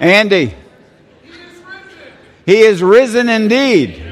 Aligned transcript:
Andy. 0.00 0.54
He 2.46 2.62
is 2.62 2.82
risen 2.82 3.28
indeed. 3.28 4.02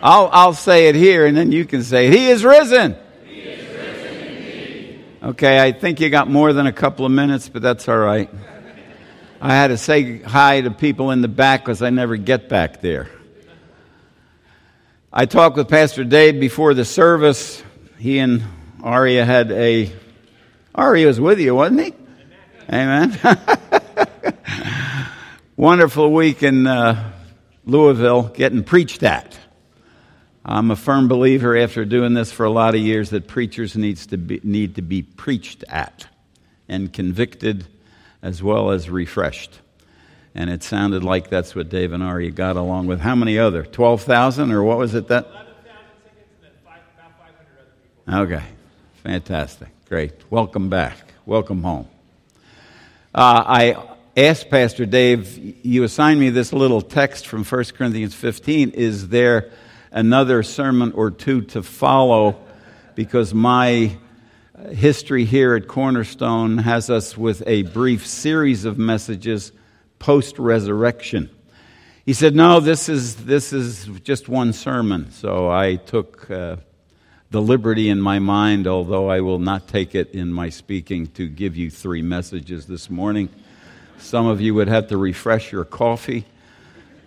I'll, 0.00 0.30
I'll 0.32 0.54
say 0.54 0.88
it 0.88 0.94
here 0.94 1.26
and 1.26 1.36
then 1.36 1.52
you 1.52 1.64
can 1.64 1.82
say 1.82 2.06
it. 2.06 2.14
He 2.14 2.30
is 2.30 2.44
risen. 2.44 2.96
He 3.26 3.40
is 3.40 3.76
risen. 3.76 5.04
Okay, 5.22 5.60
I 5.60 5.72
think 5.72 6.00
you 6.00 6.08
got 6.08 6.30
more 6.30 6.52
than 6.52 6.66
a 6.66 6.72
couple 6.72 7.04
of 7.04 7.12
minutes, 7.12 7.48
but 7.48 7.60
that's 7.60 7.88
all 7.88 7.98
right. 7.98 8.30
I 9.40 9.54
had 9.54 9.68
to 9.68 9.76
say 9.76 10.22
hi 10.22 10.60
to 10.60 10.70
people 10.70 11.10
in 11.10 11.20
the 11.20 11.28
back 11.28 11.64
because 11.64 11.82
I 11.82 11.90
never 11.90 12.16
get 12.16 12.48
back 12.48 12.80
there. 12.80 13.10
I 15.12 15.26
talked 15.26 15.56
with 15.56 15.68
Pastor 15.68 16.04
Dave 16.04 16.38
before 16.40 16.74
the 16.74 16.84
service. 16.84 17.62
He 17.98 18.20
and 18.20 18.44
Aria 18.82 19.24
had 19.24 19.50
a. 19.50 19.92
Aria 20.74 21.08
was 21.08 21.20
with 21.20 21.40
you, 21.40 21.56
wasn't 21.56 21.80
he? 21.80 21.94
Amen. 22.72 23.18
Wonderful 25.56 26.10
week 26.10 26.42
in 26.42 26.66
uh, 26.66 27.12
Louisville 27.66 28.22
getting 28.22 28.64
preached 28.64 29.02
at. 29.02 29.38
I'm 30.46 30.70
a 30.70 30.76
firm 30.76 31.08
believer 31.08 31.54
after 31.58 31.84
doing 31.84 32.14
this 32.14 32.32
for 32.32 32.46
a 32.46 32.50
lot 32.50 32.74
of 32.74 32.80
years 32.80 33.10
that 33.10 33.28
preachers 33.28 33.76
needs 33.76 34.06
to 34.06 34.16
be, 34.16 34.40
need 34.42 34.76
to 34.76 34.82
be 34.82 35.02
preached 35.02 35.62
at 35.68 36.06
and 36.70 36.90
convicted 36.90 37.66
as 38.22 38.42
well 38.42 38.70
as 38.70 38.88
refreshed. 38.88 39.60
And 40.34 40.48
it 40.48 40.62
sounded 40.62 41.04
like 41.04 41.28
that's 41.28 41.54
what 41.54 41.68
Dave 41.68 41.92
and 41.92 42.02
Aria 42.02 42.30
got 42.30 42.56
along 42.56 42.86
with. 42.86 43.00
How 43.00 43.14
many 43.14 43.38
other? 43.38 43.62
12,000 43.62 44.52
or 44.52 44.62
what 44.62 44.78
was 44.78 44.94
it 44.94 45.08
that? 45.08 45.28
Okay, 48.08 48.42
fantastic. 49.02 49.68
Great. 49.86 50.14
Welcome 50.30 50.70
back. 50.70 50.96
Welcome 51.26 51.62
home. 51.62 51.88
Uh, 53.14 53.44
I 53.46 53.91
asked 54.16 54.50
Pastor 54.50 54.84
Dave, 54.84 55.64
you 55.64 55.84
assigned 55.84 56.20
me 56.20 56.28
this 56.28 56.52
little 56.52 56.82
text 56.82 57.26
from 57.26 57.44
1 57.44 57.64
Corinthians 57.76 58.14
15. 58.14 58.70
Is 58.70 59.08
there 59.08 59.50
another 59.90 60.42
sermon 60.42 60.92
or 60.92 61.10
two 61.10 61.42
to 61.42 61.62
follow? 61.62 62.36
Because 62.94 63.32
my 63.32 63.96
history 64.70 65.24
here 65.24 65.54
at 65.54 65.66
Cornerstone 65.66 66.58
has 66.58 66.90
us 66.90 67.16
with 67.16 67.42
a 67.46 67.62
brief 67.62 68.06
series 68.06 68.66
of 68.66 68.76
messages 68.78 69.50
post 69.98 70.38
resurrection. 70.38 71.30
He 72.04 72.12
said, 72.12 72.34
No, 72.34 72.60
this 72.60 72.90
is, 72.90 73.16
this 73.16 73.52
is 73.52 73.86
just 74.04 74.28
one 74.28 74.52
sermon. 74.52 75.10
So 75.10 75.50
I 75.50 75.76
took 75.76 76.30
uh, 76.30 76.56
the 77.30 77.40
liberty 77.40 77.88
in 77.88 78.00
my 78.00 78.18
mind, 78.18 78.66
although 78.66 79.08
I 79.08 79.20
will 79.20 79.38
not 79.38 79.68
take 79.68 79.94
it 79.94 80.10
in 80.10 80.30
my 80.32 80.50
speaking, 80.50 81.06
to 81.08 81.26
give 81.26 81.56
you 81.56 81.70
three 81.70 82.02
messages 82.02 82.66
this 82.66 82.90
morning. 82.90 83.30
Some 84.02 84.26
of 84.26 84.40
you 84.40 84.52
would 84.56 84.66
have 84.66 84.88
to 84.88 84.96
refresh 84.96 85.52
your 85.52 85.64
coffee. 85.64 86.26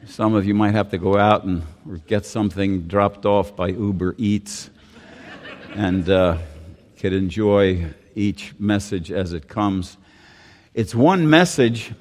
Some 0.08 0.34
of 0.34 0.46
you 0.46 0.54
might 0.54 0.72
have 0.72 0.92
to 0.92 0.98
go 0.98 1.18
out 1.18 1.44
and 1.44 1.62
get 2.08 2.26
something 2.26 2.84
dropped 2.84 3.26
off 3.26 3.54
by 3.54 3.68
Uber 3.68 4.16
Eats 4.18 4.70
and 5.76 6.10
uh, 6.10 6.38
could 6.98 7.12
enjoy 7.12 7.94
each 8.16 8.56
message 8.58 9.12
as 9.12 9.34
it 9.34 9.50
comes. 9.50 9.98
It's 10.74 10.96
one 10.96 11.30
message 11.30 11.94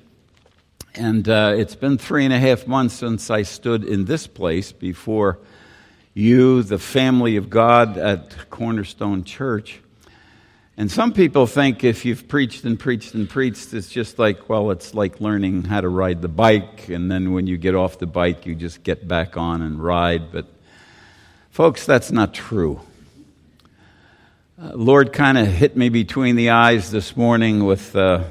and 0.94 1.28
uh, 1.28 1.54
it's 1.56 1.74
been 1.74 1.98
three 1.98 2.24
and 2.24 2.32
a 2.32 2.38
half 2.38 2.68
months 2.68 2.94
since 2.94 3.30
I 3.30 3.42
stood 3.42 3.82
in 3.82 4.04
this 4.04 4.28
place 4.28 4.70
before 4.70 5.40
you, 6.14 6.62
the 6.62 6.78
family 6.78 7.34
of 7.34 7.50
God 7.50 7.98
at 7.98 8.48
Cornerstone 8.48 9.24
Church. 9.24 9.80
And 10.76 10.90
some 10.90 11.12
people 11.12 11.46
think 11.46 11.84
if 11.84 12.04
you've 12.04 12.26
preached 12.26 12.64
and 12.64 12.78
preached 12.78 13.14
and 13.14 13.28
preached, 13.28 13.72
it's 13.72 13.88
just 13.88 14.18
like, 14.18 14.48
well, 14.48 14.70
it's 14.72 14.92
like 14.92 15.20
learning 15.20 15.64
how 15.64 15.80
to 15.80 15.88
ride 15.88 16.20
the 16.20 16.28
bike. 16.28 16.88
And 16.88 17.10
then 17.10 17.32
when 17.32 17.46
you 17.46 17.56
get 17.56 17.74
off 17.74 17.98
the 17.98 18.06
bike, 18.06 18.44
you 18.44 18.54
just 18.54 18.82
get 18.82 19.06
back 19.06 19.36
on 19.36 19.62
and 19.62 19.82
ride. 19.82 20.32
But, 20.32 20.46
folks, 21.50 21.86
that's 21.86 22.10
not 22.10 22.34
true. 22.34 22.80
Uh, 24.60 24.72
Lord 24.74 25.12
kind 25.12 25.38
of 25.38 25.46
hit 25.46 25.76
me 25.76 25.88
between 25.90 26.34
the 26.36 26.50
eyes 26.50 26.90
this 26.90 27.16
morning 27.16 27.64
with. 27.64 27.94
Uh, 27.94 28.24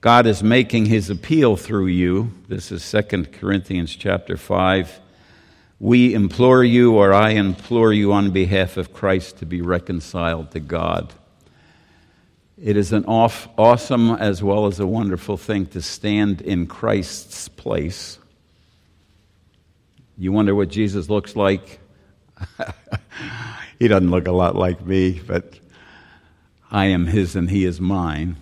God 0.00 0.26
is 0.26 0.42
making 0.42 0.86
his 0.86 1.10
appeal 1.10 1.56
through 1.56 1.88
you. 1.88 2.32
This 2.48 2.72
is 2.72 2.90
2 2.90 3.24
Corinthians 3.24 3.94
chapter 3.94 4.38
5. 4.38 4.98
We 5.78 6.14
implore 6.14 6.64
you, 6.64 6.94
or 6.94 7.12
I 7.12 7.30
implore 7.32 7.92
you 7.92 8.10
on 8.14 8.30
behalf 8.30 8.78
of 8.78 8.94
Christ, 8.94 9.36
to 9.40 9.46
be 9.46 9.60
reconciled 9.60 10.52
to 10.52 10.60
God. 10.60 11.12
It 12.62 12.76
is 12.76 12.92
an 12.92 13.06
off, 13.06 13.48
awesome 13.56 14.10
as 14.10 14.42
well 14.42 14.66
as 14.66 14.80
a 14.80 14.86
wonderful 14.86 15.38
thing 15.38 15.64
to 15.68 15.80
stand 15.80 16.42
in 16.42 16.66
Christ's 16.66 17.48
place. 17.48 18.18
You 20.18 20.30
wonder 20.32 20.54
what 20.54 20.68
Jesus 20.68 21.08
looks 21.08 21.34
like? 21.34 21.80
he 23.78 23.88
doesn't 23.88 24.10
look 24.10 24.28
a 24.28 24.32
lot 24.32 24.56
like 24.56 24.84
me, 24.84 25.22
but 25.26 25.58
I 26.70 26.86
am 26.86 27.06
his 27.06 27.34
and 27.34 27.48
he 27.48 27.64
is 27.64 27.80
mine 27.80 28.36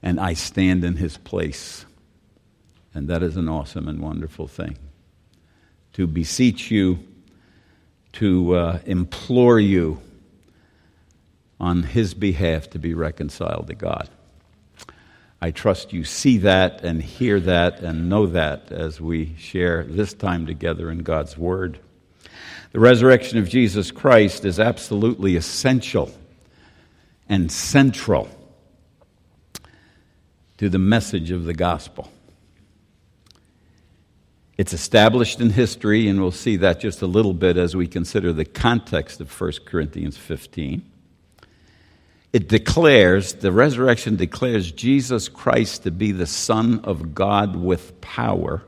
and 0.00 0.20
I 0.20 0.34
stand 0.34 0.84
in 0.84 0.94
his 0.94 1.16
place. 1.16 1.86
And 2.94 3.08
that 3.08 3.24
is 3.24 3.36
an 3.36 3.48
awesome 3.48 3.88
and 3.88 4.00
wonderful 4.00 4.46
thing. 4.46 4.78
To 5.94 6.06
beseech 6.06 6.70
you, 6.70 7.00
to 8.12 8.54
uh, 8.54 8.78
implore 8.86 9.58
you 9.58 10.00
on 11.60 11.82
his 11.82 12.14
behalf 12.14 12.70
to 12.70 12.78
be 12.78 12.94
reconciled 12.94 13.66
to 13.66 13.74
God. 13.74 14.08
I 15.40 15.50
trust 15.52 15.92
you 15.92 16.04
see 16.04 16.38
that 16.38 16.82
and 16.82 17.00
hear 17.02 17.38
that 17.40 17.80
and 17.80 18.08
know 18.08 18.26
that 18.26 18.72
as 18.72 19.00
we 19.00 19.36
share 19.36 19.84
this 19.84 20.12
time 20.12 20.46
together 20.46 20.90
in 20.90 20.98
God's 20.98 21.38
Word. 21.38 21.78
The 22.72 22.80
resurrection 22.80 23.38
of 23.38 23.48
Jesus 23.48 23.90
Christ 23.90 24.44
is 24.44 24.58
absolutely 24.58 25.36
essential 25.36 26.12
and 27.28 27.50
central 27.52 28.28
to 30.58 30.68
the 30.68 30.78
message 30.78 31.30
of 31.30 31.44
the 31.44 31.54
gospel. 31.54 32.10
It's 34.56 34.72
established 34.72 35.40
in 35.40 35.50
history, 35.50 36.08
and 36.08 36.20
we'll 36.20 36.32
see 36.32 36.56
that 36.56 36.80
just 36.80 37.00
a 37.00 37.06
little 37.06 37.32
bit 37.32 37.56
as 37.56 37.76
we 37.76 37.86
consider 37.86 38.32
the 38.32 38.44
context 38.44 39.20
of 39.20 39.40
1 39.40 39.52
Corinthians 39.64 40.16
15. 40.16 40.82
It 42.32 42.48
declares, 42.48 43.34
the 43.34 43.52
resurrection 43.52 44.16
declares 44.16 44.70
Jesus 44.70 45.28
Christ 45.28 45.84
to 45.84 45.90
be 45.90 46.12
the 46.12 46.26
Son 46.26 46.80
of 46.84 47.14
God 47.14 47.56
with 47.56 48.00
power. 48.00 48.62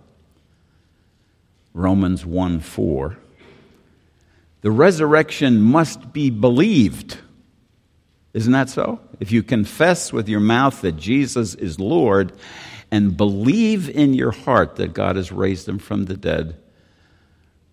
Romans 1.75 2.25
1 2.25 2.61
4. 2.61 3.17
The 4.63 4.71
resurrection 4.71 5.61
must 5.61 6.13
be 6.13 6.31
believed. 6.31 7.19
Isn't 8.33 8.53
that 8.53 8.71
so? 8.71 9.01
If 9.19 9.33
you 9.33 9.43
confess 9.43 10.13
with 10.13 10.29
your 10.29 10.41
mouth 10.41 10.81
that 10.83 10.97
Jesus 10.97 11.55
is 11.55 11.81
Lord 11.81 12.33
and 12.91 13.17
believe 13.17 13.89
in 13.89 14.15
your 14.15 14.31
heart 14.31 14.77
that 14.77 14.93
God 14.93 15.17
has 15.17 15.33
raised 15.33 15.69
him 15.69 15.79
from 15.79 16.05
the 16.05 16.17
dead, 16.17 16.57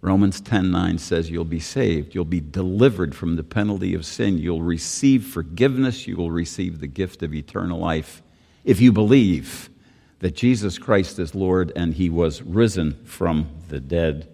Romans 0.01 0.41
10:9 0.41 0.99
says 0.99 1.29
you'll 1.29 1.44
be 1.44 1.59
saved, 1.59 2.13
you'll 2.13 2.25
be 2.25 2.39
delivered 2.39 3.15
from 3.15 3.35
the 3.35 3.44
penalty 3.44 3.94
of 3.94 4.05
sin, 4.05 4.38
you'll 4.38 4.61
receive 4.61 5.25
forgiveness, 5.25 6.07
you 6.07 6.15
will 6.15 6.31
receive 6.31 6.79
the 6.79 6.88
gift 6.88 7.23
of 7.23 7.33
eternal 7.33 7.79
life 7.79 8.21
if 8.63 8.79
you 8.79 8.91
believe 8.91 9.69
that 10.19 10.35
Jesus 10.35 10.77
Christ 10.77 11.19
is 11.19 11.33
Lord 11.33 11.71
and 11.75 11.94
he 11.94 12.09
was 12.09 12.41
risen 12.41 13.03
from 13.05 13.47
the 13.69 13.79
dead. 13.79 14.27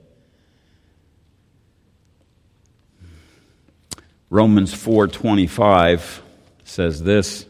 Romans 4.29 4.73
4:25 4.73 6.21
says 6.63 7.03
this, 7.03 7.45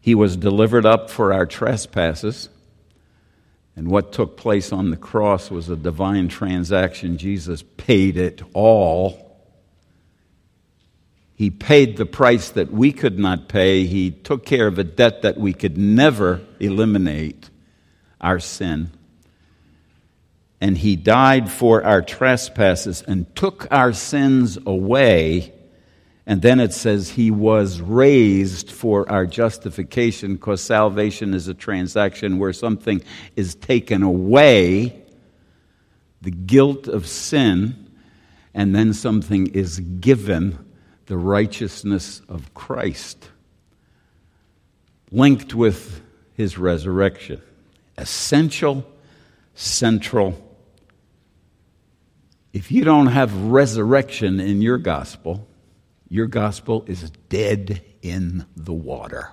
he 0.00 0.14
was 0.14 0.36
delivered 0.36 0.84
up 0.84 1.10
for 1.10 1.32
our 1.32 1.46
trespasses. 1.46 2.48
And 3.76 3.88
what 3.88 4.12
took 4.12 4.36
place 4.36 4.72
on 4.72 4.90
the 4.90 4.96
cross 4.96 5.50
was 5.50 5.68
a 5.68 5.76
divine 5.76 6.28
transaction. 6.28 7.18
Jesus 7.18 7.62
paid 7.76 8.16
it 8.16 8.42
all. 8.52 9.20
He 11.34 11.50
paid 11.50 11.96
the 11.96 12.06
price 12.06 12.50
that 12.50 12.70
we 12.70 12.92
could 12.92 13.18
not 13.18 13.48
pay. 13.48 13.86
He 13.86 14.12
took 14.12 14.46
care 14.46 14.68
of 14.68 14.78
a 14.78 14.84
debt 14.84 15.22
that 15.22 15.36
we 15.36 15.52
could 15.52 15.76
never 15.76 16.40
eliminate 16.60 17.50
our 18.20 18.38
sin. 18.38 18.92
And 20.60 20.78
He 20.78 20.94
died 20.94 21.50
for 21.50 21.84
our 21.84 22.02
trespasses 22.02 23.02
and 23.02 23.34
took 23.34 23.66
our 23.72 23.92
sins 23.92 24.56
away 24.64 25.53
and 26.26 26.40
then 26.40 26.58
it 26.58 26.72
says 26.72 27.10
he 27.10 27.30
was 27.30 27.80
raised 27.80 28.70
for 28.70 29.10
our 29.10 29.26
justification 29.26 30.34
because 30.34 30.62
salvation 30.62 31.34
is 31.34 31.48
a 31.48 31.54
transaction 31.54 32.38
where 32.38 32.52
something 32.52 33.02
is 33.36 33.54
taken 33.54 34.02
away, 34.02 35.02
the 36.22 36.30
guilt 36.30 36.88
of 36.88 37.06
sin, 37.06 37.90
and 38.54 38.74
then 38.74 38.94
something 38.94 39.48
is 39.48 39.80
given, 39.80 40.58
the 41.06 41.18
righteousness 41.18 42.22
of 42.26 42.54
Christ, 42.54 43.28
linked 45.10 45.54
with 45.54 46.00
his 46.32 46.56
resurrection. 46.56 47.40
essential, 47.96 48.84
central. 49.54 50.34
If 52.52 52.72
you 52.72 52.82
don't 52.82 53.06
have 53.08 53.32
resurrection 53.44 54.40
in 54.40 54.62
your 54.62 54.78
gospel, 54.78 55.46
your 56.08 56.26
gospel 56.26 56.84
is 56.86 57.10
dead 57.28 57.82
in 58.02 58.46
the 58.56 58.72
water. 58.72 59.32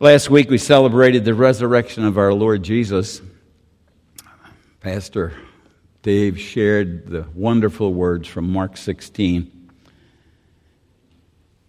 Last 0.00 0.28
week 0.28 0.50
we 0.50 0.58
celebrated 0.58 1.24
the 1.24 1.34
resurrection 1.34 2.04
of 2.04 2.18
our 2.18 2.32
Lord 2.32 2.62
Jesus. 2.62 3.22
Pastor 4.80 5.32
Dave 6.02 6.38
shared 6.38 7.06
the 7.06 7.26
wonderful 7.34 7.94
words 7.94 8.28
from 8.28 8.50
Mark 8.50 8.76
16. 8.76 9.70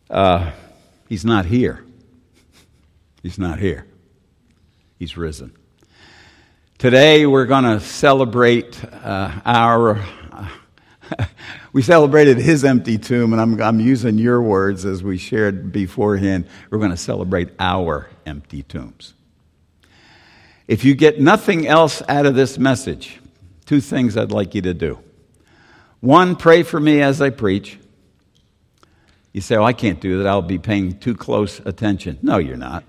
Uh, 0.10 0.52
he's 1.08 1.24
not 1.24 1.46
here. 1.46 1.86
He's 3.24 3.40
not 3.40 3.60
here. 3.60 3.88
He's 5.00 5.16
risen. 5.16 5.54
Today 6.78 7.26
we're 7.26 7.46
going 7.46 7.64
to 7.64 7.80
celebrate 7.80 8.84
uh, 8.84 9.32
our. 9.46 10.04
We 11.74 11.82
celebrated 11.82 12.38
his 12.38 12.64
empty 12.64 12.98
tomb, 12.98 13.34
and 13.34 13.42
I'm, 13.42 13.62
I'm 13.62 13.82
using 13.82 14.18
your 14.18 14.42
words 14.42 14.86
as 14.86 15.04
we 15.04 15.18
shared 15.18 15.74
beforehand. 15.74 16.48
We're 16.70 16.78
going 16.78 16.92
to 16.92 16.96
celebrate 16.96 17.50
our 17.60 18.08
empty 18.26 18.64
tombs. 18.64 19.14
If 20.70 20.86
you 20.86 20.96
get 20.96 21.20
nothing 21.20 21.68
else 21.68 22.02
out 22.08 22.26
of 22.26 22.34
this 22.34 22.58
message, 22.58 23.20
two 23.66 23.82
things 23.82 24.16
I'd 24.16 24.32
like 24.32 24.56
you 24.56 24.62
to 24.62 24.74
do. 24.74 25.00
One, 26.00 26.38
pray 26.38 26.64
for 26.64 26.80
me 26.80 27.02
as 27.02 27.22
I 27.22 27.30
preach. 27.30 27.78
You 29.34 29.42
say, 29.42 29.58
Oh, 29.58 29.66
I 29.66 29.74
can't 29.74 30.00
do 30.00 30.20
that. 30.20 30.28
I'll 30.28 30.42
be 30.42 30.60
paying 30.60 30.98
too 30.98 31.14
close 31.14 31.60
attention. 31.66 32.20
No, 32.22 32.38
you're 32.38 32.56
not 32.56 32.86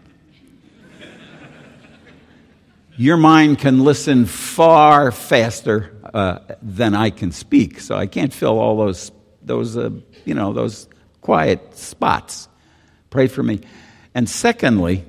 your 2.96 3.16
mind 3.16 3.58
can 3.58 3.84
listen 3.84 4.26
far 4.26 5.12
faster 5.12 5.92
uh, 6.14 6.38
than 6.62 6.94
I 6.94 7.10
can 7.10 7.32
speak. 7.32 7.80
So 7.80 7.94
I 7.94 8.06
can't 8.06 8.32
fill 8.32 8.58
all 8.58 8.76
those, 8.76 9.12
those 9.42 9.76
uh, 9.76 9.90
you 10.24 10.34
know, 10.34 10.52
those 10.52 10.88
quiet 11.20 11.76
spots. 11.76 12.48
Pray 13.10 13.26
for 13.26 13.42
me. 13.42 13.60
And 14.14 14.28
secondly, 14.28 15.04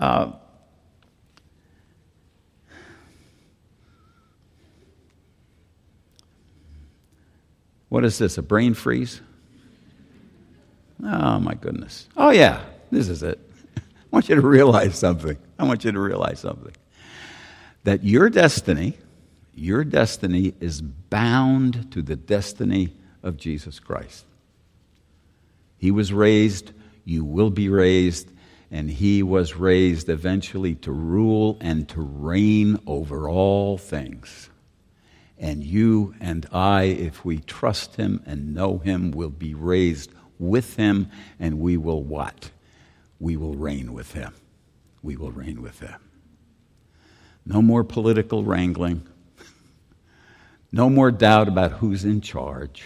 uh, 0.00 0.32
what 7.88 8.04
is 8.04 8.18
this, 8.18 8.38
a 8.38 8.42
brain 8.42 8.74
freeze? 8.74 9.20
Oh, 11.04 11.38
my 11.38 11.54
goodness. 11.54 12.08
Oh, 12.16 12.30
yeah, 12.30 12.64
this 12.90 13.08
is 13.08 13.22
it. 13.22 13.43
I 14.14 14.16
want 14.16 14.28
you 14.28 14.36
to 14.36 14.46
realize 14.46 14.96
something. 14.96 15.36
I 15.58 15.64
want 15.64 15.84
you 15.84 15.90
to 15.90 15.98
realize 15.98 16.38
something 16.38 16.72
that 17.82 18.04
your 18.04 18.30
destiny, 18.30 18.96
your 19.56 19.82
destiny 19.82 20.54
is 20.60 20.80
bound 20.82 21.90
to 21.90 22.00
the 22.00 22.14
destiny 22.14 22.92
of 23.24 23.36
Jesus 23.36 23.80
Christ. 23.80 24.24
He 25.78 25.90
was 25.90 26.12
raised, 26.12 26.70
you 27.04 27.24
will 27.24 27.50
be 27.50 27.68
raised, 27.68 28.30
and 28.70 28.88
he 28.88 29.24
was 29.24 29.56
raised 29.56 30.08
eventually 30.08 30.76
to 30.76 30.92
rule 30.92 31.58
and 31.60 31.88
to 31.88 32.00
reign 32.00 32.78
over 32.86 33.28
all 33.28 33.78
things. 33.78 34.48
And 35.40 35.64
you 35.64 36.14
and 36.20 36.46
I, 36.52 36.84
if 36.84 37.24
we 37.24 37.40
trust 37.40 37.96
him 37.96 38.22
and 38.26 38.54
know 38.54 38.78
him, 38.78 39.10
will 39.10 39.30
be 39.30 39.54
raised 39.54 40.12
with 40.38 40.76
him, 40.76 41.10
and 41.40 41.58
we 41.58 41.76
will 41.76 42.04
what? 42.04 42.52
We 43.18 43.36
will 43.36 43.54
reign 43.54 43.92
with 43.92 44.12
him 44.12 44.34
we 45.04 45.16
will 45.16 45.30
reign 45.30 45.62
with 45.62 45.78
him. 45.80 46.00
No 47.46 47.60
more 47.62 47.84
political 47.84 48.42
wrangling. 48.42 49.06
No 50.72 50.90
more 50.90 51.12
doubt 51.12 51.46
about 51.46 51.70
who's 51.70 52.04
in 52.04 52.20
charge. 52.20 52.82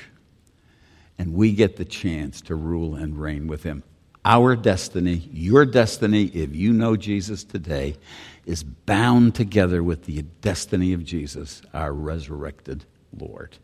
And 1.18 1.32
we 1.32 1.52
get 1.52 1.78
the 1.78 1.86
chance 1.86 2.42
to 2.42 2.54
rule 2.54 2.94
and 2.94 3.18
reign 3.18 3.46
with 3.46 3.62
him. 3.62 3.82
Our 4.26 4.56
destiny, 4.56 5.26
your 5.32 5.64
destiny, 5.64 6.24
if 6.24 6.54
you 6.54 6.74
know 6.74 6.96
Jesus 6.96 7.44
today, 7.44 7.96
is 8.44 8.62
bound 8.62 9.34
together 9.36 9.82
with 9.82 10.04
the 10.04 10.20
destiny 10.42 10.92
of 10.92 11.02
Jesus, 11.02 11.62
our 11.72 11.94
resurrected 11.94 12.84
Lord. 13.18 13.56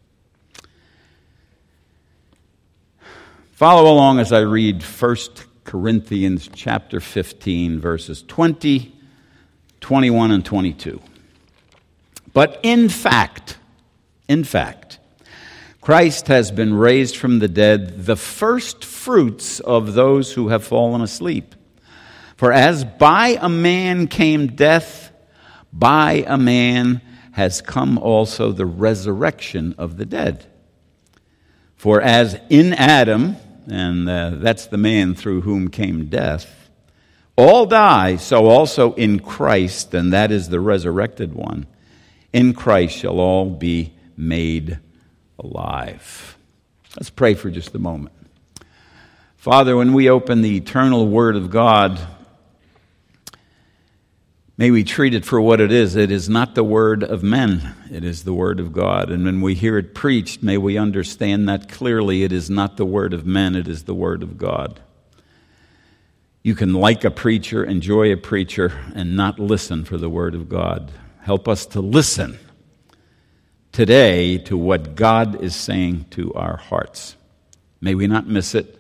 Follow 3.53 3.93
along 3.93 4.21
as 4.21 4.33
I 4.33 4.41
read 4.41 4.83
1 4.83 5.17
Corinthians 5.65 6.49
chapter 6.53 7.01
15, 7.01 7.81
verses 7.81 8.23
20, 8.23 8.95
21, 9.81 10.31
and 10.31 10.45
22. 10.45 11.01
But 12.33 12.61
in 12.63 12.89
fact, 12.89 13.59
in 14.29 14.45
fact, 14.45 14.99
Christ 15.81 16.29
has 16.29 16.51
been 16.51 16.75
raised 16.75 17.17
from 17.17 17.39
the 17.39 17.49
dead, 17.49 18.07
the 18.07 18.17
first 18.17 18.85
fruits 18.85 19.61
of 19.61 19.95
those 19.95 20.33
who 20.33 20.49
have 20.49 20.65
fallen 20.65 21.01
asleep. 21.01 21.55
For 22.37 22.53
as 22.53 22.85
by 22.85 23.39
a 23.41 23.49
man 23.49 24.07
came 24.07 24.49
death, 24.49 25.13
by 25.73 26.25
a 26.27 26.39
man 26.39 27.01
has 27.33 27.61
come 27.61 27.99
also 27.99 28.53
the 28.53 28.67
resurrection 28.67 29.75
of 29.77 29.97
the 29.97 30.07
dead. 30.07 30.47
For 31.77 32.01
as 32.01 32.39
in 32.49 32.73
Adam, 32.73 33.37
and 33.67 34.09
uh, 34.09 34.31
that's 34.35 34.67
the 34.67 34.77
man 34.77 35.15
through 35.15 35.43
whom 35.43 35.69
came 35.69 36.07
death. 36.07 36.71
All 37.37 37.67
die, 37.67 38.17
so 38.17 38.47
also 38.47 38.95
in 38.95 39.19
Christ, 39.19 39.93
and 39.95 40.13
that 40.13 40.31
is 40.31 40.49
the 40.49 40.61
resurrected 40.61 41.35
one. 41.35 41.67
In 42.33 42.53
Christ 42.55 42.97
shall 42.97 43.19
all 43.19 43.51
be 43.51 43.93
made 44.17 44.79
alive. 45.39 46.37
Let's 46.97 47.11
pray 47.11 47.35
for 47.35 47.51
just 47.51 47.75
a 47.75 47.79
moment. 47.79 48.15
Father, 49.37 49.77
when 49.77 49.93
we 49.93 50.09
open 50.09 50.43
the 50.43 50.57
eternal 50.57 51.09
Word 51.09 51.37
of 51.37 51.51
God, 51.51 52.01
May 54.57 54.71
we 54.71 54.85
treat 54.85 55.15
it 55.15 55.25
for 55.25 55.41
what 55.41 55.61
it 55.61 55.73
is. 55.73 55.97
It 55.97 56.13
is 56.13 56.29
not 56.29 56.55
the 56.55 56.63
word 56.63 57.03
of 57.03 57.25
men, 57.25 57.75
it 57.91 58.05
is 58.05 58.23
the 58.23 58.33
word 58.33 58.61
of 58.61 58.73
God. 58.73 59.11
And 59.11 59.25
when 59.25 59.41
we 59.41 59.55
hear 59.55 59.79
it 59.79 59.95
preached, 59.95 60.45
may 60.45 60.57
we 60.59 60.79
understand 60.79 61.49
that 61.49 61.69
clearly. 61.69 62.23
It 62.23 62.31
is 62.31 62.49
not 62.49 62.77
the 62.77 62.85
word 62.85 63.13
of 63.13 63.27
men, 63.27 63.57
it 63.57 63.67
is 63.67 63.83
the 63.83 63.95
word 63.95 64.23
of 64.23 64.39
God. 64.39 64.81
You 66.45 66.55
can 66.55 66.73
like 66.73 67.05
a 67.05 67.11
preacher, 67.11 67.65
enjoy 67.65 68.13
a 68.13 68.17
preacher, 68.17 68.81
and 68.95 69.17
not 69.17 69.41
listen 69.41 69.85
for 69.85 69.97
the 69.97 70.11
word 70.11 70.37
of 70.37 70.49
God. 70.49 70.93
Help 71.23 71.49
us 71.49 71.67
to 71.67 71.81
listen 71.81 72.39
today 73.73 74.39
to 74.39 74.57
what 74.57 74.95
God 74.95 75.43
is 75.43 75.57
saying 75.57 76.07
to 76.11 76.33
our 76.35 76.59
hearts. 76.59 77.17
May 77.81 77.97
we 77.97 78.07
not 78.07 78.29
miss 78.29 78.55
it. 78.55 78.79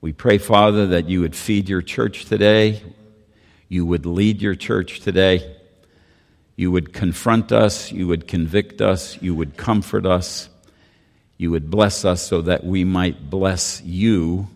We 0.00 0.12
pray, 0.12 0.38
Father, 0.38 0.86
that 0.88 1.08
you 1.08 1.20
would 1.20 1.36
feed 1.36 1.68
your 1.68 1.82
church 1.82 2.24
today 2.24 2.82
you 3.70 3.86
would 3.86 4.04
lead 4.04 4.42
your 4.42 4.56
church 4.56 5.00
today. 5.00 5.56
You 6.56 6.72
would 6.72 6.92
confront 6.92 7.52
us, 7.52 7.90
you 7.90 8.06
would 8.08 8.28
convict 8.28 8.82
us, 8.82 9.16
you 9.22 9.34
would 9.34 9.56
comfort 9.56 10.04
us, 10.04 10.50
you 11.38 11.50
would 11.52 11.70
bless 11.70 12.04
us 12.04 12.20
so 12.20 12.42
that 12.42 12.64
we 12.64 12.84
might 12.84 13.30
bless 13.30 13.80
you 13.80 14.48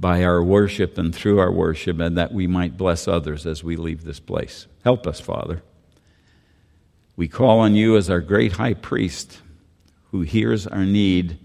by 0.00 0.24
our 0.24 0.42
worship 0.42 0.96
and 0.96 1.14
through 1.14 1.38
our 1.38 1.52
worship, 1.52 2.00
and 2.00 2.16
that 2.16 2.32
we 2.32 2.46
might 2.46 2.78
bless 2.78 3.06
others 3.06 3.44
as 3.44 3.62
we 3.62 3.76
leave 3.76 4.04
this 4.04 4.20
place. 4.20 4.66
Help 4.84 5.06
us, 5.06 5.20
Father. 5.20 5.62
We 7.16 7.28
call 7.28 7.58
on 7.58 7.74
you 7.74 7.96
as 7.96 8.08
our 8.08 8.20
great 8.20 8.52
high 8.52 8.74
priest 8.74 9.38
who 10.12 10.22
hears 10.22 10.66
our 10.66 10.84
need 10.84 11.38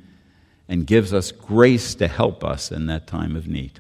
and 0.70 0.88
gives 0.88 1.14
us 1.14 1.32
grace 1.32 1.96
to 1.96 2.08
help 2.08 2.44
us 2.44 2.72
in 2.72 2.86
that 2.86 3.08
time 3.08 3.36
of 3.36 3.48
need. 3.48 3.80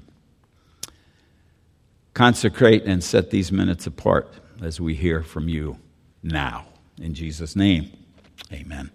Consecrate 2.17 2.83
and 2.86 3.03
set 3.03 3.29
these 3.29 3.51
minutes 3.51 3.86
apart 3.86 4.33
as 4.63 4.81
we 4.81 4.95
hear 4.95 5.21
from 5.21 5.47
you 5.47 5.77
now. 6.24 6.65
In 7.00 7.13
Jesus' 7.13 7.55
name, 7.55 7.91
amen. 8.51 8.89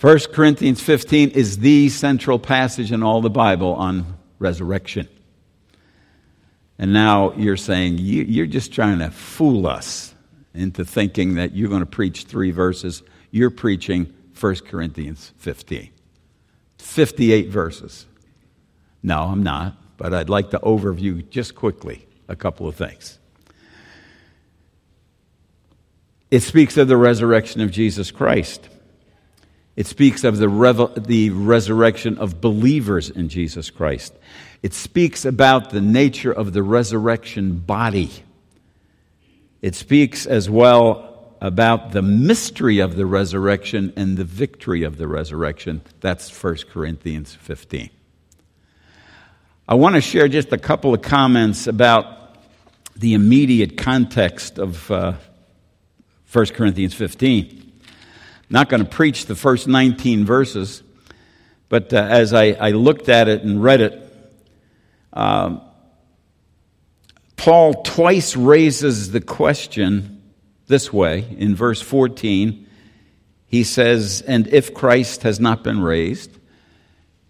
1 0.00 0.18
Corinthians 0.32 0.80
15 0.80 1.30
is 1.30 1.58
the 1.58 1.88
central 1.88 2.38
passage 2.38 2.92
in 2.92 3.02
all 3.02 3.20
the 3.20 3.28
Bible 3.28 3.72
on 3.72 4.06
resurrection. 4.38 5.08
And 6.78 6.92
now 6.92 7.32
you're 7.32 7.56
saying 7.56 7.98
you're 7.98 8.46
just 8.46 8.72
trying 8.72 9.00
to 9.00 9.10
fool 9.10 9.66
us 9.66 10.14
into 10.54 10.84
thinking 10.84 11.34
that 11.34 11.56
you're 11.56 11.70
going 11.70 11.80
to 11.80 11.86
preach 11.86 12.22
three 12.22 12.52
verses. 12.52 13.02
You're 13.32 13.50
preaching 13.50 14.14
1 14.38 14.54
Corinthians 14.70 15.32
15. 15.38 15.90
58 16.78 17.48
verses. 17.48 18.06
No, 19.02 19.22
I'm 19.22 19.42
not 19.42 19.76
but 20.04 20.12
I'd 20.12 20.28
like 20.28 20.50
to 20.50 20.58
overview 20.58 21.26
just 21.30 21.54
quickly 21.54 22.06
a 22.28 22.36
couple 22.36 22.68
of 22.68 22.76
things. 22.76 23.18
It 26.30 26.40
speaks 26.40 26.76
of 26.76 26.88
the 26.88 26.96
resurrection 26.98 27.62
of 27.62 27.70
Jesus 27.70 28.10
Christ. 28.10 28.68
It 29.76 29.86
speaks 29.86 30.22
of 30.22 30.36
the, 30.36 30.46
revel- 30.50 30.88
the 30.88 31.30
resurrection 31.30 32.18
of 32.18 32.42
believers 32.42 33.08
in 33.08 33.30
Jesus 33.30 33.70
Christ. 33.70 34.12
It 34.62 34.74
speaks 34.74 35.24
about 35.24 35.70
the 35.70 35.80
nature 35.80 36.32
of 36.32 36.52
the 36.52 36.62
resurrection 36.62 37.60
body. 37.60 38.10
It 39.62 39.74
speaks 39.74 40.26
as 40.26 40.50
well 40.50 41.34
about 41.40 41.92
the 41.92 42.02
mystery 42.02 42.80
of 42.80 42.96
the 42.96 43.06
resurrection 43.06 43.94
and 43.96 44.18
the 44.18 44.24
victory 44.24 44.82
of 44.82 44.98
the 44.98 45.08
resurrection. 45.08 45.80
That's 46.00 46.30
1 46.30 46.56
Corinthians 46.70 47.34
15. 47.36 47.88
I 49.66 49.74
want 49.74 49.94
to 49.94 50.00
share 50.00 50.28
just 50.28 50.52
a 50.52 50.58
couple 50.58 50.94
of 50.94 51.02
comments 51.02 51.66
about 51.66 52.36
the 52.96 53.14
immediate 53.14 53.76
context 53.76 54.58
of 54.58 54.90
uh, 54.90 55.14
1 56.30 56.46
Corinthians 56.46 56.94
15 56.94 57.64
not 58.50 58.68
going 58.68 58.84
to 58.84 58.88
preach 58.88 59.26
the 59.26 59.34
first 59.34 59.66
19 59.66 60.24
verses, 60.24 60.82
but 61.68 61.92
uh, 61.92 61.96
as 61.96 62.32
I, 62.32 62.52
I, 62.52 62.70
looked 62.70 63.08
at 63.08 63.26
it 63.26 63.42
and 63.42 63.62
read 63.62 63.80
it, 63.80 64.00
um, 65.12 65.60
Paul 67.36 67.82
twice 67.82 68.36
raises 68.36 69.10
the 69.10 69.20
question 69.20 70.22
this 70.66 70.92
way. 70.92 71.24
In 71.36 71.56
verse 71.56 71.80
14, 71.80 72.66
he 73.46 73.64
says, 73.64 74.22
And 74.26 74.46
if 74.48 74.72
Christ 74.72 75.22
has 75.22 75.40
not 75.40 75.64
been 75.64 75.80
raised, 75.80 76.30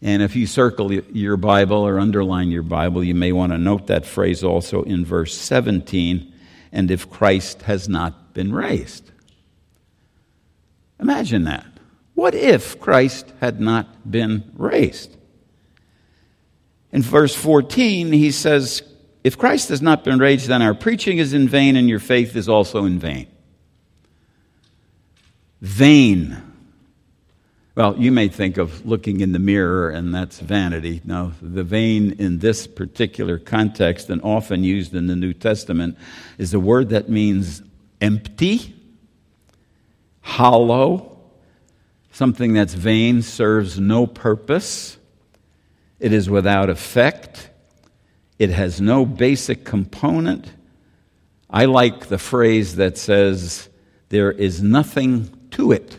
and 0.05 0.23
if 0.23 0.37
you 0.37 0.47
circle 0.47 0.93
your 0.93 1.39
Bible 1.39 1.79
or 1.79 1.99
underline 1.99 2.51
your 2.51 2.63
Bible, 2.63 3.03
you 3.03 3.15
may 3.15 3.33
want 3.33 3.53
to 3.53 3.59
note 3.59 3.87
that 3.87 4.05
phrase 4.05 4.45
also 4.45 4.83
in 4.83 5.03
verse 5.03 5.35
17, 5.35 6.31
and 6.73 6.91
if 6.91 7.09
Christ 7.09 7.63
has 7.63 7.89
not 7.89 8.35
been 8.35 8.55
raised. 8.55 9.11
Imagine 11.01 11.45
that. 11.45 11.67
What 12.13 12.35
if 12.35 12.79
Christ 12.79 13.33
had 13.41 13.63
not 13.63 14.11
been 14.11 14.53
raised? 14.57 15.17
In 16.93 17.01
verse 17.01 17.35
14, 17.35 18.13
he 18.13 18.31
says, 18.31 18.83
If 19.25 19.39
Christ 19.39 19.71
has 19.71 19.81
not 19.81 20.05
been 20.05 20.19
raised, 20.19 20.49
then 20.49 20.61
our 20.61 20.75
preaching 20.75 21.17
is 21.17 21.33
in 21.33 21.49
vain 21.49 21.77
and 21.77 21.89
your 21.89 21.99
faith 21.99 22.37
is 22.37 22.47
also 22.47 22.85
in 22.85 22.99
vain. 22.99 23.27
Vain. 25.63 26.54
Well, 27.77 27.97
you 27.99 28.13
may 28.13 28.29
think 28.29 28.57
of 28.57 28.87
looking 28.87 29.21
in 29.21 29.33
the 29.33 29.41
mirror 29.41 29.91
and 29.91 30.15
that's 30.15 30.39
vanity. 30.39 31.01
Now, 31.05 31.33
the 31.43 31.65
vain 31.65 32.13
in 32.21 32.39
this 32.39 32.69
particular 32.69 33.37
context 33.37 34.11
and 34.11 34.23
often 34.23 34.63
used 34.63 34.95
in 34.95 35.09
the 35.09 35.17
New 35.17 35.33
Testament 35.33 35.99
is 36.39 36.55
a 36.55 36.61
word 36.61 36.91
that 36.91 37.09
means 37.09 37.63
empty 38.01 38.77
hollow, 40.21 41.19
something 42.13 42.53
that's 42.55 42.75
vain, 42.75 43.23
serves 43.23 43.79
no 43.81 44.07
purpose, 44.07 44.97
it 45.99 46.13
is 46.13 46.31
without 46.31 46.71
effect, 46.71 47.51
it 48.39 48.51
has 48.51 48.81
no 48.81 49.05
basic 49.05 49.65
component. 49.65 50.53
I 51.51 51.65
like 51.65 52.07
the 52.07 52.19
phrase 52.19 52.77
that 52.77 52.99
says, 52.99 53.69
there 54.11 54.31
is 54.31 54.63
nothing 54.63 55.49
to 55.53 55.73
it. 55.73 55.99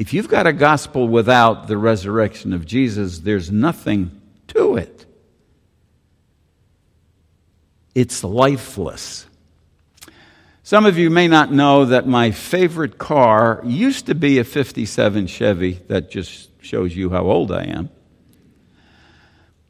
If 0.00 0.14
you've 0.14 0.28
got 0.28 0.46
a 0.46 0.54
gospel 0.54 1.08
without 1.08 1.68
the 1.68 1.76
resurrection 1.76 2.54
of 2.54 2.64
Jesus, 2.64 3.18
there's 3.18 3.50
nothing 3.50 4.18
to 4.46 4.76
it. 4.76 5.04
It's 7.94 8.24
lifeless. 8.24 9.26
Some 10.62 10.86
of 10.86 10.96
you 10.96 11.10
may 11.10 11.28
not 11.28 11.52
know 11.52 11.84
that 11.84 12.06
my 12.06 12.30
favorite 12.30 12.96
car 12.96 13.60
used 13.62 14.06
to 14.06 14.14
be 14.14 14.38
a 14.38 14.44
57 14.44 15.26
Chevy. 15.26 15.72
That 15.88 16.10
just 16.10 16.48
shows 16.64 16.96
you 16.96 17.10
how 17.10 17.24
old 17.24 17.52
I 17.52 17.64
am. 17.64 17.90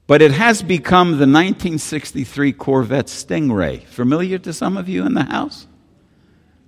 But 0.06 0.22
it 0.22 0.30
has 0.30 0.62
become 0.62 1.08
the 1.08 1.26
1963 1.26 2.52
Corvette 2.52 3.06
Stingray. 3.06 3.82
Familiar 3.82 4.38
to 4.38 4.52
some 4.52 4.76
of 4.76 4.88
you 4.88 5.04
in 5.04 5.14
the 5.14 5.24
house? 5.24 5.66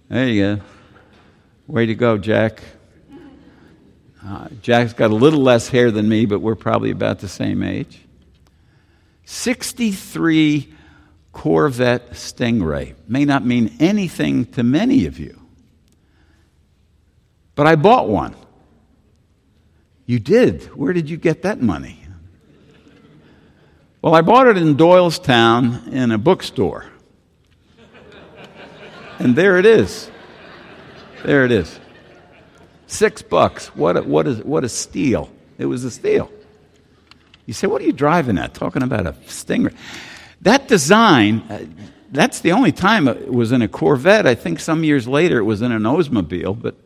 There 0.08 0.26
you 0.26 0.56
go. 0.56 0.62
Way 1.68 1.86
to 1.86 1.94
go, 1.94 2.18
Jack. 2.18 2.60
Uh, 4.24 4.48
Jack's 4.60 4.92
got 4.92 5.10
a 5.10 5.14
little 5.14 5.40
less 5.40 5.68
hair 5.68 5.90
than 5.90 6.08
me, 6.08 6.26
but 6.26 6.40
we're 6.40 6.54
probably 6.54 6.90
about 6.90 7.18
the 7.18 7.28
same 7.28 7.62
age. 7.62 8.00
63 9.24 10.72
Corvette 11.32 12.10
Stingray. 12.12 12.94
May 13.08 13.24
not 13.24 13.44
mean 13.44 13.74
anything 13.80 14.46
to 14.52 14.62
many 14.62 15.06
of 15.06 15.18
you. 15.18 15.40
But 17.54 17.66
I 17.66 17.76
bought 17.76 18.08
one. 18.08 18.36
You 20.06 20.18
did. 20.18 20.64
Where 20.76 20.92
did 20.92 21.08
you 21.08 21.16
get 21.16 21.42
that 21.42 21.60
money? 21.60 21.98
Well, 24.02 24.14
I 24.14 24.20
bought 24.20 24.48
it 24.48 24.56
in 24.56 24.76
Doylestown 24.76 25.92
in 25.92 26.10
a 26.10 26.18
bookstore. 26.18 26.86
And 29.18 29.36
there 29.36 29.58
it 29.58 29.66
is. 29.66 30.10
There 31.24 31.44
it 31.44 31.52
is. 31.52 31.78
Six 32.92 33.22
bucks. 33.22 33.68
What 33.68 33.96
a, 33.96 34.02
what, 34.02 34.26
is, 34.26 34.44
what 34.44 34.64
a 34.64 34.68
steal. 34.68 35.30
It 35.56 35.64
was 35.64 35.82
a 35.82 35.90
steal. 35.90 36.30
You 37.46 37.54
say, 37.54 37.66
what 37.66 37.80
are 37.80 37.86
you 37.86 37.92
driving 37.92 38.36
at? 38.36 38.52
Talking 38.52 38.82
about 38.82 39.06
a 39.06 39.12
Stingray. 39.12 39.74
That 40.42 40.68
design, 40.68 41.38
uh, 41.48 41.64
that's 42.10 42.40
the 42.40 42.52
only 42.52 42.70
time 42.70 43.08
it 43.08 43.32
was 43.32 43.50
in 43.50 43.62
a 43.62 43.68
Corvette. 43.68 44.26
I 44.26 44.34
think 44.34 44.60
some 44.60 44.84
years 44.84 45.08
later 45.08 45.38
it 45.38 45.44
was 45.44 45.62
in 45.62 45.72
an 45.72 45.84
Oldsmobile, 45.84 46.60
but 46.60 46.76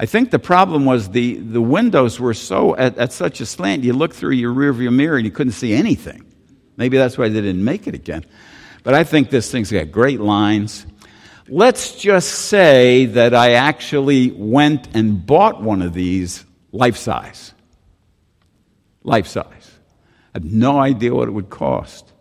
I 0.00 0.06
think 0.06 0.30
the 0.30 0.38
problem 0.38 0.86
was 0.86 1.10
the, 1.10 1.34
the 1.34 1.60
windows 1.60 2.18
were 2.18 2.32
so 2.32 2.74
at, 2.74 2.96
at 2.96 3.12
such 3.12 3.42
a 3.42 3.46
slant, 3.46 3.84
you 3.84 3.92
look 3.92 4.14
through 4.14 4.32
your 4.32 4.54
rearview 4.54 4.90
mirror 4.90 5.18
and 5.18 5.26
you 5.26 5.32
couldn't 5.32 5.52
see 5.52 5.74
anything. 5.74 6.24
Maybe 6.78 6.96
that's 6.96 7.18
why 7.18 7.28
they 7.28 7.42
didn't 7.42 7.64
make 7.64 7.86
it 7.86 7.94
again. 7.94 8.24
But 8.84 8.94
I 8.94 9.04
think 9.04 9.28
this 9.28 9.50
thing's 9.50 9.70
got 9.70 9.92
great 9.92 10.20
lines. 10.20 10.86
Let's 11.48 11.94
just 11.94 12.28
say 12.28 13.06
that 13.06 13.32
I 13.32 13.52
actually 13.52 14.32
went 14.32 14.88
and 14.94 15.24
bought 15.24 15.62
one 15.62 15.80
of 15.80 15.94
these 15.94 16.44
life 16.72 16.96
size. 16.96 17.52
Life 19.04 19.28
size. 19.28 19.70
I 20.34 20.38
had 20.38 20.44
no 20.44 20.80
idea 20.80 21.14
what 21.14 21.28
it 21.28 21.30
would 21.30 21.50
cost. 21.50 22.12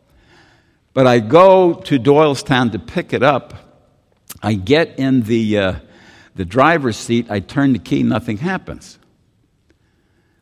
But 0.94 1.08
I 1.08 1.20
go 1.20 1.74
to 1.74 2.00
Doylestown 2.00 2.72
to 2.74 2.80
pick 2.80 3.14
it 3.14 3.24
up. 3.24 3.56
I 4.44 4.54
get 4.54 5.00
in 5.00 5.24
the, 5.24 5.58
uh, 5.58 5.74
the 6.36 6.46
driver's 6.46 6.96
seat. 6.96 7.32
I 7.32 7.40
turn 7.40 7.74
the 7.74 7.80
key, 7.80 8.04
nothing 8.04 8.38
happens. 8.38 9.00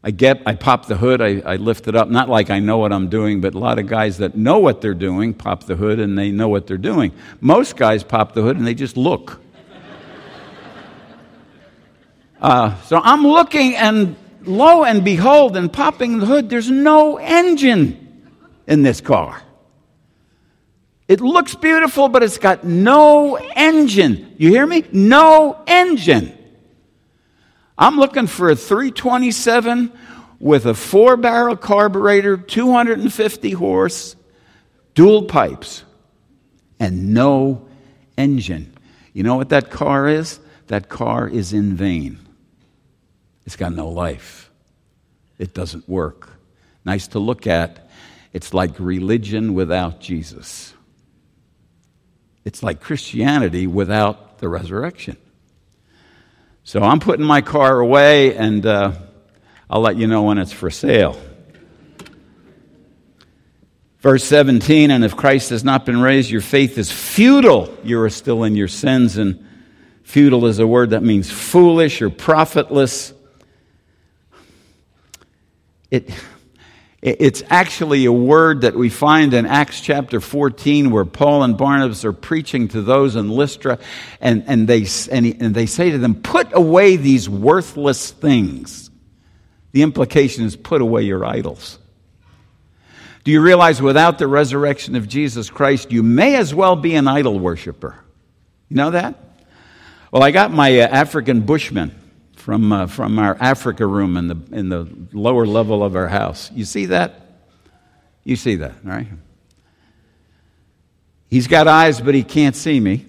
I 0.06 0.12
get, 0.12 0.42
I 0.46 0.56
pop 0.56 0.88
the 0.88 0.98
hood, 0.98 1.22
I, 1.22 1.42
I 1.46 1.56
lift 1.56 1.88
it 1.88 1.96
up. 1.96 2.10
Not 2.10 2.28
like 2.28 2.50
I 2.50 2.60
know 2.60 2.78
what 2.78 2.92
I'm 2.92 3.08
doing, 3.08 3.40
but 3.40 3.54
a 3.54 3.60
lot 3.60 3.80
of 3.80 3.88
guys 3.88 4.18
that 4.18 4.36
know 4.36 4.60
what 4.60 4.82
they're 4.82 4.94
doing 4.94 5.34
pop 5.34 5.64
the 5.64 5.76
hood 5.76 6.00
and 6.00 6.18
they 6.18 6.30
know 6.30 6.50
what 6.50 6.68
they're 6.68 6.78
doing. 6.78 7.14
Most 7.40 7.78
guys 7.78 8.04
pop 8.04 8.34
the 8.34 8.42
hood 8.42 8.58
and 8.58 8.68
they 8.68 8.74
just 8.74 8.98
look. 8.98 9.40
Uh, 12.42 12.76
so 12.82 13.00
I'm 13.02 13.26
looking, 13.26 13.78
and 13.78 14.18
lo 14.42 14.84
and 14.84 15.06
behold, 15.06 15.56
in 15.56 15.70
popping 15.70 16.20
the 16.20 16.26
hood, 16.26 16.50
there's 16.50 16.70
no 16.70 17.18
engine 17.18 18.28
in 18.68 18.82
this 18.82 19.00
car. 19.00 19.42
It 21.08 21.22
looks 21.22 21.56
beautiful, 21.56 22.10
but 22.10 22.24
it's 22.24 22.38
got 22.38 22.66
no 22.66 23.38
engine. 23.38 24.36
You 24.38 24.50
hear 24.50 24.68
me? 24.68 24.84
No 24.92 25.64
engine. 25.66 26.38
I'm 27.78 27.98
looking 27.98 28.28
for 28.28 28.50
a 28.50 28.56
327 28.56 29.92
with 30.40 30.66
a 30.66 30.74
four 30.74 31.18
barrel 31.18 31.56
carburetor, 31.56 32.38
250 32.38 33.52
horse, 33.52 34.16
dual 34.94 35.24
pipes, 35.24 35.84
and 36.80 37.14
no 37.14 37.68
engine. 38.18 38.74
You 39.14 39.24
know 39.24 39.36
what 39.36 39.50
that 39.50 39.70
car 39.70 40.08
is? 40.08 40.40
That 40.68 40.90
car 40.90 41.28
is 41.28 41.54
in 41.54 41.76
vain. 41.76 42.20
It's 43.46 43.56
got 43.56 43.74
no 43.74 43.90
life. 43.90 44.52
It 45.38 45.54
doesn't 45.54 45.88
work. 45.90 46.30
Nice 46.86 47.08
to 47.10 47.20
look 47.20 47.48
at. 47.48 47.90
It's 48.34 48.54
like 48.54 48.80
religion 48.80 49.54
without 49.54 50.00
Jesus. 50.00 50.74
It's 52.46 52.64
like 52.64 52.82
Christianity 52.82 53.68
without 53.68 54.40
the 54.40 54.50
resurrection. 54.50 55.18
So 56.66 56.82
I'm 56.82 57.02
putting 57.02 57.26
my 57.26 57.42
car 57.42 57.80
away, 57.80 58.38
and 58.38 58.66
uh, 58.66 58.94
I'll 59.70 59.82
let 59.82 59.98
you 59.98 60.08
know 60.08 60.24
when 60.24 60.38
it's 60.38 60.54
for 60.54 60.70
sale. 60.70 61.20
Verse 64.00 64.24
17, 64.24 64.90
and 64.90 65.04
if 65.04 65.18
Christ 65.18 65.50
has 65.50 65.66
not 65.66 65.86
been 65.86 66.00
raised, 66.02 66.30
your 66.30 66.42
faith 66.42 66.78
is 66.78 66.90
futile. 66.90 67.78
You 67.84 68.00
are 68.02 68.10
still 68.10 68.44
in 68.44 68.56
your 68.56 68.70
sins, 68.70 69.18
and 69.18 69.46
futile 70.04 70.46
is 70.46 70.60
a 70.60 70.68
word 70.68 70.92
that 70.92 71.04
means 71.04 71.30
foolish 71.30 72.02
or 72.02 72.10
profitless. 72.10 73.14
It, 75.92 76.10
It's 77.06 77.44
actually 77.50 78.06
a 78.06 78.14
word 78.14 78.62
that 78.62 78.76
we 78.76 78.88
find 78.88 79.34
in 79.34 79.46
Acts 79.46 79.82
chapter 79.82 80.22
14 80.22 80.90
where 80.90 81.04
Paul 81.04 81.44
and 81.44 81.58
Barnabas 81.58 82.06
are 82.06 82.14
preaching 82.14 82.70
to 82.70 82.82
those 82.82 83.18
in 83.18 83.30
Lystra 83.30 83.78
and, 84.22 84.46
and, 84.48 84.70
they, 84.70 84.86
and, 85.12 85.26
he, 85.26 85.36
and 85.38 85.54
they 85.54 85.66
say 85.66 85.92
to 85.92 85.98
them, 85.98 86.16
Put 86.16 86.54
away 86.54 86.96
these 86.96 87.30
worthless 87.30 88.12
things. 88.12 88.90
The 89.74 89.82
implication 89.82 90.46
is 90.46 90.56
put 90.56 90.82
away 90.82 91.02
your 91.02 91.26
idols. 91.26 91.78
Do 93.26 93.32
you 93.32 93.42
realize 93.42 93.82
without 93.82 94.18
the 94.18 94.28
resurrection 94.28 94.96
of 94.96 95.10
Jesus 95.10 95.50
Christ, 95.50 95.92
you 95.92 96.04
may 96.04 96.38
as 96.38 96.56
well 96.56 96.78
be 96.78 96.96
an 96.96 97.10
idol 97.10 97.38
worshiper? 97.38 97.98
You 98.70 98.78
know 98.78 98.92
that? 98.92 99.16
Well, 100.10 100.24
I 100.24 100.32
got 100.32 100.54
my 100.54 100.80
uh, 100.80 100.88
African 100.88 101.42
bushman 101.42 102.00
from, 102.44 102.74
uh, 102.74 102.88
from 102.88 103.20
our 103.20 103.38
Africa 103.40 103.88
room 103.88 104.18
in 104.18 104.28
the, 104.28 104.36
in 104.52 104.68
the 104.68 104.86
lower 105.14 105.46
level 105.46 105.82
of 105.82 105.96
our 105.96 106.10
house. 106.10 106.52
You 106.52 106.66
see 106.66 106.88
that? 106.88 107.22
You 108.26 108.36
see 108.36 108.58
that, 108.58 108.74
right? 108.84 109.08
He's 111.30 111.48
got 111.48 111.70
eyes, 111.70 112.02
but 112.02 112.14
he 112.14 112.24
can't 112.24 112.54
see 112.54 112.82
me. 112.82 113.06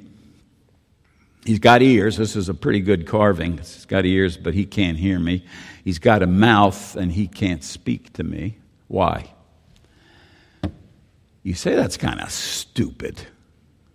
He's 1.45 1.59
got 1.59 1.83
ears. 1.83 2.17
This 2.17 2.37
is 2.37 2.49
a 2.49 2.55
pretty 2.55 2.79
good 2.79 3.09
carving. 3.09 3.59
He's 3.59 3.87
got 3.87 4.07
ears, 4.07 4.37
but 4.37 4.55
he 4.55 4.65
can't 4.65 4.97
hear 4.97 5.19
me. 5.19 5.45
He's 5.83 5.99
got 5.99 6.23
a 6.23 6.29
mouth, 6.29 6.95
and 6.95 7.11
he 7.11 7.27
can't 7.27 7.65
speak 7.65 8.13
to 8.13 8.23
me. 8.23 8.59
Why? 8.87 9.35
You 11.43 11.55
say 11.55 11.75
that's 11.75 11.97
kind 11.97 12.21
of 12.21 12.31
stupid. 12.31 13.21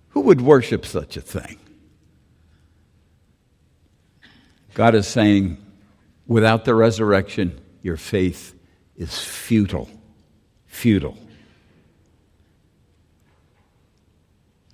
Who 0.10 0.20
would 0.22 0.42
worship 0.42 0.86
such 0.86 1.16
a 1.16 1.22
thing? 1.22 1.60
God 4.80 4.96
is 4.96 5.08
saying, 5.08 5.58
without 6.26 6.64
the 6.64 6.74
resurrection, 6.74 7.60
your 7.82 7.98
faith 7.98 8.58
is 8.96 9.20
futile. 9.20 9.90
Futile. 10.68 11.18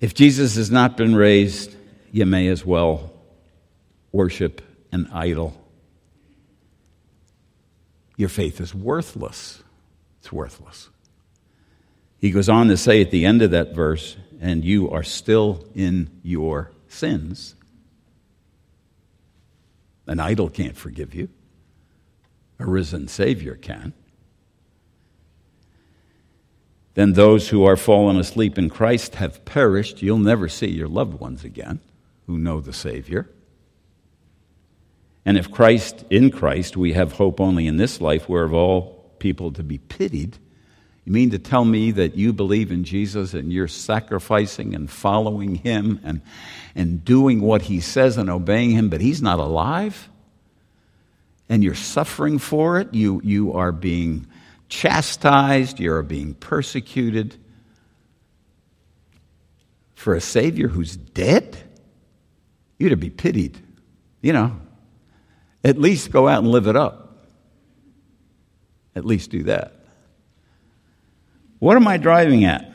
If 0.00 0.14
Jesus 0.14 0.54
has 0.54 0.70
not 0.70 0.96
been 0.96 1.16
raised, 1.16 1.74
you 2.12 2.24
may 2.24 2.46
as 2.46 2.64
well 2.64 3.10
worship 4.12 4.62
an 4.92 5.08
idol. 5.12 5.60
Your 8.16 8.28
faith 8.28 8.60
is 8.60 8.72
worthless. 8.72 9.60
It's 10.20 10.30
worthless. 10.30 10.88
He 12.20 12.30
goes 12.30 12.48
on 12.48 12.68
to 12.68 12.76
say 12.76 13.00
at 13.00 13.10
the 13.10 13.26
end 13.26 13.42
of 13.42 13.50
that 13.50 13.74
verse, 13.74 14.16
and 14.40 14.64
you 14.64 14.88
are 14.88 15.02
still 15.02 15.66
in 15.74 16.20
your 16.22 16.70
sins. 16.86 17.55
An 20.06 20.20
idol 20.20 20.48
can't 20.48 20.76
forgive 20.76 21.14
you, 21.14 21.28
a 22.58 22.66
risen 22.66 23.08
Savior 23.08 23.54
can. 23.56 23.92
Then 26.94 27.12
those 27.12 27.50
who 27.50 27.64
are 27.64 27.76
fallen 27.76 28.16
asleep 28.16 28.56
in 28.56 28.70
Christ 28.70 29.16
have 29.16 29.44
perished. 29.44 30.00
You'll 30.02 30.18
never 30.18 30.48
see 30.48 30.68
your 30.68 30.88
loved 30.88 31.20
ones 31.20 31.44
again 31.44 31.80
who 32.26 32.38
know 32.38 32.60
the 32.60 32.72
Savior. 32.72 33.28
And 35.26 35.36
if 35.36 35.50
Christ, 35.50 36.04
in 36.08 36.30
Christ, 36.30 36.76
we 36.76 36.94
have 36.94 37.12
hope 37.12 37.40
only 37.40 37.66
in 37.66 37.76
this 37.76 38.00
life, 38.00 38.28
we're 38.28 38.44
of 38.44 38.54
all 38.54 39.12
people 39.18 39.52
to 39.52 39.62
be 39.62 39.76
pitied, 39.76 40.38
you 41.06 41.12
mean 41.12 41.30
to 41.30 41.38
tell 41.38 41.64
me 41.64 41.92
that 41.92 42.16
you 42.16 42.32
believe 42.32 42.72
in 42.72 42.82
Jesus 42.82 43.32
and 43.32 43.52
you're 43.52 43.68
sacrificing 43.68 44.74
and 44.74 44.90
following 44.90 45.54
him 45.54 46.00
and, 46.02 46.20
and 46.74 47.04
doing 47.04 47.40
what 47.40 47.62
he 47.62 47.78
says 47.78 48.16
and 48.16 48.28
obeying 48.28 48.70
him, 48.70 48.88
but 48.88 49.00
he's 49.00 49.22
not 49.22 49.38
alive? 49.38 50.08
And 51.48 51.62
you're 51.62 51.76
suffering 51.76 52.38
for 52.38 52.80
it? 52.80 52.92
You, 52.92 53.20
you 53.22 53.52
are 53.52 53.70
being 53.70 54.26
chastised, 54.68 55.78
you 55.78 55.92
are 55.92 56.02
being 56.02 56.34
persecuted 56.34 57.36
for 59.94 60.16
a 60.16 60.20
Savior 60.20 60.66
who's 60.66 60.96
dead? 60.96 61.56
You're 62.78 62.90
to 62.90 62.96
be 62.96 63.10
pitied. 63.10 63.56
You 64.22 64.32
know, 64.32 64.60
at 65.62 65.78
least 65.78 66.10
go 66.10 66.26
out 66.26 66.40
and 66.40 66.48
live 66.48 66.66
it 66.66 66.74
up. 66.74 67.28
At 68.96 69.04
least 69.04 69.30
do 69.30 69.44
that. 69.44 69.75
What 71.58 71.76
am 71.76 71.88
I 71.88 71.96
driving 71.96 72.44
at? 72.44 72.70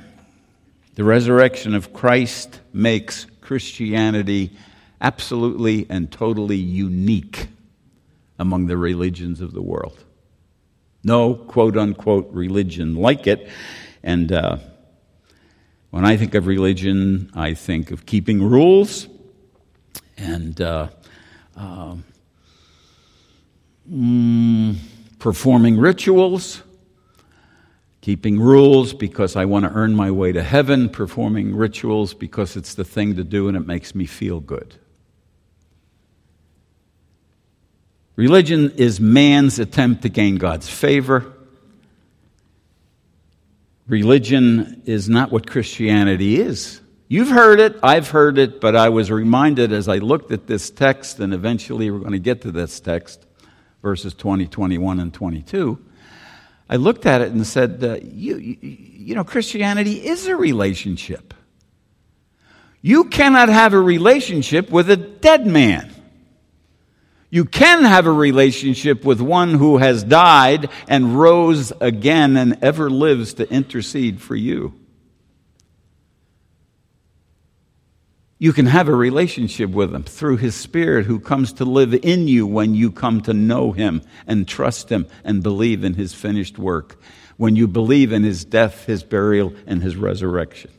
The 0.96 1.04
resurrection 1.04 1.76
of 1.76 1.94
Christ 1.94 2.60
makes 2.74 3.28
Christianity 3.40 4.58
absolutely 5.00 5.86
and 5.88 6.12
totally 6.12 6.58
unique 6.58 7.48
among 8.40 8.66
the 8.66 8.78
religions 8.78 9.40
of 9.40 9.54
the 9.54 9.62
world. 9.62 10.04
No 11.04 11.36
quote 11.36 11.78
unquote 11.78 12.28
religion 12.32 12.96
like 12.96 13.28
it. 13.28 13.50
And 14.02 14.32
uh, 14.32 14.58
when 15.92 16.04
I 16.04 16.18
think 16.18 16.34
of 16.34 16.48
religion, 16.48 17.30
I 17.36 17.54
think 17.54 17.92
of 17.92 18.08
keeping 18.08 18.42
rules 18.42 19.08
and 20.18 20.60
uh, 20.60 20.88
uh, 21.56 21.98
mm, 23.88 24.76
performing 25.20 25.78
rituals 25.78 26.64
keeping 28.02 28.40
rules 28.40 28.94
because 28.94 29.36
I 29.36 29.46
want 29.46 29.66
to 29.66 29.72
earn 29.72 29.96
my 29.96 30.10
way 30.10 30.32
to 30.32 30.42
heaven, 30.42 30.90
performing 30.90 31.56
rituals 31.56 32.16
because 32.16 32.56
it's 32.56 32.74
the 32.74 32.84
thing 32.84 33.16
to 33.16 33.24
do 33.24 33.48
and 33.48 33.56
it 33.56 33.66
makes 33.66 33.94
me 33.94 34.08
feel 34.08 34.40
good. 34.40 34.76
Religion 38.16 38.72
is 38.72 39.00
man's 39.00 39.60
attempt 39.60 40.02
to 40.02 40.10
gain 40.10 40.36
God's 40.36 40.68
favor. 40.68 41.32
Religion 43.88 44.82
is 44.86 45.08
not 45.08 45.32
what 45.32 45.50
Christianity 45.50 46.40
is. 46.40 46.82
You've 47.08 47.30
heard 47.30 47.60
it, 47.60 47.78
I've 47.84 48.10
heard 48.10 48.38
it, 48.38 48.62
but 48.62 48.76
I 48.76 48.90
was 48.90 49.12
reminded 49.12 49.74
as 49.74 49.88
I 49.88 49.98
looked 49.98 50.32
at 50.32 50.48
this 50.48 50.70
text, 50.70 51.20
and 51.20 51.34
eventually 51.34 51.92
we're 51.92 52.00
going 52.00 52.12
to 52.14 52.20
get 52.20 52.42
to 52.44 52.52
this 52.52 52.80
text, 52.80 53.26
verses 53.82 54.14
20, 54.14 54.48
21, 54.48 55.00
and 55.00 55.14
22 55.14 55.78
I 56.72 56.78
looked 56.78 57.06
at 57.06 57.20
it 57.20 57.34
and 57.34 57.46
said, 57.46 57.84
uh, 57.84 57.98
you, 58.02 58.38
you, 58.38 58.58
you 58.62 59.14
know, 59.14 59.26
Christianity 59.26 60.08
is 60.08 60.26
a 60.28 60.38
relationship. 60.38 61.34
You 62.82 63.04
cannot 63.04 63.50
have 63.50 63.74
a 63.74 63.82
relationship 63.82 64.72
with 64.72 64.90
a 64.90 64.96
dead 64.96 65.46
man. 65.46 65.94
You 67.30 67.44
can 67.44 67.84
have 67.84 68.08
a 68.08 68.12
relationship 68.12 69.04
with 69.04 69.20
one 69.20 69.56
who 69.56 69.80
has 69.80 70.02
died 70.02 70.70
and 70.88 71.20
rose 71.20 71.74
again 71.82 72.38
and 72.38 72.58
ever 72.64 72.90
lives 72.90 73.34
to 73.36 73.52
intercede 73.52 74.22
for 74.22 74.36
you. 74.36 74.74
You 78.42 78.52
can 78.54 78.66
have 78.66 78.88
a 78.88 78.96
relationship 78.96 79.70
with 79.70 79.94
Him 79.94 80.02
through 80.02 80.38
His 80.38 80.56
Spirit 80.56 81.06
who 81.06 81.20
comes 81.20 81.54
to 81.54 81.64
live 81.64 81.94
in 81.94 82.28
you 82.28 82.48
when 82.48 82.74
you 82.74 82.92
come 82.92 83.22
to 83.22 83.36
know 83.36 83.72
Him 83.72 84.02
and 84.26 84.48
trust 84.48 84.90
Him 84.90 85.06
and 85.24 85.44
believe 85.44 85.84
in 85.84 85.94
His 85.94 86.16
finished 86.16 86.58
work, 86.58 87.00
when 87.38 87.56
you 87.56 87.68
believe 87.68 88.12
in 88.12 88.24
His 88.24 88.44
death, 88.44 88.88
His 88.88 89.04
burial, 89.04 89.54
and 89.68 89.84
His 89.84 89.96
resurrection. 89.96 90.72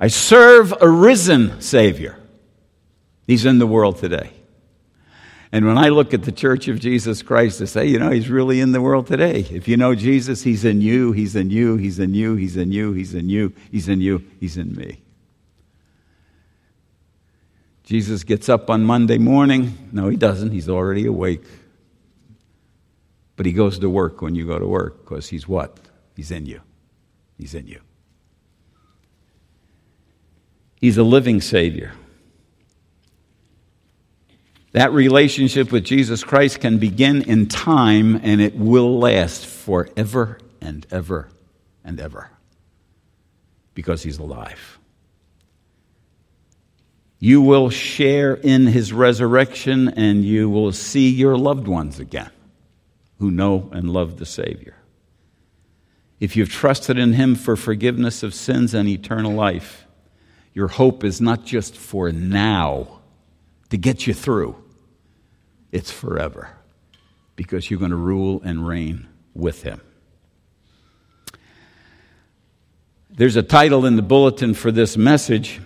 I 0.00 0.08
serve 0.08 0.74
a 0.80 0.90
risen 0.90 1.60
Savior. 1.60 2.18
He's 3.28 3.44
in 3.44 3.60
the 3.60 3.68
world 3.68 3.98
today. 3.98 4.32
And 5.52 5.66
when 5.66 5.78
I 5.78 5.88
look 5.88 6.14
at 6.14 6.22
the 6.22 6.32
church 6.32 6.68
of 6.68 6.78
Jesus 6.78 7.22
Christ, 7.22 7.60
I 7.60 7.64
say, 7.64 7.86
you 7.86 7.98
know, 7.98 8.10
he's 8.10 8.28
really 8.28 8.60
in 8.60 8.70
the 8.70 8.80
world 8.80 9.08
today. 9.08 9.40
If 9.50 9.66
you 9.66 9.76
know 9.76 9.96
Jesus, 9.96 10.42
he's 10.42 10.64
in 10.64 10.80
you, 10.80 11.10
he's 11.10 11.34
in 11.34 11.50
you, 11.50 11.76
he's 11.76 11.98
in 11.98 12.14
you, 12.14 12.36
he's 12.36 12.56
in 12.56 12.70
you, 12.70 12.92
he's 12.92 13.14
in 13.14 13.28
you, 13.28 13.52
he's 13.72 13.88
in 13.88 14.00
you, 14.00 14.24
he's 14.38 14.56
in 14.56 14.74
me. 14.74 15.02
Jesus 17.82 18.22
gets 18.22 18.48
up 18.48 18.70
on 18.70 18.84
Monday 18.84 19.18
morning. 19.18 19.88
No, 19.90 20.08
he 20.08 20.16
doesn't. 20.16 20.52
He's 20.52 20.68
already 20.68 21.06
awake. 21.06 21.42
But 23.34 23.46
he 23.46 23.52
goes 23.52 23.80
to 23.80 23.90
work 23.90 24.22
when 24.22 24.36
you 24.36 24.46
go 24.46 24.60
to 24.60 24.66
work 24.66 25.00
because 25.00 25.28
he's 25.28 25.48
what? 25.48 25.80
He's 26.14 26.30
in 26.30 26.46
you. 26.46 26.60
He's 27.36 27.54
in 27.54 27.66
you. 27.66 27.80
He's 30.76 30.96
a 30.98 31.02
living 31.02 31.40
Savior. 31.40 31.92
That 34.72 34.92
relationship 34.92 35.72
with 35.72 35.84
Jesus 35.84 36.22
Christ 36.22 36.60
can 36.60 36.78
begin 36.78 37.22
in 37.22 37.46
time 37.48 38.20
and 38.22 38.40
it 38.40 38.54
will 38.54 38.98
last 38.98 39.44
forever 39.46 40.38
and 40.60 40.86
ever 40.90 41.28
and 41.84 41.98
ever 41.98 42.30
because 43.74 44.02
he's 44.02 44.18
alive. 44.18 44.78
You 47.18 47.42
will 47.42 47.68
share 47.68 48.34
in 48.34 48.66
his 48.66 48.92
resurrection 48.92 49.88
and 49.88 50.24
you 50.24 50.48
will 50.48 50.72
see 50.72 51.10
your 51.10 51.36
loved 51.36 51.66
ones 51.66 51.98
again 51.98 52.30
who 53.18 53.30
know 53.30 53.68
and 53.72 53.90
love 53.90 54.18
the 54.18 54.26
Savior. 54.26 54.74
If 56.20 56.36
you've 56.36 56.50
trusted 56.50 56.98
in 56.98 57.14
him 57.14 57.34
for 57.34 57.56
forgiveness 57.56 58.22
of 58.22 58.34
sins 58.34 58.72
and 58.72 58.88
eternal 58.88 59.32
life, 59.32 59.86
your 60.54 60.68
hope 60.68 61.02
is 61.02 61.20
not 61.20 61.44
just 61.44 61.76
for 61.76 62.12
now 62.12 63.00
to 63.70 63.76
get 63.76 64.06
you 64.06 64.14
through, 64.14 64.59
it's 65.72 65.90
forever 65.90 66.50
because 67.36 67.70
you're 67.70 67.78
going 67.78 67.90
to 67.90 67.96
rule 67.96 68.40
and 68.44 68.66
reign 68.66 69.08
with 69.34 69.62
him. 69.62 69.80
There's 73.10 73.36
a 73.36 73.42
title 73.42 73.86
in 73.86 73.96
the 73.96 74.02
bulletin 74.02 74.54
for 74.54 74.70
this 74.70 74.96
message, 74.96 75.60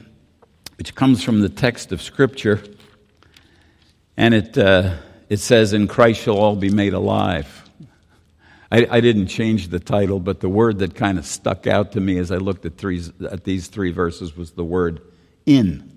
which 0.77 0.95
comes 0.95 1.23
from 1.23 1.41
the 1.41 1.49
text 1.49 1.93
of 1.93 2.01
Scripture, 2.01 2.63
and 4.17 4.35
it, 4.35 4.57
uh, 4.57 4.97
it 5.29 5.39
says, 5.39 5.73
In 5.73 5.87
Christ 5.87 6.23
shall 6.23 6.39
all 6.39 6.57
be 6.57 6.71
made 6.71 6.95
alive. 6.95 7.69
I, 8.73 8.87
I, 8.91 9.01
didn't 9.01 9.29
change 9.29 9.69
the 9.69 9.79
title, 9.79 10.19
but 10.19 10.41
the 10.41 10.49
word 10.49 10.79
that 10.81 10.97
kind 10.97 11.19
of 11.19 11.27
stuck 11.27 11.67
out 11.69 11.93
to 11.93 12.01
me 12.01 12.19
as 12.19 12.33
I 12.33 12.39
looked 12.39 12.65
at, 12.67 12.77
three, 12.77 13.03
at 13.31 13.45
these 13.45 13.69
three 13.69 13.93
verses 13.93 14.37
was 14.37 14.53
the 14.53 14.65
word 14.65 15.01
in. 15.47 15.94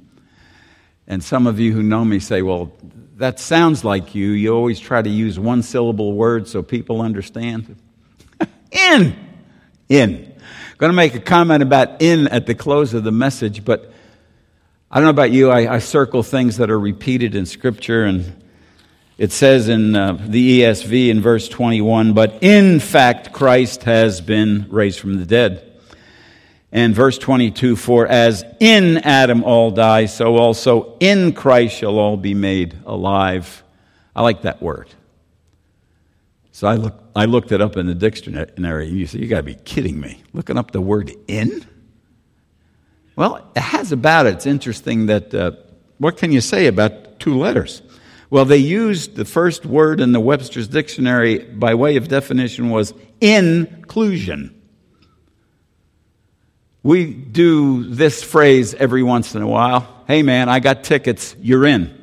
And 1.07 1.23
some 1.23 1.47
of 1.47 1.59
you 1.59 1.71
who 1.71 1.81
know 1.81 2.03
me 2.03 2.19
say, 2.19 2.41
well, 2.41 2.71
that 3.15 3.39
sounds 3.39 3.83
like 3.83 4.13
you. 4.13 4.29
You 4.31 4.53
always 4.53 4.79
try 4.79 5.01
to 5.01 5.09
use 5.09 5.39
one 5.39 5.63
syllable 5.63 6.13
words 6.13 6.51
so 6.51 6.61
people 6.61 7.01
understand. 7.01 7.77
in. 8.71 9.15
In. 9.89 10.33
I'm 10.33 10.77
going 10.77 10.91
to 10.91 10.95
make 10.95 11.15
a 11.15 11.19
comment 11.19 11.63
about 11.63 12.01
in 12.01 12.27
at 12.27 12.45
the 12.45 12.53
close 12.53 12.93
of 12.93 13.03
the 13.03 13.11
message, 13.11 13.65
but 13.65 13.91
I 14.91 14.97
don't 14.97 15.05
know 15.05 15.09
about 15.09 15.31
you. 15.31 15.49
I, 15.49 15.75
I 15.75 15.79
circle 15.79 16.23
things 16.23 16.57
that 16.57 16.69
are 16.69 16.79
repeated 16.79 17.35
in 17.35 17.45
Scripture, 17.45 18.05
and 18.05 18.43
it 19.17 19.31
says 19.31 19.69
in 19.69 19.95
uh, 19.95 20.13
the 20.19 20.61
ESV 20.61 21.09
in 21.09 21.21
verse 21.21 21.49
21 21.49 22.13
But 22.13 22.37
in 22.41 22.79
fact, 22.79 23.33
Christ 23.33 23.83
has 23.83 24.21
been 24.21 24.67
raised 24.69 24.99
from 24.99 25.17
the 25.17 25.25
dead. 25.25 25.76
And 26.71 26.93
verse 26.93 27.17
22 27.17 27.75
For 27.75 28.07
as 28.07 28.43
in 28.59 28.97
Adam 28.97 29.43
all 29.43 29.71
die, 29.71 30.05
so 30.05 30.35
also 30.35 30.97
in 30.99 31.33
Christ 31.33 31.77
shall 31.77 31.97
all 31.97 32.17
be 32.17 32.33
made 32.33 32.77
alive. 32.85 33.63
I 34.15 34.21
like 34.21 34.41
that 34.41 34.61
word. 34.61 34.89
So 36.51 36.67
I, 36.67 36.75
look, 36.75 37.03
I 37.15 37.25
looked 37.25 37.51
it 37.51 37.61
up 37.61 37.77
in 37.77 37.85
the 37.85 37.93
dictionary. 37.93 38.87
and 38.87 38.97
You 38.97 39.05
say, 39.05 39.19
You 39.19 39.27
got 39.27 39.37
to 39.37 39.43
be 39.43 39.55
kidding 39.55 39.99
me. 39.99 40.23
Looking 40.33 40.57
up 40.57 40.71
the 40.71 40.81
word 40.81 41.11
in? 41.27 41.65
Well, 43.15 43.47
it 43.55 43.61
has 43.61 43.91
about 43.91 44.25
it. 44.25 44.33
It's 44.35 44.45
interesting 44.45 45.05
that, 45.05 45.33
uh, 45.33 45.51
what 45.99 46.17
can 46.17 46.31
you 46.31 46.41
say 46.41 46.67
about 46.67 47.19
two 47.19 47.37
letters? 47.37 47.81
Well, 48.29 48.45
they 48.45 48.57
used 48.57 49.15
the 49.15 49.25
first 49.25 49.65
word 49.65 50.01
in 50.01 50.11
the 50.11 50.19
Webster's 50.19 50.67
dictionary 50.67 51.39
by 51.39 51.75
way 51.75 51.95
of 51.95 52.07
definition 52.07 52.69
was 52.69 52.93
inclusion. 53.21 54.56
We 56.87 57.11
do 57.11 57.83
this 57.83 58.23
phrase 58.23 58.73
every 58.73 59.03
once 59.03 59.35
in 59.35 59.41
a 59.41 59.47
while. 59.47 60.05
Hey 60.07 60.23
man, 60.23 60.47
I 60.47 60.61
got 60.61 60.85
tickets. 60.85 61.35
You're 61.41 61.65
in. 61.65 62.01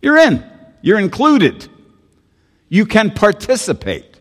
You're 0.00 0.16
in. 0.16 0.42
You're 0.80 0.98
included. 0.98 1.68
You 2.70 2.86
can 2.86 3.10
participate. 3.10 4.18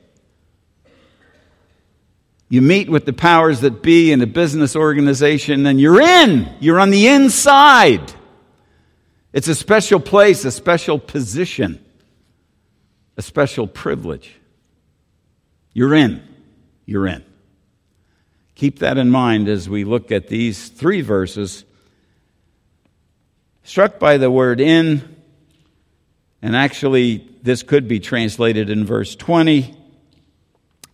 You 2.50 2.62
meet 2.62 2.90
with 2.90 3.06
the 3.06 3.14
powers 3.14 3.62
that 3.62 3.82
be 3.82 4.12
in 4.12 4.22
a 4.22 4.28
business 4.28 4.76
organization 4.76 5.66
and 5.66 5.80
you're 5.80 6.02
in. 6.02 6.54
You're 6.60 6.82
on 6.82 6.90
the 6.90 7.08
inside. 7.08 8.12
It's 9.32 9.48
a 9.48 9.56
special 9.56 10.02
place, 10.02 10.44
a 10.44 10.52
special 10.52 11.00
position, 11.00 11.82
a 13.16 13.22
special 13.22 13.66
privilege. 13.66 14.30
You're 15.72 15.96
in. 15.96 16.22
You're 16.86 17.08
in. 17.08 17.24
Keep 18.62 18.78
that 18.78 19.00
in 19.00 19.10
mind 19.10 19.48
as 19.48 19.68
we 19.68 19.86
look 19.86 20.12
at 20.12 20.28
these 20.28 20.68
three 20.68 21.02
verses. 21.02 21.66
Struck 23.64 23.98
by 23.98 24.18
the 24.18 24.30
word 24.30 24.62
in, 24.62 25.16
and 26.44 26.56
actually, 26.56 27.28
this 27.42 27.64
could 27.64 27.88
be 27.88 28.00
translated 28.00 28.70
in 28.70 28.86
verse 28.86 29.16
20, 29.16 29.76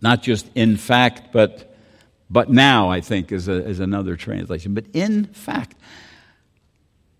not 0.02 0.24
just 0.24 0.50
in 0.56 0.78
fact, 0.78 1.34
but, 1.34 1.76
but 2.30 2.50
now, 2.50 2.90
I 2.90 3.02
think, 3.02 3.34
is, 3.34 3.50
a, 3.50 3.68
is 3.68 3.82
another 3.82 4.16
translation. 4.16 4.74
But 4.74 4.86
in 4.94 5.26
fact, 5.26 5.76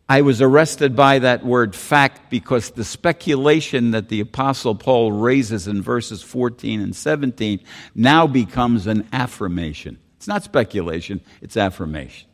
I 0.08 0.22
was 0.22 0.42
arrested 0.42 0.96
by 0.96 1.20
that 1.20 1.46
word 1.46 1.76
fact 1.76 2.30
because 2.30 2.70
the 2.70 2.86
speculation 2.86 3.92
that 3.92 4.08
the 4.08 4.22
Apostle 4.22 4.76
Paul 4.76 5.12
raises 5.12 5.68
in 5.68 5.82
verses 5.82 6.24
14 6.24 6.80
and 6.80 6.96
17 6.96 7.60
now 7.94 8.28
becomes 8.28 8.88
an 8.88 9.10
affirmation. 9.12 10.00
It's 10.28 10.34
not 10.34 10.44
speculation, 10.44 11.22
it's 11.42 11.56
affirmation. 11.56 12.28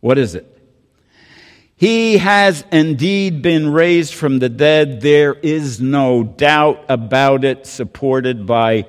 What 0.00 0.18
is 0.18 0.34
it? 0.34 0.52
He 1.76 2.18
has 2.18 2.64
indeed 2.72 3.40
been 3.40 3.72
raised 3.72 4.14
from 4.14 4.40
the 4.40 4.48
dead. 4.48 5.00
There 5.00 5.34
is 5.34 5.80
no 5.80 6.24
doubt 6.24 6.84
about 6.88 7.44
it, 7.44 7.64
supported 7.64 8.46
by 8.46 8.88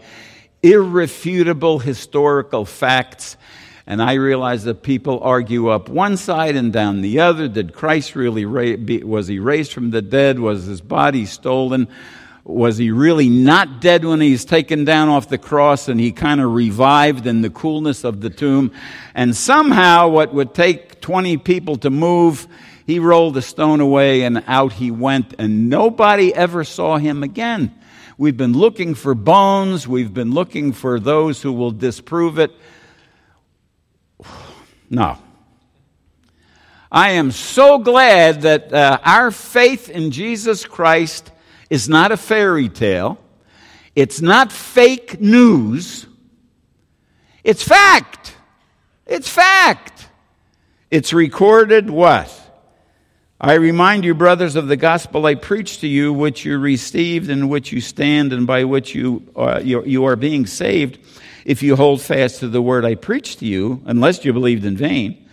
irrefutable 0.63 1.77
historical 1.77 2.65
facts. 2.65 3.37
And 3.85 4.01
I 4.01 4.13
realize 4.13 4.63
that 4.63 4.81
people 4.81 5.19
argue 5.21 5.67
up 5.67 5.87
one 5.87 6.17
side 6.17 6.55
and 6.55 6.73
down 6.73 7.01
the 7.01 7.19
other. 7.19 7.47
Did 7.47 7.75
Christ 7.75 8.15
really, 8.15 8.45
ra- 8.45 9.03
was 9.05 9.27
he 9.27 9.37
raised 9.37 9.71
from 9.71 9.91
the 9.91 10.01
dead? 10.01 10.39
Was 10.39 10.65
his 10.65 10.81
body 10.81 11.27
stolen? 11.27 11.87
Was 12.47 12.77
he 12.77 12.91
really 12.91 13.27
not 13.27 13.81
dead 13.81 14.05
when 14.05 14.21
he's 14.21 14.45
taken 14.45 14.85
down 14.85 15.09
off 15.09 15.27
the 15.27 15.37
cross 15.37 15.89
and 15.89 15.99
he 15.99 16.13
kind 16.13 16.39
of 16.39 16.53
revived 16.53 17.27
in 17.27 17.41
the 17.41 17.49
coolness 17.49 18.05
of 18.05 18.21
the 18.21 18.29
tomb? 18.29 18.71
And 19.13 19.35
somehow, 19.35 20.07
what 20.07 20.33
would 20.33 20.53
take 20.53 21.01
20 21.01 21.35
people 21.39 21.75
to 21.79 21.89
move, 21.89 22.47
he 22.85 22.99
rolled 22.99 23.33
the 23.33 23.41
stone 23.41 23.81
away 23.81 24.21
and 24.21 24.45
out 24.47 24.71
he 24.71 24.91
went, 24.91 25.33
and 25.37 25.69
nobody 25.69 26.33
ever 26.33 26.63
saw 26.63 26.95
him 26.95 27.21
again. 27.21 27.75
We've 28.17 28.37
been 28.37 28.53
looking 28.53 28.95
for 28.95 29.13
bones, 29.13 29.85
we've 29.85 30.13
been 30.13 30.31
looking 30.31 30.71
for 30.71 31.01
those 31.01 31.41
who 31.41 31.51
will 31.51 31.71
disprove 31.71 32.39
it. 32.39 32.51
No. 34.89 35.17
I 36.89 37.09
am 37.09 37.31
so 37.31 37.79
glad 37.79 38.43
that 38.43 38.71
uh, 38.71 38.99
our 39.03 39.31
faith 39.31 39.89
in 39.89 40.11
Jesus 40.11 40.63
Christ 40.63 41.29
is 41.69 41.89
not 41.89 42.11
a 42.11 42.17
fairy 42.17 42.69
tale. 42.69 43.17
It's 43.95 44.21
not 44.21 44.51
fake 44.51 45.19
news. 45.19 46.05
It's 47.43 47.63
fact. 47.63 48.35
It's 49.05 49.29
fact. 49.29 50.07
It's 50.91 51.13
recorded 51.13 51.89
what? 51.89 52.33
I 53.39 53.53
remind 53.53 54.03
you, 54.03 54.15
brothers, 54.15 54.55
of 54.55 54.67
the 54.67 54.77
gospel 54.77 55.25
I 55.25 55.35
preached 55.35 55.81
to 55.81 55.87
you, 55.87 56.11
which 56.11 56.43
you 56.43 56.57
received, 56.57 57.29
in 57.29 57.49
which 57.49 57.71
you 57.71 57.81
stand, 57.81 58.33
and 58.33 58.47
by 58.47 58.63
which 58.63 58.95
you, 58.95 59.27
uh, 59.35 59.61
you, 59.63 59.83
you 59.85 60.05
are 60.05 60.15
being 60.15 60.47
saved, 60.47 60.97
if 61.45 61.61
you 61.61 61.75
hold 61.75 62.01
fast 62.01 62.39
to 62.39 62.47
the 62.47 62.61
word 62.61 62.83
I 62.83 62.95
preached 62.95 63.39
to 63.39 63.45
you, 63.45 63.81
unless 63.85 64.25
you 64.25 64.33
believed 64.33 64.65
in 64.65 64.75
vain. 64.75 65.23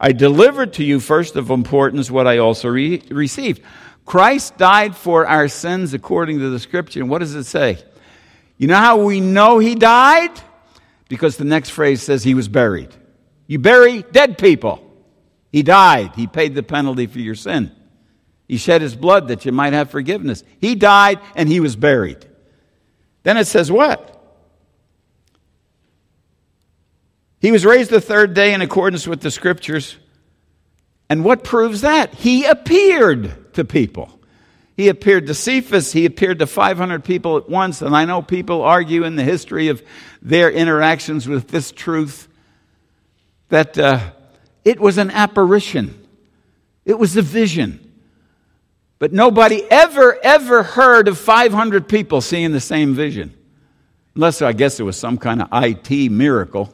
I 0.00 0.12
delivered 0.12 0.72
to 0.74 0.84
you 0.84 1.00
first 1.00 1.36
of 1.36 1.50
importance 1.50 2.10
what 2.10 2.26
I 2.26 2.38
also 2.38 2.68
re- 2.68 3.02
received 3.10 3.62
Christ 4.04 4.58
died 4.58 4.96
for 4.96 5.26
our 5.26 5.48
sins 5.48 5.94
according 5.94 6.38
to 6.40 6.50
the 6.50 6.58
scripture. 6.58 7.00
And 7.00 7.08
what 7.08 7.18
does 7.18 7.34
it 7.34 7.44
say? 7.44 7.78
You 8.58 8.66
know 8.68 8.76
how 8.76 9.04
we 9.04 9.20
know 9.20 9.58
he 9.58 9.74
died? 9.74 10.32
Because 11.08 11.36
the 11.36 11.44
next 11.44 11.70
phrase 11.70 12.02
says 12.02 12.22
he 12.24 12.34
was 12.34 12.48
buried. 12.48 12.88
You 13.46 13.58
bury 13.58 14.02
dead 14.02 14.38
people. 14.38 14.88
He 15.50 15.62
died. 15.62 16.12
He 16.16 16.26
paid 16.26 16.54
the 16.54 16.62
penalty 16.62 17.06
for 17.06 17.18
your 17.18 17.34
sin. 17.34 17.70
He 18.48 18.56
shed 18.56 18.82
his 18.82 18.96
blood 18.96 19.28
that 19.28 19.44
you 19.44 19.52
might 19.52 19.72
have 19.72 19.90
forgiveness. 19.90 20.42
He 20.58 20.74
died 20.74 21.20
and 21.34 21.48
he 21.48 21.60
was 21.60 21.76
buried. 21.76 22.26
Then 23.22 23.36
it 23.36 23.46
says 23.46 23.70
what? 23.70 24.08
He 27.40 27.50
was 27.50 27.64
raised 27.64 27.90
the 27.90 28.00
third 28.00 28.34
day 28.34 28.54
in 28.54 28.62
accordance 28.62 29.06
with 29.06 29.20
the 29.20 29.30
scriptures. 29.30 29.96
And 31.12 31.24
what 31.24 31.44
proves 31.44 31.82
that? 31.82 32.14
He 32.14 32.46
appeared 32.46 33.52
to 33.52 33.66
people. 33.66 34.18
He 34.78 34.88
appeared 34.88 35.26
to 35.26 35.34
Cephas. 35.34 35.92
He 35.92 36.06
appeared 36.06 36.38
to 36.38 36.46
500 36.46 37.04
people 37.04 37.36
at 37.36 37.50
once. 37.50 37.82
And 37.82 37.94
I 37.94 38.06
know 38.06 38.22
people 38.22 38.62
argue 38.62 39.04
in 39.04 39.16
the 39.16 39.22
history 39.22 39.68
of 39.68 39.82
their 40.22 40.50
interactions 40.50 41.28
with 41.28 41.48
this 41.48 41.70
truth 41.70 42.28
that 43.50 43.76
uh, 43.76 44.00
it 44.64 44.80
was 44.80 44.96
an 44.96 45.10
apparition, 45.10 46.02
it 46.86 46.98
was 46.98 47.14
a 47.14 47.20
vision. 47.22 47.92
But 48.98 49.12
nobody 49.12 49.70
ever, 49.70 50.18
ever 50.22 50.62
heard 50.62 51.08
of 51.08 51.18
500 51.18 51.90
people 51.90 52.22
seeing 52.22 52.52
the 52.52 52.60
same 52.60 52.94
vision. 52.94 53.34
Unless 54.14 54.40
I 54.40 54.54
guess 54.54 54.80
it 54.80 54.84
was 54.84 54.96
some 54.96 55.18
kind 55.18 55.42
of 55.42 55.48
IT 55.52 56.10
miracle. 56.10 56.72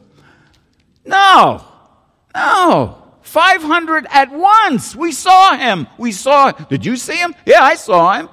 No, 1.03 1.61
no. 2.33 3.08
500 3.29 4.07
at 4.09 4.31
once. 4.31 4.95
We 4.95 5.11
saw 5.11 5.55
him. 5.55 5.87
We 5.97 6.11
saw. 6.11 6.51
Did 6.51 6.85
you 6.85 6.95
see 6.95 7.17
him? 7.17 7.35
Yeah, 7.45 7.63
I 7.63 7.75
saw 7.75 8.13
him. 8.13 8.29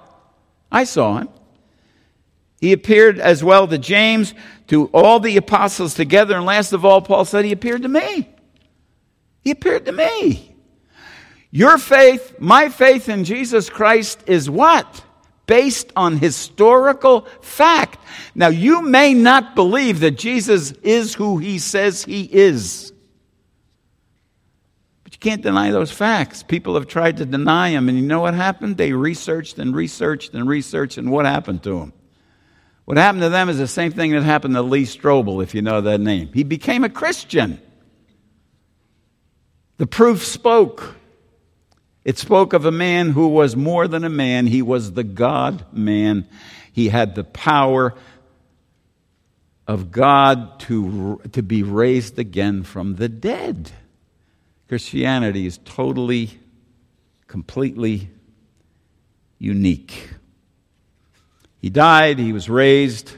I 0.72 0.84
saw 0.84 1.18
him. 1.18 1.28
He 2.60 2.72
appeared 2.72 3.18
as 3.18 3.44
well 3.44 3.68
to 3.68 3.78
James, 3.78 4.34
to 4.68 4.86
all 4.86 5.20
the 5.20 5.36
apostles 5.36 5.94
together, 5.94 6.36
and 6.36 6.46
last 6.46 6.72
of 6.72 6.84
all, 6.84 7.02
Paul 7.02 7.24
said, 7.24 7.44
He 7.44 7.52
appeared 7.52 7.82
to 7.82 7.88
me. 7.88 8.28
He 9.42 9.50
appeared 9.50 9.84
to 9.84 9.92
me. 9.92 10.56
Your 11.50 11.78
faith, 11.78 12.34
my 12.40 12.68
faith 12.68 13.08
in 13.08 13.24
Jesus 13.24 13.70
Christ 13.70 14.24
is 14.26 14.50
what? 14.50 15.04
based 15.46 15.92
on 15.96 16.18
historical 16.18 17.22
fact. 17.40 17.98
Now, 18.34 18.48
you 18.48 18.82
may 18.82 19.14
not 19.14 19.54
believe 19.54 20.00
that 20.00 20.18
Jesus 20.18 20.72
is 20.82 21.14
who 21.14 21.38
he 21.38 21.58
says 21.58 22.04
he 22.04 22.24
is. 22.24 22.85
You 25.16 25.20
can't 25.20 25.40
deny 25.40 25.70
those 25.70 25.90
facts. 25.90 26.42
People 26.42 26.74
have 26.74 26.86
tried 26.86 27.16
to 27.16 27.24
deny 27.24 27.70
them, 27.70 27.88
and 27.88 27.96
you 27.96 28.04
know 28.04 28.20
what 28.20 28.34
happened? 28.34 28.76
They 28.76 28.92
researched 28.92 29.58
and 29.58 29.74
researched 29.74 30.34
and 30.34 30.46
researched, 30.46 30.98
and 30.98 31.10
what 31.10 31.24
happened 31.24 31.62
to 31.62 31.78
them? 31.80 31.94
What 32.84 32.98
happened 32.98 33.22
to 33.22 33.30
them 33.30 33.48
is 33.48 33.56
the 33.56 33.66
same 33.66 33.92
thing 33.92 34.12
that 34.12 34.24
happened 34.24 34.56
to 34.56 34.60
Lee 34.60 34.82
Strobel, 34.82 35.42
if 35.42 35.54
you 35.54 35.62
know 35.62 35.80
that 35.80 36.00
name. 36.00 36.28
He 36.34 36.44
became 36.44 36.84
a 36.84 36.90
Christian. 36.90 37.58
The 39.78 39.86
proof 39.86 40.22
spoke. 40.22 40.96
It 42.04 42.18
spoke 42.18 42.52
of 42.52 42.66
a 42.66 42.70
man 42.70 43.12
who 43.12 43.28
was 43.28 43.56
more 43.56 43.88
than 43.88 44.04
a 44.04 44.10
man, 44.10 44.46
he 44.46 44.60
was 44.60 44.92
the 44.92 45.02
God 45.02 45.64
man. 45.72 46.28
He 46.74 46.90
had 46.90 47.14
the 47.14 47.24
power 47.24 47.94
of 49.66 49.90
God 49.90 50.60
to, 50.60 51.22
to 51.32 51.42
be 51.42 51.62
raised 51.62 52.18
again 52.18 52.64
from 52.64 52.96
the 52.96 53.08
dead. 53.08 53.72
Christianity 54.68 55.46
is 55.46 55.58
totally, 55.64 56.38
completely 57.26 58.10
unique. 59.38 60.10
He 61.60 61.70
died, 61.70 62.18
he 62.18 62.32
was 62.32 62.48
raised, 62.48 63.16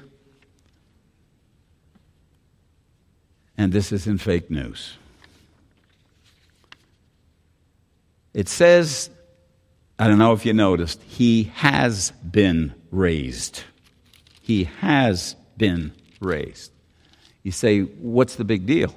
and 3.57 3.73
this 3.73 3.93
is 3.93 4.07
in 4.07 4.19
fake 4.19 4.51
news. 4.51 4.97
It 8.35 8.49
says, 8.49 9.11
I 9.99 10.07
don't 10.07 10.19
know 10.19 10.33
if 10.33 10.47
you 10.47 10.53
noticed, 10.53 11.03
he 11.03 11.45
has 11.55 12.13
been 12.13 12.75
raised. 12.91 13.65
He 14.41 14.65
has 14.65 15.35
been 15.57 15.93
raised. 16.21 16.73
You 17.43 17.53
say, 17.53 17.81
what's 17.81 18.37
the 18.37 18.45
big 18.45 18.65
deal? 18.65 18.95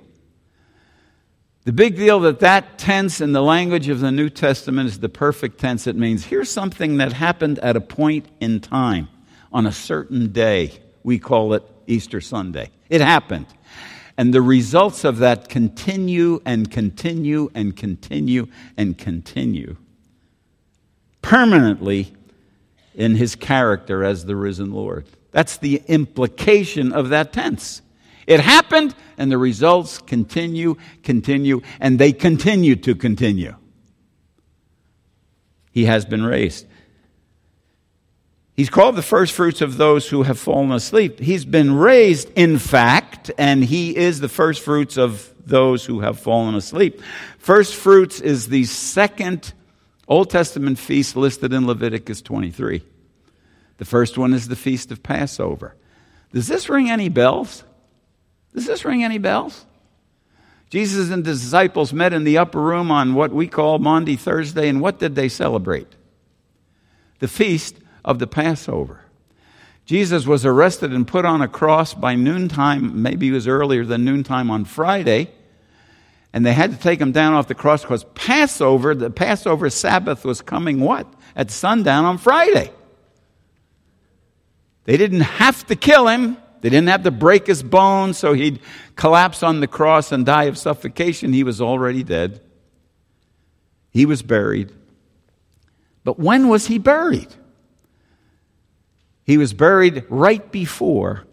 The 1.64 1.72
big 1.72 1.96
deal 1.96 2.20
that 2.22 2.40
that 2.40 2.80
tense 2.80 3.22
in 3.22 3.34
the 3.34 3.42
language 3.44 3.88
of 3.88 4.00
the 4.00 4.12
New 4.12 4.30
Testament 4.30 4.90
is 4.90 5.00
the 5.00 5.10
perfect 5.10 5.60
tense. 5.60 5.86
It 5.86 5.96
means 5.96 6.26
here's 6.26 6.50
something 6.50 6.98
that 6.98 7.14
happened 7.14 7.60
at 7.60 7.76
a 7.76 7.82
point 7.82 8.26
in 8.40 8.62
time 8.62 9.10
on 9.54 9.68
a 9.68 9.72
certain 9.72 10.32
day. 10.32 10.72
We 11.04 11.20
call 11.20 11.54
it 11.54 11.64
Easter 11.86 12.20
Sunday. 12.20 12.72
It 12.90 13.02
happened. 13.02 13.46
And 14.18 14.34
the 14.34 14.42
results 14.42 15.04
of 15.04 15.20
that 15.20 15.50
continue 15.50 16.42
and 16.46 16.70
continue 16.70 17.52
and 17.54 17.76
continue 17.76 18.48
and 18.76 18.98
continue 18.98 19.78
permanently 21.22 22.14
in 22.96 23.16
his 23.16 23.36
character 23.36 24.04
as 24.04 24.26
the 24.26 24.36
risen 24.36 24.72
Lord. 24.74 25.06
That's 25.32 25.58
the 25.58 25.82
implication 25.88 26.92
of 26.92 27.10
that 27.10 27.32
tense. 27.34 27.82
It 28.32 28.40
happened, 28.40 28.96
and 29.18 29.30
the 29.30 29.38
results 29.38 29.98
continue, 29.98 30.78
continue, 31.04 31.60
and 31.82 32.00
they 32.00 32.14
continue 32.14 32.78
to 32.78 32.96
continue. 32.96 33.58
He 35.74 35.84
has 35.84 36.06
been 36.06 36.24
raised. 36.24 36.66
He's 38.56 38.70
called 38.70 38.96
the 38.96 39.02
first 39.02 39.34
fruits 39.34 39.60
of 39.60 39.76
those 39.76 40.08
who 40.08 40.24
have 40.24 40.40
fallen 40.40 40.72
asleep. 40.72 41.20
He's 41.20 41.44
been 41.44 41.76
raised, 41.76 42.32
in 42.38 42.58
fact, 42.58 43.32
and 43.38 43.66
he 43.66 43.98
is 43.98 44.22
the 44.22 44.30
first 44.30 44.62
fruits 44.62 44.98
of 44.98 45.34
those 45.46 45.86
who 45.86 46.00
have 46.00 46.18
fallen 46.18 46.56
asleep. 46.56 47.02
First 47.38 47.76
fruits 47.76 48.22
is 48.22 48.48
the 48.48 48.64
second 48.64 49.52
Old 50.08 50.30
Testament 50.30 50.80
feast 50.80 51.18
listed 51.18 51.52
in 51.52 51.68
Leviticus 51.68 52.22
23. 52.22 52.82
The 53.76 53.86
first 53.86 54.18
one 54.18 54.34
is 54.34 54.48
the 54.48 54.56
Feast 54.56 54.90
of 54.90 55.04
Passover. 55.04 55.76
Does 56.32 56.48
this 56.48 56.70
ring 56.70 56.90
any 56.90 57.10
bells? 57.10 57.66
Does 58.54 58.66
this 58.66 58.86
ring 58.86 59.04
any 59.04 59.18
bells? 59.18 59.66
Jesus 60.70 61.12
and 61.12 61.26
the 61.26 61.32
disciples 61.34 61.92
met 61.92 62.14
in 62.14 62.24
the 62.24 62.38
upper 62.38 62.62
room 62.62 62.92
on 62.92 63.14
what 63.14 63.32
we 63.32 63.48
call 63.48 63.80
Maundy 63.80 64.16
Thursday, 64.16 64.70
and 64.70 64.80
what 64.80 65.00
did 65.00 65.16
they 65.16 65.28
celebrate? 65.28 65.88
The 67.20 67.28
feast 67.28 67.76
of 68.06 68.20
the 68.20 68.28
Passover. 68.28 69.02
Jesus 69.86 70.26
was 70.26 70.46
arrested 70.46 70.94
and 70.94 71.06
put 71.06 71.26
on 71.26 71.42
a 71.42 71.48
cross 71.48 71.94
by 71.94 72.16
noontime, 72.16 73.02
maybe 73.02 73.28
it 73.28 73.34
was 73.34 73.48
earlier 73.48 73.86
than 73.86 74.06
noontime 74.06 74.50
on 74.50 74.64
Friday, 74.64 75.30
and 76.32 76.46
they 76.46 76.54
had 76.54 76.72
to 76.72 76.78
take 76.78 77.02
him 77.02 77.12
down 77.12 77.34
off 77.34 77.50
the 77.50 77.56
cross 77.56 77.82
because 77.82 78.06
Passover, 78.16 78.96
the 78.96 79.10
Passover 79.10 79.70
Sabbath 79.70 80.24
was 80.24 80.42
coming 80.42 80.80
what? 80.80 81.12
At 81.36 81.52
sundown 81.52 82.06
on 82.06 82.18
Friday. 82.18 82.72
They 84.86 84.96
didn't 84.96 85.22
have 85.22 85.68
to 85.68 85.76
kill 85.76 86.08
him. 86.08 86.38
They 86.62 86.70
didn't 86.70 86.90
have 86.90 87.04
to 87.04 87.12
break 87.12 87.48
his 87.48 87.64
bones 87.64 88.18
so 88.18 88.34
he'd 88.34 88.60
collapse 88.96 89.44
on 89.44 89.60
the 89.60 89.68
cross 89.68 90.12
and 90.12 90.26
die 90.26 90.44
of 90.46 90.58
suffocation. 90.58 91.34
He 91.34 91.44
was 91.44 91.60
already 91.60 92.04
dead. 92.04 92.40
He 93.90 94.06
was 94.06 94.22
buried. 94.22 94.72
But 96.04 96.20
when 96.20 96.48
was 96.48 96.68
he 96.68 96.78
buried? 96.78 97.28
He 99.24 99.38
was 99.38 99.54
buried 99.54 100.06
right 100.10 100.52
before 100.52 101.26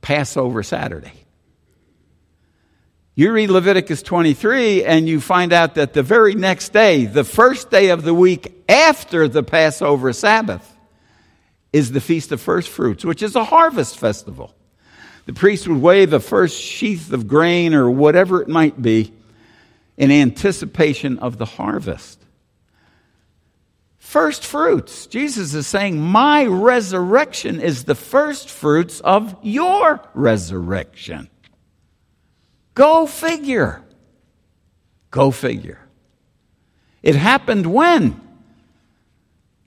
Passover 0.00 0.62
Saturday. 0.62 1.12
You 3.14 3.32
read 3.32 3.50
Leviticus 3.50 4.02
23 4.02 4.84
and 4.84 5.08
you 5.08 5.20
find 5.20 5.52
out 5.52 5.74
that 5.74 5.92
the 5.92 6.02
very 6.02 6.34
next 6.34 6.72
day, 6.72 7.04
the 7.04 7.24
first 7.24 7.70
day 7.70 7.90
of 7.90 8.02
the 8.02 8.14
week 8.14 8.64
after 8.68 9.28
the 9.28 9.42
Passover 9.42 10.12
Sabbath, 10.12 10.76
is 11.72 11.92
the 11.92 12.00
Feast 12.00 12.32
of 12.32 12.40
First 12.40 12.68
Fruits, 12.68 13.04
which 13.04 13.22
is 13.22 13.36
a 13.36 13.44
harvest 13.44 13.98
festival. 13.98 14.54
The 15.30 15.38
priest 15.38 15.68
would 15.68 15.80
wave 15.80 16.10
the 16.10 16.18
first 16.18 16.60
sheath 16.60 17.12
of 17.12 17.28
grain 17.28 17.72
or 17.72 17.88
whatever 17.88 18.42
it 18.42 18.48
might 18.48 18.82
be 18.82 19.12
in 19.96 20.10
anticipation 20.10 21.20
of 21.20 21.38
the 21.38 21.44
harvest 21.44 22.20
first 24.00 24.44
fruits. 24.44 25.06
Jesus 25.06 25.54
is 25.54 25.68
saying, 25.68 26.00
My 26.00 26.46
resurrection 26.46 27.60
is 27.60 27.84
the 27.84 27.94
first 27.94 28.50
fruits 28.50 28.98
of 28.98 29.36
your 29.40 30.00
resurrection. 30.14 31.30
Go 32.74 33.06
figure. 33.06 33.84
Go 35.12 35.30
figure. 35.30 35.78
It 37.04 37.14
happened 37.14 37.66
when? 37.66 38.20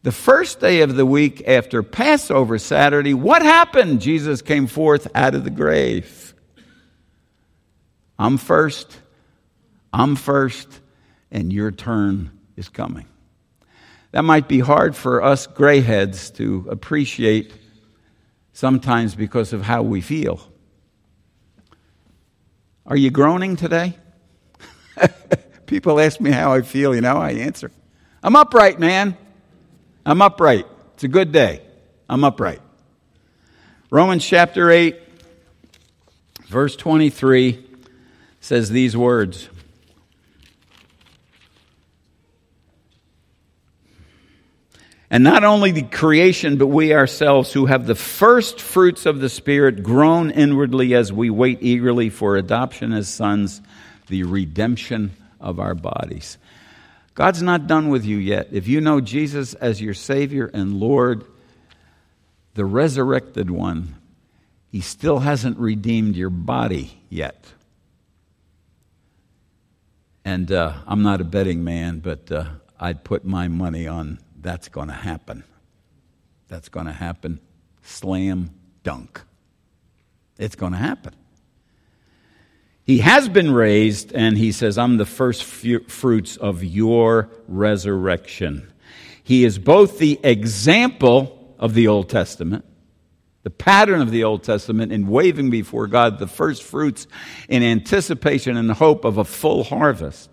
The 0.03 0.11
first 0.11 0.59
day 0.59 0.81
of 0.81 0.95
the 0.95 1.05
week 1.05 1.47
after 1.47 1.81
Passover 1.81 2.59
Saturday, 2.59 3.13
what 3.13 3.41
happened? 3.41 4.01
Jesus 4.01 4.41
came 4.41 4.67
forth 4.67 5.07
out 5.15 5.33
of 5.33 5.45
the 5.45 5.49
grave. 5.49 6.33
I'm 8.19 8.37
first, 8.37 8.99
I'm 9.93 10.17
first, 10.17 10.81
and 11.31 11.53
your 11.53 11.71
turn 11.71 12.37
is 12.57 12.67
coming. 12.67 13.05
That 14.11 14.23
might 14.23 14.49
be 14.49 14.59
hard 14.59 14.93
for 14.93 15.23
us 15.23 15.47
grayheads 15.47 16.35
to 16.35 16.67
appreciate 16.69 17.53
sometimes 18.51 19.15
because 19.15 19.53
of 19.53 19.61
how 19.61 19.83
we 19.83 20.01
feel. 20.01 20.41
Are 22.85 22.97
you 22.97 23.09
groaning 23.09 23.55
today? 23.55 23.95
People 25.65 25.97
ask 26.01 26.19
me 26.19 26.31
how 26.31 26.51
I 26.51 26.61
feel, 26.61 26.93
you 26.93 26.99
know, 26.99 27.15
I 27.15 27.31
answer. 27.31 27.71
I'm 28.21 28.35
upright, 28.35 28.79
man. 28.79 29.17
I'm 30.05 30.21
upright. 30.21 30.67
It's 30.95 31.03
a 31.03 31.07
good 31.07 31.31
day. 31.31 31.61
I'm 32.09 32.23
upright. 32.23 32.61
Romans 33.89 34.25
chapter 34.25 34.69
8, 34.69 34.99
verse 36.47 36.75
23 36.75 37.65
says 38.41 38.69
these 38.69 38.97
words 38.97 39.49
And 45.13 45.23
not 45.23 45.43
only 45.43 45.69
the 45.69 45.83
creation, 45.83 46.57
but 46.57 46.65
we 46.65 46.91
ourselves 46.91 47.53
who 47.53 47.67
have 47.67 47.85
the 47.85 47.93
first 47.93 48.59
fruits 48.59 49.05
of 49.05 49.19
the 49.19 49.29
Spirit 49.29 49.83
groan 49.83 50.31
inwardly 50.31 50.95
as 50.95 51.13
we 51.13 51.29
wait 51.29 51.59
eagerly 51.61 52.09
for 52.09 52.35
adoption 52.35 52.91
as 52.91 53.07
sons, 53.09 53.61
the 54.07 54.23
redemption 54.23 55.11
of 55.39 55.59
our 55.59 55.75
bodies. 55.75 56.39
God's 57.15 57.41
not 57.41 57.67
done 57.67 57.89
with 57.89 58.05
you 58.05 58.17
yet. 58.17 58.47
If 58.51 58.67
you 58.67 58.81
know 58.81 58.99
Jesus 58.99 59.53
as 59.55 59.81
your 59.81 59.93
Savior 59.93 60.49
and 60.53 60.79
Lord, 60.79 61.25
the 62.55 62.65
resurrected 62.65 63.51
one, 63.51 63.95
He 64.71 64.81
still 64.81 65.19
hasn't 65.19 65.57
redeemed 65.57 66.15
your 66.15 66.31
body 66.31 66.99
yet. 67.09 67.45
And 70.25 70.51
uh, 70.51 70.73
I'm 70.87 71.03
not 71.03 71.21
a 71.21 71.25
betting 71.25 71.63
man, 71.63 71.99
but 71.99 72.31
uh, 72.31 72.45
I'd 72.79 73.03
put 73.03 73.25
my 73.25 73.47
money 73.47 73.87
on 73.87 74.19
that's 74.43 74.67
going 74.67 74.87
to 74.87 74.93
happen. 74.93 75.43
That's 76.47 76.69
going 76.69 76.85
to 76.85 76.91
happen. 76.91 77.39
Slam 77.81 78.51
dunk. 78.83 79.21
It's 80.37 80.55
going 80.55 80.73
to 80.73 80.77
happen. 80.77 81.13
He 82.85 82.97
has 82.97 83.29
been 83.29 83.53
raised, 83.53 84.11
and 84.13 84.37
he 84.37 84.51
says, 84.51 84.77
I'm 84.77 84.97
the 84.97 85.05
first 85.05 85.43
fruits 85.43 86.35
of 86.37 86.63
your 86.63 87.29
resurrection. 87.47 88.73
He 89.23 89.45
is 89.45 89.57
both 89.57 89.99
the 89.99 90.19
example 90.21 91.55
of 91.57 91.75
the 91.75 91.87
Old 91.87 92.09
Testament, 92.09 92.65
the 93.43 93.49
pattern 93.49 94.01
of 94.01 94.11
the 94.11 94.25
Old 94.25 94.43
Testament 94.43 94.91
in 94.91 95.07
waving 95.07 95.49
before 95.49 95.87
God 95.87 96.19
the 96.19 96.27
first 96.27 96.61
fruits 96.61 97.07
in 97.47 97.63
anticipation 97.63 98.57
and 98.57 98.69
hope 98.71 99.05
of 99.05 99.17
a 99.17 99.23
full 99.23 99.63
harvest. 99.63 100.29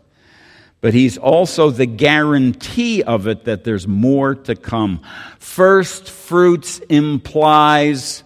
But 0.81 0.93
he's 0.93 1.19
also 1.19 1.71
the 1.71 1.87
guarantee 1.87 3.03
of 3.05 3.29
it 3.29 3.45
that 3.45 3.63
there's 3.63 3.87
more 3.87 4.35
to 4.35 4.57
come. 4.57 5.03
First 5.39 6.11
fruits 6.11 6.81
implies 6.89 8.25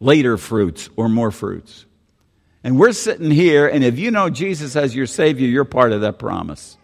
later 0.00 0.36
fruits 0.38 0.88
or 0.96 1.08
more 1.08 1.30
fruits. 1.30 1.86
And 2.62 2.78
we're 2.78 2.92
sitting 2.92 3.30
here, 3.30 3.66
and 3.66 3.82
if 3.82 3.98
you 3.98 4.10
know 4.10 4.28
Jesus 4.28 4.76
as 4.76 4.94
your 4.94 5.06
Savior, 5.06 5.48
you're 5.48 5.64
part 5.64 5.92
of 5.92 6.02
that 6.02 6.18
promise. 6.18 6.76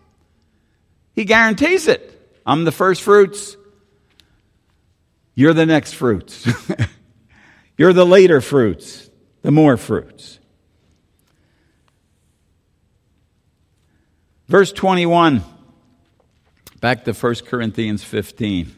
He 1.14 1.24
guarantees 1.24 1.86
it. 1.86 2.12
I'm 2.46 2.64
the 2.64 2.72
first 2.72 3.02
fruits. 3.02 3.56
You're 5.34 5.52
the 5.52 5.66
next 5.66 5.92
fruits. 5.92 6.48
You're 7.78 7.92
the 7.92 8.06
later 8.06 8.40
fruits, 8.40 9.10
the 9.42 9.50
more 9.50 9.76
fruits. 9.76 10.38
Verse 14.48 14.72
21, 14.72 15.42
back 16.80 17.04
to 17.04 17.12
1 17.12 17.34
Corinthians 17.46 18.02
15. 18.02 18.74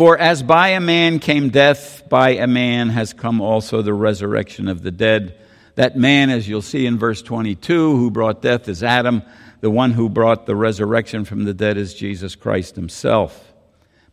For 0.00 0.16
as 0.16 0.42
by 0.42 0.68
a 0.68 0.80
man 0.80 1.18
came 1.18 1.50
death, 1.50 2.08
by 2.08 2.30
a 2.30 2.46
man 2.46 2.88
has 2.88 3.12
come 3.12 3.42
also 3.42 3.82
the 3.82 3.92
resurrection 3.92 4.66
of 4.66 4.82
the 4.82 4.90
dead. 4.90 5.38
That 5.74 5.94
man, 5.94 6.30
as 6.30 6.48
you'll 6.48 6.62
see 6.62 6.86
in 6.86 6.98
verse 6.98 7.20
22, 7.20 7.98
who 7.98 8.10
brought 8.10 8.40
death 8.40 8.66
is 8.70 8.82
Adam. 8.82 9.22
The 9.60 9.68
one 9.68 9.90
who 9.90 10.08
brought 10.08 10.46
the 10.46 10.56
resurrection 10.56 11.26
from 11.26 11.44
the 11.44 11.52
dead 11.52 11.76
is 11.76 11.92
Jesus 11.92 12.34
Christ 12.34 12.76
himself. 12.76 13.52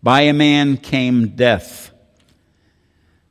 By 0.04 0.24
a 0.24 0.34
man 0.34 0.76
came 0.76 1.38
death. 1.38 1.94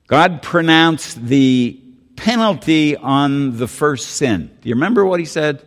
God 0.07 0.41
pronounced 0.41 1.27
the 1.27 1.79
penalty 2.17 2.97
on 2.97 3.59
the 3.59 3.69
first 3.69 4.13
sin. 4.13 4.51
Do 4.63 4.71
you 4.71 4.77
remember 4.77 5.05
what 5.05 5.21
he 5.21 5.27
said? 5.27 5.63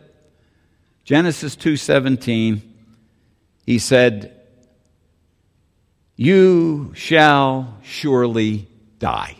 Genesis 1.04 1.54
2:17. 1.54 2.62
He 3.64 3.78
said, 3.78 4.39
"You 6.22 6.92
shall 6.94 7.78
surely 7.82 8.68
die." 8.98 9.36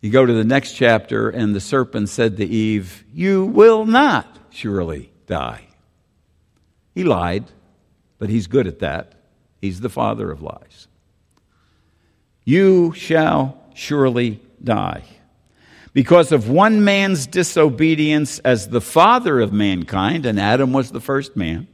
You 0.00 0.10
go 0.10 0.26
to 0.26 0.32
the 0.32 0.42
next 0.42 0.72
chapter 0.72 1.30
and 1.30 1.54
the 1.54 1.60
serpent 1.60 2.08
said 2.08 2.36
to 2.38 2.44
Eve, 2.44 3.04
"You 3.14 3.44
will 3.44 3.86
not 3.86 4.40
surely 4.50 5.12
die." 5.28 5.68
He 6.96 7.04
lied, 7.04 7.44
but 8.18 8.28
he's 8.28 8.48
good 8.48 8.66
at 8.66 8.80
that. 8.80 9.14
He's 9.60 9.82
the 9.82 9.88
father 9.88 10.32
of 10.32 10.42
lies. 10.42 10.88
You 12.44 12.92
shall 12.96 13.62
surely 13.72 14.40
die. 14.60 15.04
Because 15.92 16.32
of 16.32 16.50
one 16.50 16.82
man's 16.82 17.28
disobedience 17.28 18.40
as 18.40 18.70
the 18.70 18.80
father 18.80 19.38
of 19.38 19.52
mankind, 19.52 20.26
and 20.26 20.40
Adam 20.40 20.72
was 20.72 20.90
the 20.90 21.00
first 21.00 21.36
man, 21.36 21.68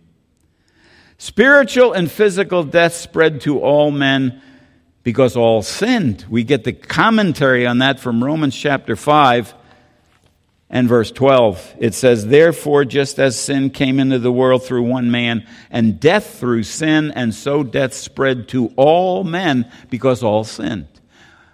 spiritual 1.19 1.93
and 1.93 2.11
physical 2.11 2.65
death 2.65 2.95
spread 2.95 3.41
to 3.43 3.61
all 3.61 3.91
men 3.91 4.41
because 5.03 5.37
all 5.37 5.63
sinned. 5.63 6.25
We 6.29 6.45
get 6.45 6.65
the 6.65 6.73
commentary 6.73 7.67
on 7.67 7.79
that 7.79 8.01
from 8.01 8.25
Romans 8.25 8.57
chapter 8.57 8.97
5 8.97 9.55
and 10.71 10.89
verse 10.89 11.11
12. 11.11 11.77
It 11.79 11.95
says, 11.95 12.27
Therefore, 12.27 12.85
just 12.85 13.19
as 13.19 13.39
sin 13.39 13.71
came 13.71 14.01
into 14.01 14.19
the 14.19 14.33
world 14.33 14.65
through 14.65 14.83
one 14.83 15.11
man, 15.11 15.47
and 15.71 16.01
death 16.01 16.39
through 16.39 16.65
sin, 16.65 17.13
and 17.13 17.35
so 17.35 17.63
death 17.63 17.95
spread 17.95 18.49
to 18.49 18.73
all 18.77 19.25
men 19.25 19.71
because 19.91 20.23
all 20.23 20.43
sinned. 20.43 20.89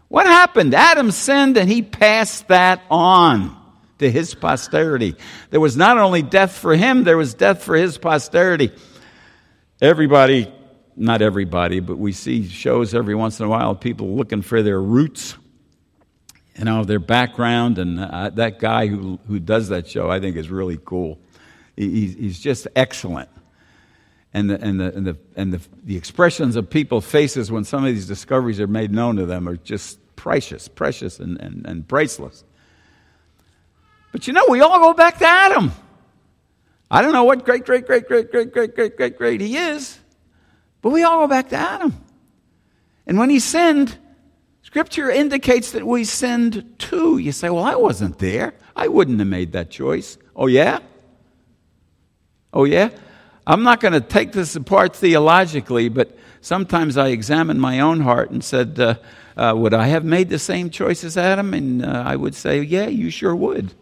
What 0.09 0.27
happened? 0.27 0.75
Adam 0.75 1.11
sinned 1.11 1.57
and 1.57 1.69
he 1.69 1.83
passed 1.83 2.49
that 2.49 2.83
on 2.91 3.57
to 3.99 4.11
his 4.11 4.35
posterity. 4.35 5.15
There 5.51 5.61
was 5.61 5.77
not 5.77 5.99
only 5.99 6.23
death 6.23 6.57
for 6.57 6.75
him, 6.75 7.05
there 7.05 7.17
was 7.17 7.35
death 7.35 7.63
for 7.63 7.77
his 7.77 7.99
posterity. 7.99 8.73
Everybody, 9.81 10.53
not 10.97 11.23
everybody, 11.23 11.81
but 11.81 11.99
we 11.99 12.13
see 12.13 12.47
shows 12.47 12.95
every 12.95 13.15
once 13.15 13.41
in 13.41 13.47
a 13.47 13.49
while 13.49 13.75
people 13.75 14.17
looking 14.17 14.43
for 14.43 14.63
their 14.63 14.81
roots 14.81 15.37
you 16.61 16.67
know, 16.67 16.85
their 16.85 16.99
background. 16.99 17.79
And 17.79 17.99
uh, 17.99 18.31
that 18.35 18.59
guy 18.59 18.87
who, 18.87 19.19
who 19.27 19.41
does 19.41 19.69
that 19.69 19.89
show, 19.89 20.11
I 20.11 20.21
think, 20.21 20.37
is 20.37 20.51
really 20.51 20.79
cool. 20.85 21.19
He, 21.75 22.09
he's 22.09 22.39
just 22.39 22.69
excellent. 22.77 23.31
And, 24.35 24.51
the, 24.51 24.61
and, 24.61 24.79
the, 24.79 24.95
and, 24.95 25.07
the, 25.07 25.17
and 25.37 25.55
the, 25.55 25.61
the 25.85 25.97
expressions 25.97 26.57
of 26.57 26.69
people's 26.69 27.07
faces 27.07 27.51
when 27.51 27.65
some 27.65 27.85
of 27.85 27.93
these 27.93 28.07
discoveries 28.07 28.61
are 28.61 28.67
made 28.67 28.93
known 28.93 29.17
to 29.17 29.27
them 29.27 29.49
are 29.49 29.57
just 29.57 29.99
precious, 30.17 30.69
precious, 30.69 31.19
and, 31.19 31.41
and, 31.41 31.67
and 31.67 31.89
priceless. 31.89 32.45
But 34.13 34.27
you 34.27 34.35
know, 34.35 34.45
we 34.49 34.61
all 34.61 34.79
go 34.79 34.93
back 34.93 35.19
to 35.19 35.27
Adam. 35.27 35.73
I 36.91 37.03
don't 37.03 37.13
know 37.13 37.25
what 37.25 37.45
great, 37.45 37.65
great, 37.65 37.87
great, 37.87 38.09
great, 38.09 38.31
great, 38.31 38.53
great, 38.53 38.75
great, 38.75 38.97
great, 38.97 39.17
great 39.17 39.41
he 39.41 39.57
is, 39.57 39.99
but 40.83 40.91
we 40.91 41.03
all 41.05 41.21
go 41.21 41.29
back 41.29 41.51
to 41.51 41.57
Adam. 41.57 41.95
And 43.07 43.19
when 43.19 43.31
he 43.31 43.39
sinned, 43.39 43.97
Scripture 44.63 45.11
indicates 45.11 45.73
that 45.73 45.87
we 45.87 46.05
sinned 46.05 46.79
too. 46.79 47.19
You 47.19 47.33
say, 47.33 47.51
well, 47.51 47.65
I 47.65 47.77
wasn't 47.77 48.19
there. 48.19 48.55
I 48.75 48.89
wouldn't 48.89 49.19
have 49.19 49.29
made 49.29 49.53
that 49.53 49.71
choice. 49.71 50.19
Oh, 50.35 50.47
yeah? 50.47 50.81
Oh, 52.53 52.65
yeah? 52.65 52.91
I'm 53.47 53.63
not 53.63 53.81
going 53.81 53.95
to 53.95 54.01
take 54.01 54.33
this 54.33 54.55
apart 54.57 54.95
theologically, 54.95 55.89
but 55.89 56.17
sometimes 56.41 56.97
I 56.97 57.09
examine 57.09 57.59
my 57.59 57.81
own 57.81 58.01
heart 58.01 58.31
and 58.31 58.45
said, 58.45 58.79
uh, 58.79 58.95
uh, 59.37 59.55
Would 59.57 59.75
I 59.75 59.89
have 59.89 60.05
made 60.05 60.29
the 60.29 60.39
same 60.39 60.71
choice 60.71 61.05
as 61.05 61.17
Adam? 61.17 61.55
And 61.55 61.85
uh, 61.85 62.05
I 62.07 62.17
would 62.17 62.35
say, 62.35 62.63
Yeah, 62.63 62.87
you 62.87 63.11
sure 63.11 63.35
would. 63.35 63.75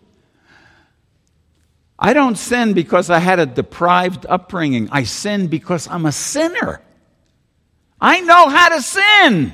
I 1.98 2.12
don't 2.12 2.36
sin 2.36 2.74
because 2.74 3.10
I 3.10 3.18
had 3.18 3.40
a 3.40 3.46
deprived 3.46 4.24
upbringing. 4.28 4.88
I 4.92 5.02
sin 5.02 5.48
because 5.48 5.88
I'm 5.88 6.06
a 6.06 6.12
sinner. 6.12 6.80
I 8.00 8.20
know 8.20 8.48
how 8.48 8.68
to 8.68 8.82
sin. 8.82 9.52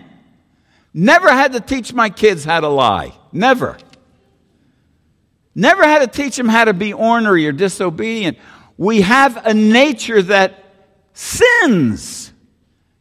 Never 0.93 1.29
had 1.29 1.55
to 1.55 1.61
teach 1.61 1.93
my 1.93 2.11
kids 2.11 2.45
how 2.45 2.61
to 2.61 2.69
lie. 2.69 3.15
Never. 3.33 3.79
Never 5.55 5.85
had 5.85 6.01
to 6.01 6.23
teach 6.23 6.37
them 6.37 6.49
how 6.49 6.65
to 6.67 6.75
be 6.75 6.93
ornery 6.93 7.47
or 7.47 7.53
disobedient. 7.53 8.39
We 8.77 9.01
have 9.03 9.47
a 9.47 9.55
nature 9.55 10.21
that 10.23 10.65
sins 11.15 12.33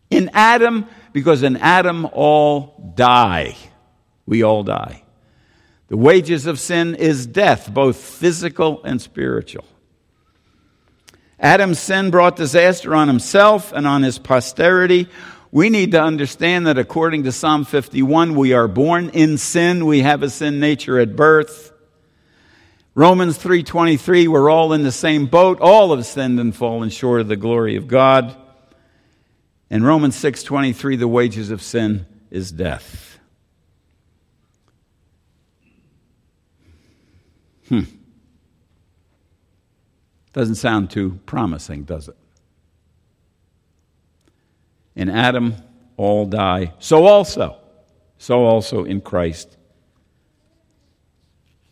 in 0.09 0.29
Adam 0.33 0.87
because 1.11 1.43
in 1.43 1.57
Adam 1.57 2.07
all 2.13 2.93
die. 2.95 3.57
We 4.25 4.43
all 4.43 4.63
die. 4.63 5.02
The 5.93 5.97
wages 5.97 6.47
of 6.47 6.59
sin 6.59 6.95
is 6.95 7.27
death, 7.27 7.71
both 7.71 7.97
physical 7.97 8.83
and 8.83 8.99
spiritual. 8.99 9.63
Adam's 11.39 11.77
sin 11.77 12.09
brought 12.09 12.35
disaster 12.35 12.95
on 12.95 13.07
himself 13.07 13.71
and 13.71 13.85
on 13.85 14.01
his 14.01 14.17
posterity. 14.17 15.07
We 15.51 15.69
need 15.69 15.91
to 15.91 16.01
understand 16.01 16.65
that 16.65 16.79
according 16.79 17.25
to 17.25 17.31
Psalm 17.31 17.63
51, 17.63 18.33
we 18.33 18.53
are 18.53 18.67
born 18.67 19.09
in 19.09 19.37
sin. 19.37 19.85
We 19.85 19.99
have 19.99 20.23
a 20.23 20.31
sin 20.31 20.59
nature 20.59 20.97
at 20.97 21.15
birth. 21.15 21.71
Romans 22.95 23.37
3:23, 23.37 24.27
we're 24.27 24.49
all 24.49 24.73
in 24.73 24.81
the 24.81 24.91
same 24.91 25.27
boat. 25.27 25.59
All 25.61 25.95
have 25.95 26.07
sinned 26.07 26.39
and 26.39 26.55
fallen 26.55 26.89
short 26.89 27.21
of 27.21 27.27
the 27.27 27.35
glory 27.35 27.75
of 27.75 27.87
God. 27.87 28.35
And 29.69 29.85
Romans 29.85 30.15
6:23, 30.15 30.95
the 30.95 31.07
wages 31.07 31.51
of 31.51 31.61
sin 31.61 32.07
is 32.31 32.51
death. 32.51 33.12
Hmm. 37.73 37.89
Doesn't 40.31 40.55
sound 40.55 40.91
too 40.91 41.19
promising, 41.25 41.85
does 41.85 42.07
it? 42.07 42.15
In 44.95 45.09
Adam, 45.09 45.55
all 45.97 46.27
die. 46.27 46.73
So 46.77 47.07
also, 47.07 47.57
so 48.19 48.45
also 48.45 48.83
in 48.83 49.01
Christ. 49.01 49.57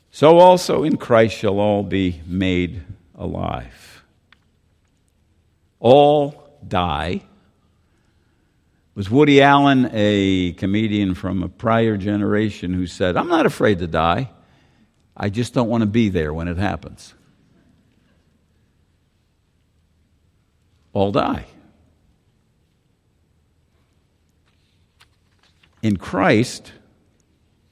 So 0.09 0.39
also 0.39 0.83
in 0.83 0.97
Christ 0.97 1.37
shall 1.37 1.59
all 1.59 1.83
be 1.83 2.21
made 2.25 2.81
alive. 3.13 4.03
All 5.79 6.57
die. 6.67 7.21
Was 8.95 9.11
Woody 9.11 9.43
Allen 9.43 9.87
a 9.93 10.53
comedian 10.53 11.13
from 11.13 11.43
a 11.43 11.47
prior 11.47 11.95
generation 11.95 12.73
who 12.73 12.87
said, 12.87 13.17
I'm 13.17 13.29
not 13.29 13.45
afraid 13.45 13.77
to 13.79 13.87
die. 13.87 14.31
I 15.15 15.29
just 15.29 15.53
don't 15.53 15.69
want 15.69 15.81
to 15.81 15.87
be 15.87 16.09
there 16.09 16.33
when 16.33 16.47
it 16.47 16.57
happens? 16.57 17.13
All 20.93 21.11
die. 21.11 21.45
In 25.81 25.97
Christ, 25.97 26.71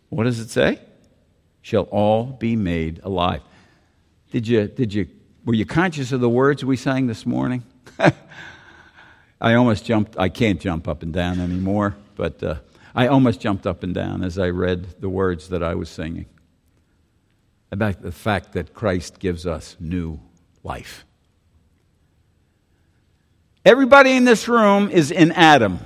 what 0.09 0.23
does 0.23 0.39
it 0.39 0.49
say? 0.49 0.79
Shall 1.61 1.83
all 1.83 2.25
be 2.25 2.55
made 2.55 2.99
alive. 3.03 3.41
Did 4.31 4.47
you, 4.47 4.67
did 4.67 4.93
you, 4.93 5.07
were 5.45 5.53
you 5.53 5.65
conscious 5.65 6.11
of 6.11 6.21
the 6.21 6.29
words 6.29 6.63
we 6.65 6.75
sang 6.75 7.07
this 7.07 7.25
morning? 7.25 7.63
I 9.41 9.53
almost 9.53 9.85
jumped, 9.85 10.17
I 10.17 10.29
can't 10.29 10.59
jump 10.59 10.87
up 10.87 11.03
and 11.03 11.13
down 11.13 11.39
anymore, 11.39 11.95
but 12.15 12.41
uh, 12.41 12.55
I 12.95 13.07
almost 13.07 13.39
jumped 13.39 13.67
up 13.67 13.83
and 13.83 13.93
down 13.93 14.23
as 14.23 14.39
I 14.39 14.49
read 14.49 15.01
the 15.01 15.09
words 15.09 15.49
that 15.49 15.61
I 15.61 15.75
was 15.75 15.89
singing 15.89 16.25
about 17.71 18.01
the 18.01 18.11
fact 18.11 18.53
that 18.53 18.73
Christ 18.73 19.19
gives 19.19 19.45
us 19.45 19.75
new 19.79 20.19
life. 20.63 21.05
Everybody 23.65 24.11
in 24.11 24.25
this 24.25 24.47
room 24.47 24.89
is 24.89 25.11
in 25.11 25.31
Adam. 25.33 25.79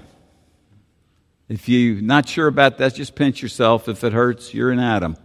If 1.49 1.67
you're 1.67 2.01
not 2.01 2.27
sure 2.29 2.47
about 2.47 2.77
that, 2.77 2.95
just 2.95 3.15
pinch 3.15 3.41
yourself. 3.41 3.89
If 3.89 4.03
it 4.03 4.13
hurts, 4.13 4.53
you're 4.53 4.71
in 4.71 4.79
Adam. 4.79 5.17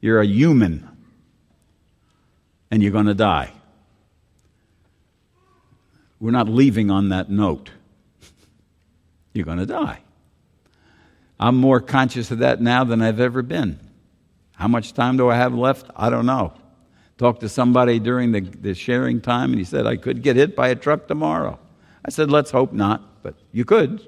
You're 0.00 0.20
a 0.20 0.26
human. 0.26 0.88
And 2.70 2.82
you're 2.82 2.92
going 2.92 3.06
to 3.06 3.14
die. 3.14 3.52
We're 6.18 6.32
not 6.32 6.48
leaving 6.48 6.90
on 6.90 7.10
that 7.10 7.30
note. 7.30 7.70
You're 9.34 9.44
going 9.44 9.58
to 9.58 9.66
die. 9.66 10.00
I'm 11.38 11.56
more 11.56 11.80
conscious 11.80 12.30
of 12.30 12.38
that 12.38 12.60
now 12.60 12.84
than 12.84 13.02
I've 13.02 13.20
ever 13.20 13.42
been. 13.42 13.78
How 14.56 14.68
much 14.68 14.94
time 14.94 15.16
do 15.16 15.28
I 15.28 15.36
have 15.36 15.54
left? 15.54 15.90
I 15.94 16.10
don't 16.10 16.26
know. 16.26 16.52
Talked 17.18 17.40
to 17.40 17.48
somebody 17.48 17.98
during 17.98 18.32
the, 18.32 18.40
the 18.40 18.74
sharing 18.74 19.20
time, 19.20 19.50
and 19.50 19.58
he 19.58 19.64
said, 19.64 19.86
I 19.86 19.96
could 19.96 20.22
get 20.22 20.36
hit 20.36 20.56
by 20.56 20.68
a 20.68 20.74
truck 20.74 21.08
tomorrow. 21.08 21.58
I 22.04 22.10
said, 22.10 22.30
let's 22.30 22.50
hope 22.50 22.72
not, 22.72 23.22
but 23.22 23.34
you 23.52 23.64
could. 23.64 24.06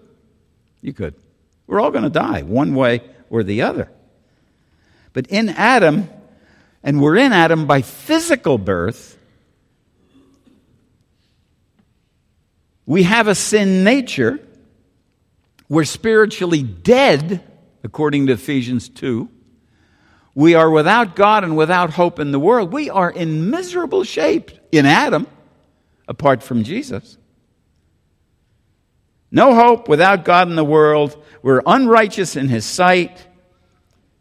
You 0.80 0.92
could. 0.92 1.14
We're 1.66 1.80
all 1.80 1.90
going 1.90 2.04
to 2.04 2.10
die, 2.10 2.42
one 2.42 2.74
way 2.74 3.02
or 3.28 3.42
the 3.42 3.62
other. 3.62 3.90
But 5.12 5.26
in 5.26 5.50
Adam, 5.50 6.08
and 6.82 7.02
we're 7.02 7.16
in 7.16 7.32
Adam 7.32 7.66
by 7.66 7.82
physical 7.82 8.56
birth, 8.56 9.18
we 12.86 13.02
have 13.02 13.28
a 13.28 13.34
sin 13.34 13.84
nature. 13.84 14.40
We're 15.68 15.84
spiritually 15.84 16.62
dead, 16.62 17.44
according 17.84 18.28
to 18.28 18.32
Ephesians 18.34 18.88
2. 18.88 19.28
We 20.34 20.54
are 20.54 20.70
without 20.70 21.16
God 21.16 21.44
and 21.44 21.56
without 21.56 21.90
hope 21.90 22.18
in 22.18 22.30
the 22.30 22.38
world. 22.38 22.72
We 22.72 22.90
are 22.90 23.10
in 23.10 23.50
miserable 23.50 24.04
shape 24.04 24.50
in 24.70 24.86
Adam, 24.86 25.26
apart 26.06 26.42
from 26.42 26.64
Jesus. 26.64 27.18
No 29.30 29.54
hope 29.54 29.88
without 29.88 30.24
God 30.24 30.48
in 30.48 30.56
the 30.56 30.64
world. 30.64 31.22
We're 31.42 31.62
unrighteous 31.66 32.36
in 32.36 32.48
his 32.48 32.64
sight, 32.64 33.26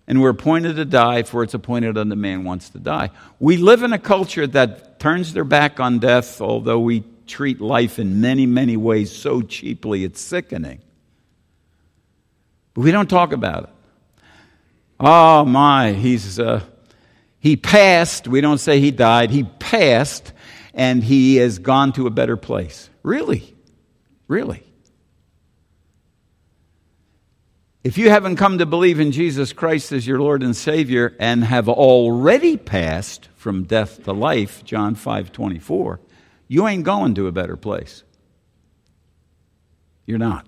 and 0.08 0.22
we're 0.22 0.30
appointed 0.30 0.76
to 0.78 0.86
die, 0.86 1.24
for 1.24 1.44
it's 1.44 1.54
appointed 1.54 1.98
unto 1.98 2.16
man 2.16 2.44
wants 2.44 2.70
to 2.72 2.80
die. 2.80 3.12
We 3.40 3.58
live 3.58 3.84
in 3.84 3.94
a 3.94 4.00
culture 4.00 4.48
that 4.48 5.00
turns 5.00 5.34
their 5.34 5.44
back 5.44 5.80
on 5.80 6.00
death, 6.00 6.42
although 6.42 6.80
we 6.80 7.04
treat 7.28 7.62
life 7.62 8.00
in 8.00 8.22
many, 8.22 8.46
many 8.46 8.78
ways 8.78 9.12
so 9.12 9.42
cheaply, 9.42 10.04
it's 10.04 10.20
sickening. 10.20 10.80
But 12.74 12.82
we 12.82 12.92
don't 12.92 13.10
talk 13.10 13.34
about 13.34 13.66
it. 13.66 13.70
Oh 15.00 15.46
my, 15.46 15.94
he's 15.94 16.40
uh, 16.40 16.62
he 17.40 17.56
passed. 17.56 18.28
We 18.28 18.42
don't 18.42 18.58
say 18.58 18.80
he 18.80 18.92
died. 18.92 19.30
He 19.30 19.44
passed, 19.44 20.34
and 20.74 21.04
he 21.04 21.36
has 21.38 21.60
gone 21.60 21.94
to 21.94 22.08
a 22.08 22.10
better 22.10 22.36
place. 22.38 22.90
Really, 23.04 23.56
really. 24.28 24.64
If 27.84 27.98
you 27.98 28.10
haven't 28.10 28.36
come 28.36 28.58
to 28.58 28.66
believe 28.66 29.00
in 29.00 29.12
Jesus 29.12 29.54
Christ 29.54 29.94
as 29.94 30.06
your 30.06 30.20
Lord 30.20 30.44
and 30.44 30.56
Savior 30.56 31.16
and 31.20 31.44
have 31.44 31.70
already 31.70 32.58
passed 32.58 33.30
from 33.36 33.64
death 33.64 34.04
to 34.04 34.12
life, 34.12 34.66
John 34.66 34.96
5 34.96 35.32
24, 35.32 36.02
you 36.48 36.68
ain't 36.68 36.84
going 36.84 37.16
to 37.16 37.28
a 37.28 37.32
better 37.32 37.56
place. 37.56 38.04
You're 40.06 40.18
not. 40.18 40.46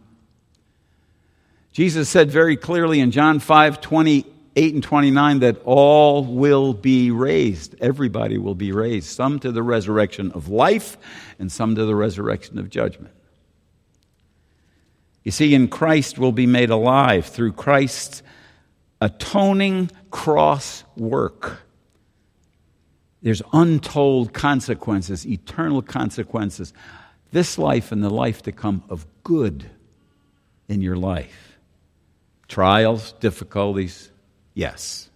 Jesus 1.71 2.09
said 2.09 2.31
very 2.31 2.57
clearly 2.57 2.99
in 2.99 3.11
John 3.11 3.39
5 3.39 3.79
28 3.79 4.38
and 4.59 4.83
29 4.83 5.39
that 5.39 5.61
all 5.63 6.23
will 6.23 6.73
be 6.73 7.11
raised. 7.11 7.75
Everybody 7.79 8.37
will 8.37 8.55
be 8.55 8.71
raised. 8.71 9.07
Some 9.07 9.39
to 9.39 9.51
the 9.51 9.63
resurrection 9.63 10.31
of 10.31 10.49
life 10.49 10.97
and 11.39 11.51
some 11.51 11.75
to 11.75 11.85
the 11.85 11.95
resurrection 11.95 12.59
of 12.59 12.69
judgment. 12.69 13.13
You 15.23 15.31
see, 15.31 15.53
in 15.53 15.67
Christ 15.67 16.17
will 16.17 16.31
be 16.31 16.45
made 16.45 16.69
alive 16.69 17.25
through 17.25 17.53
Christ's 17.53 18.23
atoning 19.01 19.91
cross 20.11 20.83
work. 20.95 21.61
There's 23.21 23.41
untold 23.53 24.33
consequences, 24.33 25.27
eternal 25.27 25.81
consequences, 25.81 26.73
this 27.31 27.57
life 27.57 27.91
and 27.91 28.03
the 28.03 28.09
life 28.09 28.43
to 28.43 28.51
come 28.51 28.83
of 28.89 29.05
good 29.23 29.69
in 30.67 30.81
your 30.81 30.95
life. 30.95 31.57
Trials, 32.47 33.13
difficulties, 33.19 34.09
yes. 34.53 35.09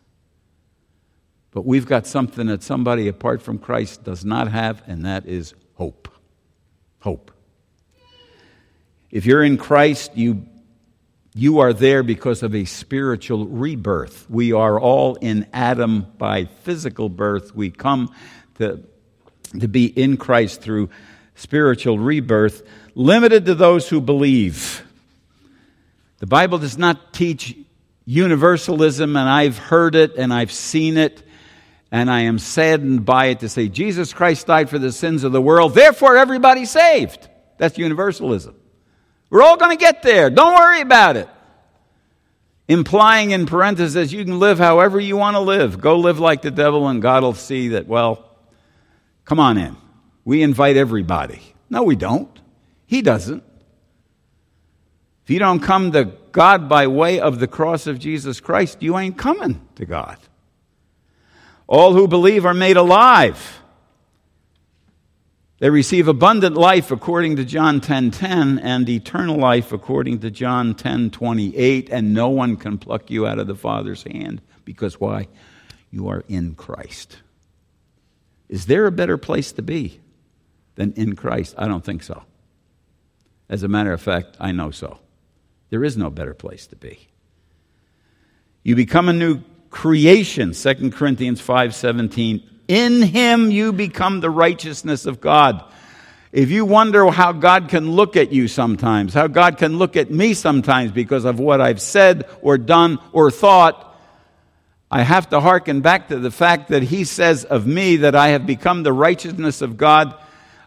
But 1.52 1.66
we've 1.66 1.86
got 1.86 2.08
something 2.08 2.48
that 2.48 2.64
somebody 2.64 3.08
apart 3.08 3.42
from 3.42 3.60
Christ 3.60 4.04
does 4.04 4.26
not 4.26 4.52
have, 4.52 4.82
and 4.88 5.06
that 5.06 5.28
is 5.28 5.54
hope. 5.76 6.10
Hope. 7.00 7.32
If 9.12 9.28
you're 9.28 9.44
in 9.44 9.58
Christ, 9.58 10.18
you, 10.18 10.48
you 11.36 11.60
are 11.60 11.72
there 11.72 12.02
because 12.02 12.42
of 12.42 12.56
a 12.56 12.66
spiritual 12.66 13.46
rebirth. 13.46 14.28
We 14.30 14.52
are 14.54 14.80
all 14.80 15.16
in 15.16 15.46
Adam 15.54 16.08
by 16.18 16.46
physical 16.46 17.10
birth. 17.10 17.56
We 17.56 17.70
come 17.70 18.12
to, 18.56 18.84
to 19.60 19.68
be 19.68 19.86
in 19.86 20.18
Christ 20.18 20.62
through 20.62 20.90
spiritual 21.36 22.00
rebirth, 22.00 22.64
limited 22.96 23.46
to 23.46 23.54
those 23.54 23.90
who 23.90 24.02
believe. 24.02 24.84
The 26.18 26.28
Bible 26.28 26.58
does 26.58 26.80
not 26.80 27.14
teach 27.14 27.56
universalism, 28.06 29.16
and 29.16 29.30
I've 29.30 29.58
heard 29.58 29.96
it 29.96 30.16
and 30.16 30.34
I've 30.34 30.52
seen 30.52 30.98
it, 30.98 31.24
and 31.92 32.10
I 32.10 32.22
am 32.22 32.40
saddened 32.40 33.06
by 33.06 33.28
it 33.28 33.40
to 33.42 33.50
say 33.50 33.70
Jesus 33.70 34.14
Christ 34.14 34.48
died 34.48 34.70
for 34.70 34.80
the 34.80 34.92
sins 34.92 35.24
of 35.24 35.32
the 35.32 35.42
world, 35.42 35.76
therefore 35.76 36.18
everybody's 36.18 36.72
saved. 36.72 37.30
That's 37.58 37.78
universalism. 37.78 38.56
We're 39.30 39.44
all 39.44 39.58
going 39.58 39.76
to 39.76 39.82
get 39.82 40.04
there. 40.04 40.30
Don't 40.30 40.56
worry 40.56 40.82
about 40.82 41.18
it. 41.18 41.30
Implying 42.68 43.32
in 43.32 43.46
parentheses, 43.46 44.14
you 44.14 44.24
can 44.24 44.40
live 44.40 44.58
however 44.58 45.00
you 45.00 45.18
want 45.18 45.36
to 45.36 45.40
live. 45.40 45.82
Go 45.82 45.98
live 45.98 46.20
like 46.20 46.42
the 46.42 46.52
devil, 46.52 46.88
and 46.88 47.02
God 47.02 47.24
will 47.24 47.34
see 47.34 47.70
that, 47.70 47.88
well, 47.88 48.30
come 49.26 49.40
on 49.40 49.58
in. 49.58 49.76
We 50.26 50.42
invite 50.42 50.78
everybody. 50.78 51.42
No, 51.70 51.84
we 51.84 51.96
don't. 51.96 52.40
He 52.86 53.02
doesn't. 53.02 53.44
If 55.24 55.30
you 55.30 55.40
don't 55.40 55.60
come 55.60 55.92
to 55.92 56.14
God 56.34 56.68
by 56.68 56.88
way 56.88 57.20
of 57.20 57.40
the 57.40 57.48
cross 57.48 57.88
of 57.88 58.00
Jesus 58.00 58.42
Christ, 58.42 58.82
you 58.82 58.98
ain't 58.98 59.18
coming 59.18 59.66
to 59.76 59.86
God. 59.86 60.18
All 61.68 61.94
who 61.94 62.08
believe 62.08 62.46
are 62.46 62.56
made 62.56 62.76
alive. 62.76 63.62
They 65.60 65.70
receive 65.70 66.08
abundant 66.08 66.56
life 66.56 66.92
according 66.92 67.36
to 67.38 67.46
John 67.46 67.80
10:10 67.80 68.12
10, 68.12 68.12
10, 68.12 68.60
and 68.60 68.90
eternal 68.90 69.38
life 69.38 69.72
according 69.72 70.20
to 70.20 70.32
John 70.32 70.74
10:28 70.74 71.90
and 71.90 72.14
no 72.14 72.30
one 72.30 72.58
can 72.58 72.80
pluck 72.80 73.12
you 73.12 73.28
out 73.28 73.40
of 73.40 73.48
the 73.48 73.56
Father's 73.56 74.04
hand 74.04 74.42
because 74.66 75.00
why? 75.00 75.28
You 75.92 76.08
are 76.10 76.26
in 76.28 76.56
Christ. 76.56 77.20
Is 78.50 78.66
there 78.66 78.88
a 78.88 78.92
better 78.92 79.18
place 79.18 79.52
to 79.54 79.62
be 79.62 80.02
than 80.76 80.94
in 80.94 81.16
Christ? 81.16 81.54
I 81.60 81.68
don't 81.68 81.86
think 81.86 82.02
so. 82.02 82.24
As 83.48 83.62
a 83.62 83.68
matter 83.68 83.94
of 83.94 84.02
fact, 84.02 84.36
I 84.40 84.52
know 84.52 84.72
so. 84.72 85.00
There 85.74 85.84
is 85.84 85.98
no 85.98 86.12
better 86.12 86.36
place 86.36 86.68
to 86.68 86.76
be. 86.76 87.08
You 88.62 88.76
become 88.76 89.10
a 89.10 89.14
new 89.14 89.42
creation, 89.72 90.54
2 90.54 90.92
Corinthians 90.92 91.42
5:17 91.42 92.44
in 92.68 93.02
him 93.02 93.50
you 93.50 93.74
become 93.74 94.20
the 94.20 94.30
righteousness 94.30 95.08
of 95.08 95.20
God. 95.20 95.64
If 96.32 96.52
you 96.52 96.64
wonder 96.64 97.10
how 97.10 97.32
God 97.32 97.70
can 97.70 97.90
look 97.90 98.16
at 98.16 98.32
you 98.32 98.48
sometimes, 98.48 99.16
how 99.16 99.26
God 99.26 99.58
can 99.58 99.80
look 99.80 99.98
at 99.98 100.12
me 100.12 100.36
sometimes 100.36 100.92
because 100.92 101.26
of 101.26 101.40
what 101.40 101.60
I've 101.60 101.82
said 101.82 102.30
or 102.44 102.60
done 102.60 103.00
or 103.12 103.32
thought, 103.32 103.98
I 104.92 105.02
have 105.02 105.32
to 105.32 105.40
hearken 105.40 105.82
back 105.82 106.10
to 106.10 106.20
the 106.20 106.30
fact 106.30 106.70
that 106.70 106.84
He 106.84 107.04
says 107.04 107.46
of 107.46 107.66
me 107.66 107.96
that 107.96 108.14
I 108.16 108.28
have 108.28 108.46
become 108.46 108.84
the 108.84 108.94
righteousness 108.94 109.64
of 109.64 109.78
God, 109.78 110.14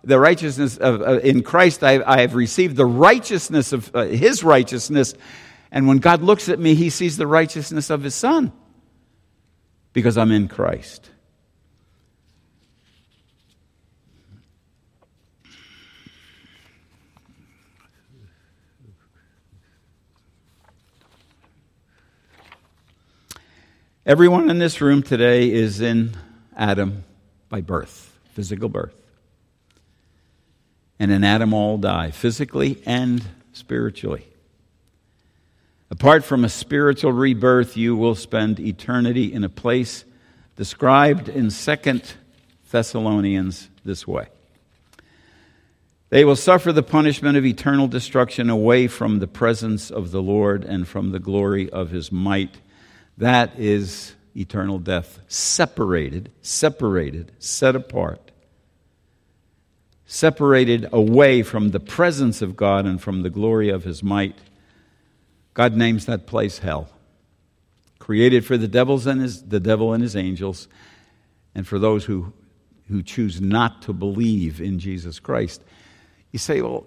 the 0.07 0.21
righteousness 0.21 0.77
of, 0.77 1.03
uh, 1.03 1.19
in 1.19 1.43
Christ. 1.43 1.83
I, 1.83 2.03
I, 2.03 2.21
have 2.21 2.35
received 2.35 2.77
the 2.77 2.87
righteousness 2.87 3.73
of 3.73 3.95
uh, 3.95 4.05
His 4.05 4.45
righteousness. 4.45 5.15
And 5.73 5.89
when 5.89 5.99
God 5.99 6.23
looks 6.23 6.49
at 6.49 6.61
me, 6.61 6.75
He 6.75 6.91
sees 6.91 7.17
the 7.17 7.27
righteousness 7.27 7.91
of 7.91 8.05
His 8.05 8.15
Son 8.15 8.53
because 9.93 10.17
I'm 10.17 10.31
in 10.31 10.47
Christ. 10.47 11.11
Everyone 24.07 24.51
in 24.51 24.61
this 24.61 24.81
room 24.81 25.03
today 25.03 25.51
is 25.51 25.81
in 25.81 26.17
Adam 26.57 27.03
by 27.49 27.61
birth, 27.61 28.17
physical 28.35 28.69
birth. 28.69 29.06
And 30.99 31.11
in 31.11 31.25
Adam 31.25 31.53
all 31.53 31.79
die, 31.79 32.11
physically 32.11 32.83
and 32.87 33.23
spiritually. 33.53 34.27
Apart 35.91 36.25
from 36.25 36.45
a 36.45 36.49
spiritual 36.49 37.13
rebirth, 37.13 37.77
you 37.77 37.97
will 37.97 38.15
spend 38.15 38.59
eternity 38.59 39.33
in 39.33 39.45
a 39.45 39.49
place 39.49 40.05
described 40.57 41.29
in 41.29 41.51
2 41.51 42.01
Thessalonians 42.71 43.69
this 43.85 44.07
way. 44.07 44.27
They 46.09 46.25
will 46.25 46.37
suffer 46.37 46.73
the 46.73 46.83
punishment 46.83 47.37
of 47.37 47.45
eternal 47.45 47.89
destruction 47.89 48.49
away 48.49 48.87
from 48.87 49.19
the 49.19 49.27
presence 49.27 49.91
of 49.91 50.11
the 50.11 50.23
Lord 50.23 50.65
and 50.65 50.87
from 50.87 51.11
the 51.11 51.19
glory 51.19 51.69
of 51.71 51.91
his 51.91 52.13
might. 52.13 52.57
That 53.19 53.59
is 53.59 54.15
eternal 54.37 54.79
death. 54.79 55.21
Separated, 55.29 56.31
separated, 56.43 57.33
set 57.39 57.75
apart. 57.75 58.26
Separated 60.07 60.89
away 60.93 61.43
from 61.43 61.71
the 61.71 61.81
presence 61.81 62.41
of 62.41 62.57
God 62.57 62.87
and 62.87 63.03
from 63.03 63.23
the 63.23 63.31
glory 63.31 63.69
of 63.69 63.85
his 63.85 64.03
might. 64.03 64.39
God 65.53 65.75
names 65.75 66.07
that 66.07 66.27
place 66.27 66.59
hell. 66.59 66.89
Created 67.99 68.45
for 68.45 68.57
the 68.57 68.69
devils 68.69 69.07
and 69.07 69.21
his, 69.21 69.43
the 69.43 69.59
devil 69.59 69.93
and 69.93 70.03
his 70.03 70.15
angels, 70.15 70.69
and 71.55 71.67
for 71.67 71.79
those 71.79 72.05
who, 72.05 72.33
who 72.89 73.03
choose 73.03 73.41
not 73.41 73.83
to 73.83 73.93
believe 73.93 74.61
in 74.61 74.79
Jesus 74.79 75.19
Christ. 75.19 75.61
You 76.31 76.39
say, 76.39 76.61
well, 76.61 76.87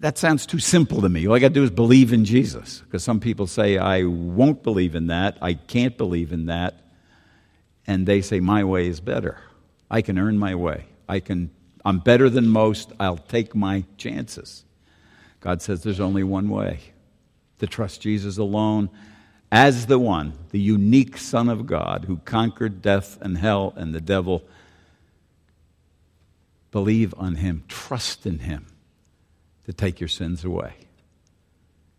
that 0.00 0.18
sounds 0.18 0.46
too 0.46 0.58
simple 0.60 1.00
to 1.00 1.08
me. 1.08 1.26
All 1.26 1.34
I 1.34 1.38
got 1.40 1.48
to 1.48 1.54
do 1.54 1.64
is 1.64 1.70
believe 1.70 2.12
in 2.12 2.24
Jesus. 2.24 2.80
Because 2.80 3.02
some 3.02 3.18
people 3.18 3.46
say, 3.46 3.78
I 3.78 4.04
won't 4.04 4.62
believe 4.62 4.94
in 4.94 5.08
that. 5.08 5.38
I 5.42 5.54
can't 5.54 5.96
believe 5.96 6.32
in 6.32 6.46
that. 6.46 6.74
And 7.86 8.06
they 8.06 8.20
say, 8.20 8.38
my 8.38 8.62
way 8.62 8.86
is 8.86 9.00
better. 9.00 9.40
I 9.90 10.02
can 10.02 10.18
earn 10.18 10.38
my 10.38 10.54
way. 10.54 10.84
I 11.08 11.20
can, 11.20 11.50
I'm 11.84 11.98
better 11.98 12.30
than 12.30 12.48
most. 12.48 12.92
I'll 12.98 13.18
take 13.18 13.54
my 13.54 13.84
chances. 13.98 14.64
God 15.40 15.60
says 15.60 15.82
there's 15.82 16.00
only 16.00 16.22
one 16.22 16.48
way 16.48 16.80
to 17.58 17.66
trust 17.66 18.00
Jesus 18.00 18.38
alone 18.38 18.88
as 19.52 19.86
the 19.86 19.98
one, 19.98 20.32
the 20.50 20.60
unique 20.60 21.16
Son 21.16 21.48
of 21.48 21.66
God 21.66 22.06
who 22.06 22.16
conquered 22.18 22.82
death 22.82 23.18
and 23.20 23.38
hell 23.38 23.72
and 23.76 23.94
the 23.94 24.00
devil. 24.00 24.42
Believe 26.72 27.14
on 27.16 27.36
him, 27.36 27.62
trust 27.68 28.26
in 28.26 28.40
him 28.40 28.66
to 29.66 29.72
take 29.72 30.00
your 30.00 30.08
sins 30.08 30.44
away, 30.44 30.74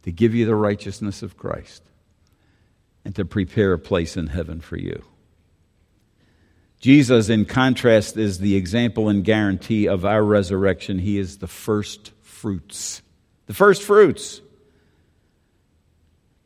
to 0.03 0.11
give 0.11 0.36
you 0.36 0.45
the 0.45 0.55
righteousness 0.55 1.23
of 1.23 1.38
Christ, 1.38 1.83
and 3.05 3.15
to 3.15 3.23
prepare 3.23 3.71
a 3.73 3.79
place 3.79 4.17
in 4.17 4.27
heaven 4.27 4.59
for 4.59 4.77
you. 4.77 5.03
Jesus, 6.86 7.29
in 7.29 7.45
contrast, 7.45 8.15
is 8.15 8.38
the 8.38 8.55
example 8.55 9.09
and 9.09 9.23
guarantee 9.23 9.88
of 9.88 10.05
our 10.05 10.23
resurrection. 10.23 10.99
He 10.99 11.17
is 11.17 11.39
the 11.39 11.47
first 11.47 12.11
fruits. 12.21 13.01
The 13.47 13.55
first 13.55 13.81
fruits 13.81 14.39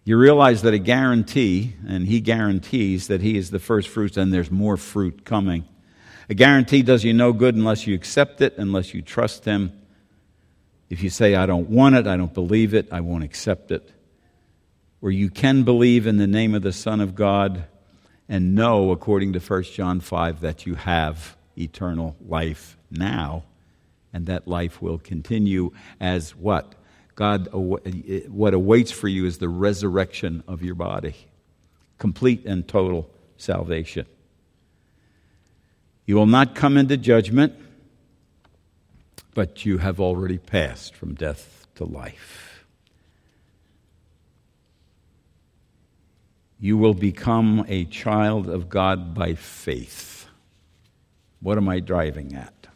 you 0.06 0.16
realize 0.18 0.62
that 0.62 0.74
a 0.74 0.80
guarantee, 0.80 1.76
and 1.86 2.08
he 2.08 2.22
guarantees 2.22 3.08
that 3.08 3.20
he 3.20 3.36
is 3.36 3.52
the 3.52 3.60
first 3.60 3.90
fruits 3.90 4.16
and 4.16 4.32
there's 4.32 4.50
more 4.50 4.78
fruit 4.78 5.26
coming. 5.26 5.66
A 6.30 6.36
guarantee 6.36 6.84
does 6.84 7.04
you 7.04 7.14
no 7.14 7.34
good 7.34 7.56
unless 7.56 7.86
you 7.86 7.94
accept 7.94 8.40
it, 8.40 8.58
unless 8.58 8.94
you 8.94 9.02
trust 9.02 9.44
him. 9.44 9.78
If 10.90 11.04
you 11.04 11.10
say, 11.10 11.36
I 11.36 11.48
don't 11.48 11.70
want 11.70 11.96
it, 11.96 12.08
I 12.08 12.16
don't 12.16 12.34
believe 12.34 12.74
it, 12.74 12.88
I 12.94 13.02
won't 13.02 13.26
accept 13.26 13.72
it. 13.72 13.92
Or 15.02 15.12
you 15.12 15.30
can 15.30 15.64
believe 15.64 16.08
in 16.08 16.16
the 16.16 16.28
name 16.28 16.56
of 16.56 16.62
the 16.62 16.72
Son 16.72 17.02
of 17.02 17.14
God 17.14 17.66
and 18.30 18.56
know, 18.56 18.92
according 18.92 19.34
to 19.34 19.40
1 19.40 19.64
John 19.64 20.00
5, 20.00 20.40
that 20.42 20.66
you 20.68 20.76
have 20.76 21.36
eternal 21.58 22.16
life 22.26 22.78
now, 22.92 23.44
and 24.14 24.28
that 24.28 24.48
life 24.48 24.82
will 24.82 25.00
continue 25.00 25.72
as 26.00 26.36
what? 26.36 26.76
God, 27.16 27.50
what 27.52 28.54
awaits 28.54 28.92
for 28.92 29.08
you 29.08 29.26
is 29.26 29.40
the 29.40 29.50
resurrection 29.50 30.44
of 30.48 30.64
your 30.64 30.76
body, 30.76 31.16
complete 31.98 32.46
and 32.46 32.66
total 32.66 33.10
salvation. 33.36 34.06
You 36.06 36.16
will 36.16 36.28
not 36.28 36.56
come 36.56 36.78
into 36.78 36.98
judgment, 36.98 37.54
but 39.34 39.66
you 39.66 39.80
have 39.80 40.00
already 40.00 40.38
passed 40.38 40.96
from 40.96 41.14
death 41.14 41.68
to 41.76 41.84
life. 41.86 42.49
You 46.60 46.78
will 46.78 46.94
become 46.94 47.66
a 47.68 47.86
child 47.86 48.50
of 48.50 48.70
God 48.70 49.14
by 49.14 49.36
faith. 49.36 50.28
What 51.40 51.58
am 51.58 51.70
I 51.70 51.80
driving 51.80 52.36
at? 52.36 52.68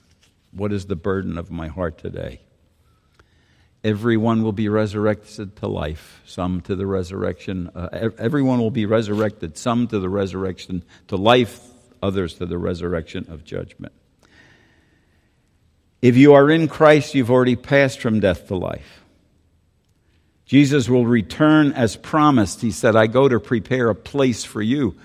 What 0.51 0.71
is 0.71 0.86
the 0.86 0.95
burden 0.95 1.38
of 1.38 1.51
my 1.51 1.67
heart 1.67 1.97
today? 1.97 2.39
everyone 3.84 4.43
will 4.43 4.53
be 4.53 4.69
resurrected 4.69 5.55
to 5.57 5.67
life, 5.67 6.21
some 6.25 6.61
to 6.61 6.75
the 6.75 6.86
resurrection. 6.86 7.69
Uh, 7.75 8.09
everyone 8.17 8.59
will 8.59 8.71
be 8.71 8.86
resurrected, 8.86 9.57
some 9.57 9.88
to 9.88 9.99
the 9.99 10.09
resurrection 10.09 10.84
to 11.09 11.17
life, 11.17 11.59
others 12.01 12.36
to 12.36 12.45
the 12.45 12.57
resurrection 12.57 13.25
of 13.29 13.43
judgment. 13.43 13.93
If 16.01 16.17
you 16.17 16.34
are 16.34 16.49
in 16.49 16.67
Christ, 16.67 17.15
you've 17.15 17.31
already 17.31 17.55
passed 17.55 17.99
from 17.99 18.19
death 18.19 18.47
to 18.47 18.55
life. 18.55 19.03
Jesus 20.46 20.89
will 20.89 21.06
return 21.06 21.72
as 21.72 21.96
promised. 21.96 22.62
He 22.62 22.72
said, 22.72 22.96
I 22.96 23.08
go 23.08 23.28
to 23.28 23.39
prepare 23.39 23.89
a 23.89 23.96
place 23.96 24.44
for 24.44 24.62
you. 24.62 24.96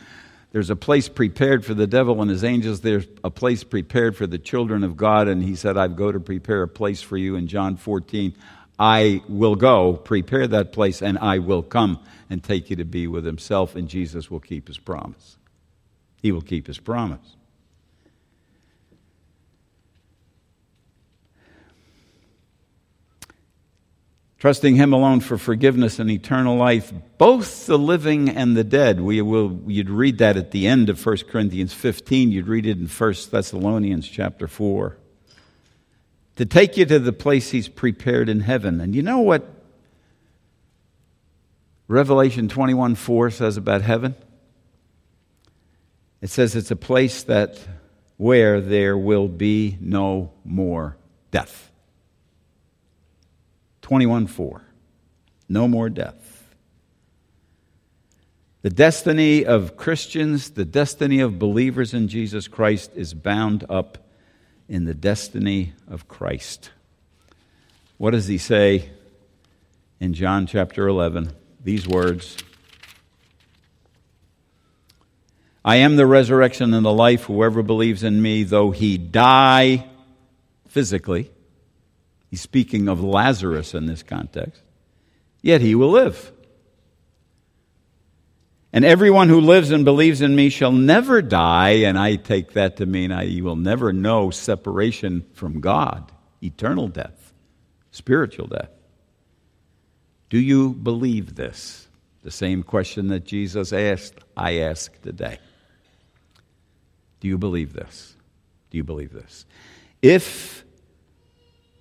There's 0.51 0.70
a 0.70 0.76
place 0.76 1.09
prepared 1.09 1.64
for 1.64 1.74
the 1.74 1.86
devil 1.86 2.20
and 2.22 2.30
his 2.30 2.43
angels. 2.43 2.80
There's 2.80 3.07
a 3.22 3.30
place 3.30 3.64
prepared 3.64 4.16
for 4.16 4.26
the 4.26 4.39
children 4.39 4.82
of 4.82 4.97
God. 4.97 5.28
And 5.28 5.43
he 5.43 5.55
said, 5.55 5.76
I 5.76 5.89
go 5.89 6.11
to 6.11 6.20
prepare 6.20 6.62
a 6.62 6.68
place 6.68 7.03
for 7.03 7.16
you 7.16 7.36
in 7.36 7.47
John 7.47 7.76
14. 7.76 8.34
I 8.78 9.22
will 9.28 9.57
go, 9.57 9.95
prepare 9.95 10.47
that 10.47 10.72
place, 10.72 11.03
and 11.03 11.18
I 11.18 11.39
will 11.39 11.62
come 11.62 11.99
and 12.30 12.43
take 12.43 12.70
you 12.70 12.76
to 12.76 12.84
be 12.84 13.07
with 13.07 13.24
himself, 13.24 13.74
and 13.74 13.89
Jesus 13.89 14.30
will 14.30 14.41
keep 14.41 14.68
his 14.68 14.78
promise. 14.78 15.36
He 16.22 16.30
will 16.30 16.43
keep 16.43 16.66
his 16.66 16.78
promise. 16.78 17.36
Trusting 24.39 24.76
him 24.76 24.93
alone 24.93 25.18
for 25.18 25.36
forgiveness 25.36 25.99
and 25.99 26.09
eternal 26.09 26.57
life, 26.57 26.93
both 27.18 27.66
the 27.66 27.78
living 27.78 28.28
and 28.28 28.57
the 28.57 28.62
dead. 28.62 29.01
We 29.01 29.20
will, 29.20 29.61
you'd 29.66 29.91
read 29.91 30.18
that 30.18 30.36
at 30.36 30.53
the 30.53 30.68
end 30.68 30.89
of 30.89 31.05
1 31.05 31.16
Corinthians 31.28 31.74
15. 31.74 32.30
You'd 32.30 32.47
read 32.47 32.64
it 32.64 32.78
in 32.78 32.86
1 32.86 33.14
Thessalonians 33.30 34.07
chapter 34.07 34.47
4 34.47 34.97
to 36.36 36.47
take 36.47 36.76
you 36.76 36.86
to 36.86 37.01
the 37.01 37.12
place 37.12 37.51
He's 37.51 37.68
prepared 37.68 38.28
in 38.28 38.41
heaven. 38.41 38.80
And 38.80 38.95
you 38.95 39.03
know 39.03 39.18
what 39.18 39.45
Revelation 41.89 42.49
21 42.49 42.95
4 42.95 43.30
says 43.30 43.57
about 43.57 43.82
heaven? 43.82 44.14
It 46.20 46.30
says 46.30 46.55
it's 46.55 46.70
a 46.70 46.76
place 46.76 47.24
that 47.24 47.59
where 48.18 48.61
there 48.61 48.97
will 48.97 49.26
be 49.26 49.78
no 49.80 50.32
more 50.45 50.97
death. 51.32 51.72
21 53.89 54.26
4. 54.26 54.62
No 55.49 55.66
more 55.66 55.89
death. 55.89 56.55
The 58.61 58.68
destiny 58.68 59.47
of 59.47 59.78
Christians, 59.78 60.51
the 60.51 60.66
destiny 60.66 61.20
of 61.20 61.39
believers 61.39 61.95
in 61.95 62.09
Jesus 62.09 62.49
Christ 62.49 62.91
is 62.95 63.14
bound 63.14 63.64
up 63.70 63.97
in 64.68 64.84
the 64.84 64.93
destiny 64.93 65.72
of 65.91 66.07
Christ. 66.07 66.70
What 67.97 68.11
does 68.11 68.26
he 68.26 68.36
say 68.36 68.91
in 70.01 70.12
John 70.12 70.47
chapter 70.47 70.86
11? 70.86 71.32
These 71.64 71.89
words 71.89 72.36
I 75.64 75.76
am 75.76 75.97
the 75.97 76.05
resurrection 76.05 76.74
and 76.74 76.84
the 76.84 76.93
life. 76.93 77.24
Whoever 77.24 77.62
believes 77.62 78.05
in 78.05 78.20
me, 78.20 78.43
though 78.43 78.70
he 78.70 78.99
die 78.99 79.89
physically, 80.66 81.30
he's 82.30 82.40
speaking 82.40 82.88
of 82.88 83.02
Lazarus 83.02 83.74
in 83.74 83.86
this 83.86 84.02
context, 84.02 84.62
yet 85.42 85.60
he 85.60 85.74
will 85.74 85.90
live. 85.90 86.32
And 88.72 88.84
everyone 88.84 89.28
who 89.28 89.40
lives 89.40 89.70
and 89.70 89.84
believes 89.84 90.20
in 90.20 90.36
me 90.36 90.50
shall 90.50 90.72
never 90.72 91.22
die. 91.22 91.70
And 91.70 91.98
I 91.98 92.16
take 92.16 92.52
that 92.52 92.76
to 92.76 92.86
mean 92.86 93.10
I, 93.10 93.22
you 93.22 93.44
will 93.44 93.56
never 93.56 93.92
know 93.92 94.30
separation 94.30 95.24
from 95.32 95.60
God, 95.60 96.12
eternal 96.42 96.88
death, 96.88 97.32
spiritual 97.90 98.46
death. 98.46 98.70
Do 100.28 100.38
you 100.38 100.74
believe 100.74 101.34
this? 101.34 101.88
The 102.22 102.30
same 102.30 102.62
question 102.62 103.08
that 103.08 103.24
Jesus 103.24 103.72
asked, 103.72 104.16
I 104.36 104.58
ask 104.58 105.00
today. 105.00 105.38
Do 107.20 107.28
you 107.28 107.38
believe 107.38 107.72
this? 107.72 108.14
Do 108.70 108.76
you 108.76 108.84
believe 108.84 109.12
this? 109.12 109.46
If 110.02 110.64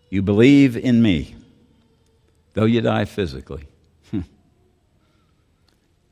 you 0.10 0.22
believe 0.22 0.78
in 0.78 1.02
me, 1.02 1.36
though 2.54 2.66
you 2.66 2.82
die 2.82 3.06
physically, 3.06 3.68
hmm. 4.12 4.22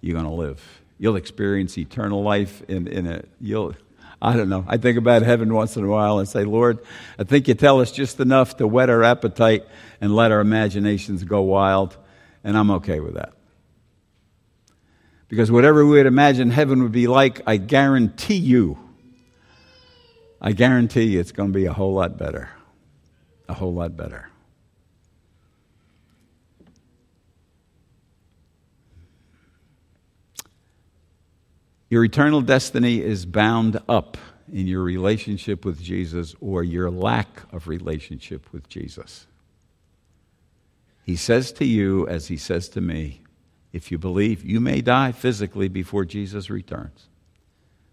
you're 0.02 0.14
going 0.14 0.26
to 0.26 0.32
live. 0.32 0.62
You'll 0.98 1.16
experience 1.16 1.78
eternal 1.78 2.24
life 2.24 2.62
in, 2.68 2.88
in 2.88 3.08
a, 3.08 3.24
you'll, 3.40 3.76
I 4.22 4.36
don't 4.36 4.50
know. 4.50 4.66
I 4.68 4.78
think 4.78 4.98
about 4.98 5.22
heaven 5.22 5.54
once 5.54 5.76
in 5.76 5.84
a 5.84 5.88
while 5.88 6.20
and 6.20 6.28
say, 6.28 6.44
Lord, 6.44 6.80
I 7.20 7.24
think 7.24 7.48
you 7.48 7.54
tell 7.54 7.82
us 7.82 7.92
just 7.92 8.20
enough 8.20 8.58
to 8.58 8.68
whet 8.68 8.90
our 8.90 9.04
appetite 9.04 9.66
and 10.02 10.16
let 10.16 10.32
our 10.32 10.40
imaginations 10.40 11.24
go 11.24 11.42
wild, 11.42 11.98
and 12.44 12.58
I'm 12.58 12.72
okay 12.72 13.00
with 13.00 13.16
that. 13.16 13.34
Because 15.28 15.52
whatever 15.52 15.86
we 15.86 15.98
would 15.98 16.06
imagine 16.06 16.52
heaven 16.52 16.84
would 16.84 16.92
be 16.92 17.08
like, 17.08 17.42
I 17.48 17.58
guarantee 17.58 18.36
you, 18.36 18.78
I 20.40 20.52
guarantee 20.52 21.06
you 21.06 21.20
it's 21.20 21.32
going 21.32 21.52
to 21.52 21.58
be 21.58 21.66
a 21.66 21.74
whole 21.74 21.94
lot 21.94 22.18
better. 22.18 22.50
A 23.48 23.54
whole 23.54 23.74
lot 23.74 23.96
better. 23.96 24.30
Your 31.90 32.04
eternal 32.04 32.42
destiny 32.42 33.02
is 33.02 33.26
bound 33.26 33.80
up 33.88 34.18
in 34.52 34.68
your 34.68 34.82
relationship 34.82 35.64
with 35.64 35.82
Jesus 35.82 36.36
or 36.42 36.64
your 36.64 36.90
lack 36.90 37.44
of 37.54 37.68
relationship 37.68 38.52
with 38.52 38.68
Jesus. 38.68 39.28
He 41.04 41.16
says 41.16 41.52
to 41.54 41.66
you, 41.66 42.08
as 42.08 42.28
he 42.28 42.38
says 42.38 42.68
to 42.70 42.82
me, 42.82 43.22
if 43.72 43.92
you 43.92 43.98
believe, 43.98 44.44
you 44.44 44.60
may 44.60 44.82
die 44.82 45.12
physically 45.12 45.68
before 45.68 46.06
Jesus 46.06 46.50
returns, 46.50 47.08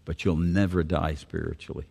but 0.05 0.25
you'll 0.25 0.35
never 0.35 0.81
die 0.83 1.13
spiritually. 1.13 1.85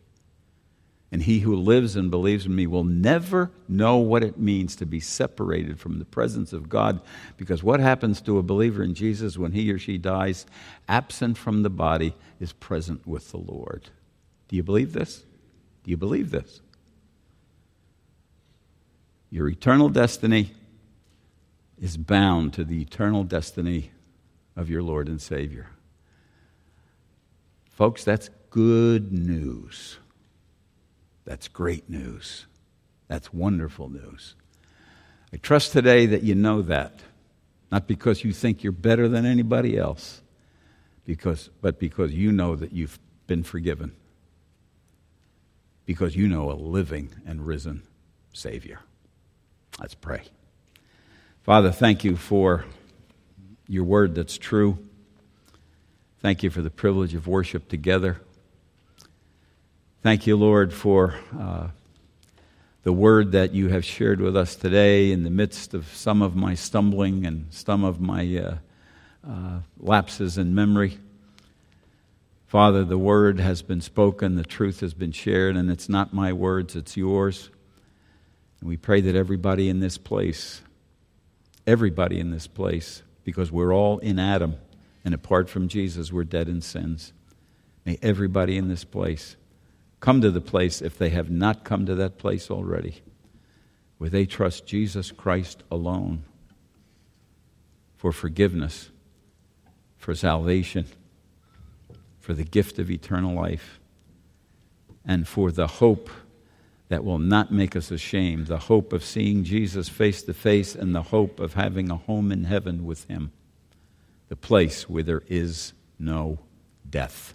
And 1.13 1.23
he 1.23 1.41
who 1.41 1.55
lives 1.55 1.95
and 1.95 2.11
believes 2.11 2.47
in 2.47 2.55
me 2.55 2.67
will 2.67 2.85
never 2.85 3.51
know 3.69 3.99
what 3.99 4.25
it 4.25 4.39
means 4.39 4.75
to 4.77 4.87
be 4.87 4.99
separated 4.99 5.79
from 5.79 5.99
the 5.99 6.07
presence 6.07 6.55
of 6.55 6.71
God. 6.71 7.03
Because 7.37 7.63
what 7.63 7.81
happens 7.81 8.23
to 8.23 8.39
a 8.39 8.43
believer 8.43 8.83
in 8.83 8.95
Jesus 8.95 9.37
when 9.37 9.53
he 9.53 9.71
or 9.71 9.79
she 9.79 9.99
dies, 9.99 10.47
absent 10.89 11.37
from 11.37 11.63
the 11.63 11.71
body, 11.71 12.15
is 12.41 12.55
present 12.55 13.07
with 13.07 13.31
the 13.31 13.37
Lord. 13.37 13.91
Do 14.49 14.57
you 14.57 14.63
believe 14.63 14.95
this? 14.95 15.23
Do 15.85 15.91
you 15.91 15.99
believe 15.99 16.31
this? 16.31 16.63
Your 19.29 19.49
eternal 19.49 19.91
destiny 19.91 20.53
is 21.79 21.99
bound 21.99 22.55
to 22.55 22.65
the 22.65 22.81
eternal 22.81 23.25
destiny 23.25 23.91
of 24.57 24.71
your 24.71 24.83
Lord 24.83 25.09
and 25.09 25.21
Savior. 25.21 25.69
Folks, 27.71 28.03
that's 28.03 28.31
good 28.51 29.13
news. 29.13 29.99
That's 31.25 31.49
great 31.49 31.89
news. 31.89 32.47
That's 33.09 33.33
wonderful 33.33 33.89
news. 33.89 34.35
I 35.33 35.37
trust 35.37 35.73
today 35.73 36.07
that 36.07 36.23
you 36.23 36.35
know 36.35 36.62
that, 36.62 37.01
not 37.70 37.87
because 37.87 38.25
you 38.25 38.33
think 38.33 38.62
you're 38.62 38.73
better 38.73 39.09
than 39.09 39.25
anybody 39.25 39.79
else, 39.79 40.20
because, 41.05 41.51
but 41.61 41.79
because 41.79 42.12
you 42.12 42.33
know 42.33 42.55
that 42.57 42.73
you've 42.73 42.99
been 43.27 43.43
forgiven, 43.43 43.93
because 45.87 46.14
you 46.16 46.29
know 46.29 46.51
a 46.51 46.55
living 46.55 47.11
and 47.27 47.47
risen 47.47 47.83
Savior. 48.33 48.81
Let's 49.81 49.95
pray. 49.95 50.23
Father, 51.43 51.73
thank 51.73 52.05
you 52.05 52.16
for 52.16 52.64
your 53.66 53.85
word 53.85 54.14
that's 54.14 54.37
true. 54.37 54.79
Thank 56.20 56.43
you 56.43 56.51
for 56.51 56.62
the 56.62 56.70
privilege 56.70 57.14
of 57.14 57.27
worship 57.27 57.68
together. 57.68 58.20
Thank 60.03 60.26
you, 60.26 60.36
Lord, 60.36 60.74
for 60.74 61.14
uh, 61.38 61.68
the 62.82 62.92
word 62.92 63.30
that 63.32 63.55
you 63.55 63.68
have 63.68 63.84
shared 63.84 64.20
with 64.20 64.36
us 64.36 64.57
today 64.57 65.12
in 65.12 65.22
the 65.22 65.30
midst 65.30 65.74
of 65.74 65.86
some 65.94 66.22
of 66.22 66.34
my 66.34 66.57
stumbling 66.57 67.24
and 67.24 67.46
some 67.50 67.84
of 67.84 68.00
my 68.00 68.36
uh, 68.36 68.57
uh, 69.24 69.61
lapses 69.78 70.38
in 70.38 70.57
memory. 70.57 70.98
Father, 72.48 72.82
the 72.82 72.98
word 72.98 73.38
has 73.38 73.62
been 73.62 73.80
spoken, 73.80 74.34
the 74.34 74.42
truth 74.42 74.80
has 74.80 74.92
been 74.92 75.12
shared, 75.12 75.55
and 75.55 75.70
it's 75.70 75.88
not 75.88 76.12
my 76.12 76.32
words, 76.32 76.74
it's 76.74 76.96
yours. 76.96 77.50
And 78.59 78.68
we 78.68 78.76
pray 78.76 79.00
that 79.03 79.14
everybody 79.14 79.68
in 79.68 79.78
this 79.78 79.98
place, 79.98 80.62
everybody 81.64 82.18
in 82.18 82.32
this 82.32 82.48
place, 82.48 83.05
because 83.22 83.53
we're 83.53 83.72
all 83.72 83.98
in 84.00 84.18
Adam, 84.18 84.57
and 85.05 85.14
apart 85.14 85.48
from 85.48 85.68
Jesus, 85.68 86.12
we're 86.12 86.24
dead 86.24 86.48
in 86.48 86.61
sins. 86.61 87.12
May 87.86 88.00
everybody 88.03 88.59
in 88.59 88.66
this 88.66 88.82
place 88.82 89.36
come 90.03 90.20
to 90.20 90.32
the 90.32 90.40
place, 90.40 90.82
if 90.82 90.98
they 90.98 91.11
have 91.11 91.30
not 91.30 91.62
come 91.62 91.86
to 91.86 91.94
that 91.94 92.18
place 92.18 92.50
already, 92.50 93.00
where 93.98 94.11
they 94.11 94.26
trust 94.26 94.66
Jesus 94.66 95.12
Christ 95.12 95.62
alone 95.70 96.24
for 97.96 98.11
forgiveness, 98.11 98.90
for 99.96 100.12
salvation, 100.16 100.86
for 102.18 102.34
the 102.34 102.42
gift 102.42 102.80
of 102.80 102.90
eternal 102.90 103.32
life, 103.32 103.78
and 105.05 105.28
for 105.28 105.53
the 105.53 105.68
hope 105.68 106.11
that 106.88 107.05
will 107.05 107.20
not 107.20 107.53
make 107.53 107.76
us 107.76 107.92
ashamed 107.92 108.48
the 108.48 108.59
hope 108.59 108.92
of 108.92 109.05
seeing 109.05 109.44
Jesus 109.44 109.88
face 109.88 110.20
to 110.24 110.34
face, 110.34 110.74
and 110.74 110.96
the 110.96 111.03
hope 111.03 111.38
of 111.38 111.55
having 111.55 111.92
a 111.92 111.96
home 111.96 112.32
in 112.32 112.42
heaven 112.42 112.84
with 112.84 113.05
Him, 113.05 113.30
the 114.28 114.36
place 114.36 114.88
where 114.88 115.05
there 115.05 115.22
is 115.28 115.74
no 115.96 116.40
death. 116.90 117.34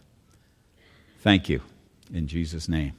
Thank 1.20 1.48
you. 1.48 1.62
In 2.14 2.28
Jesus' 2.28 2.70
name. 2.70 2.94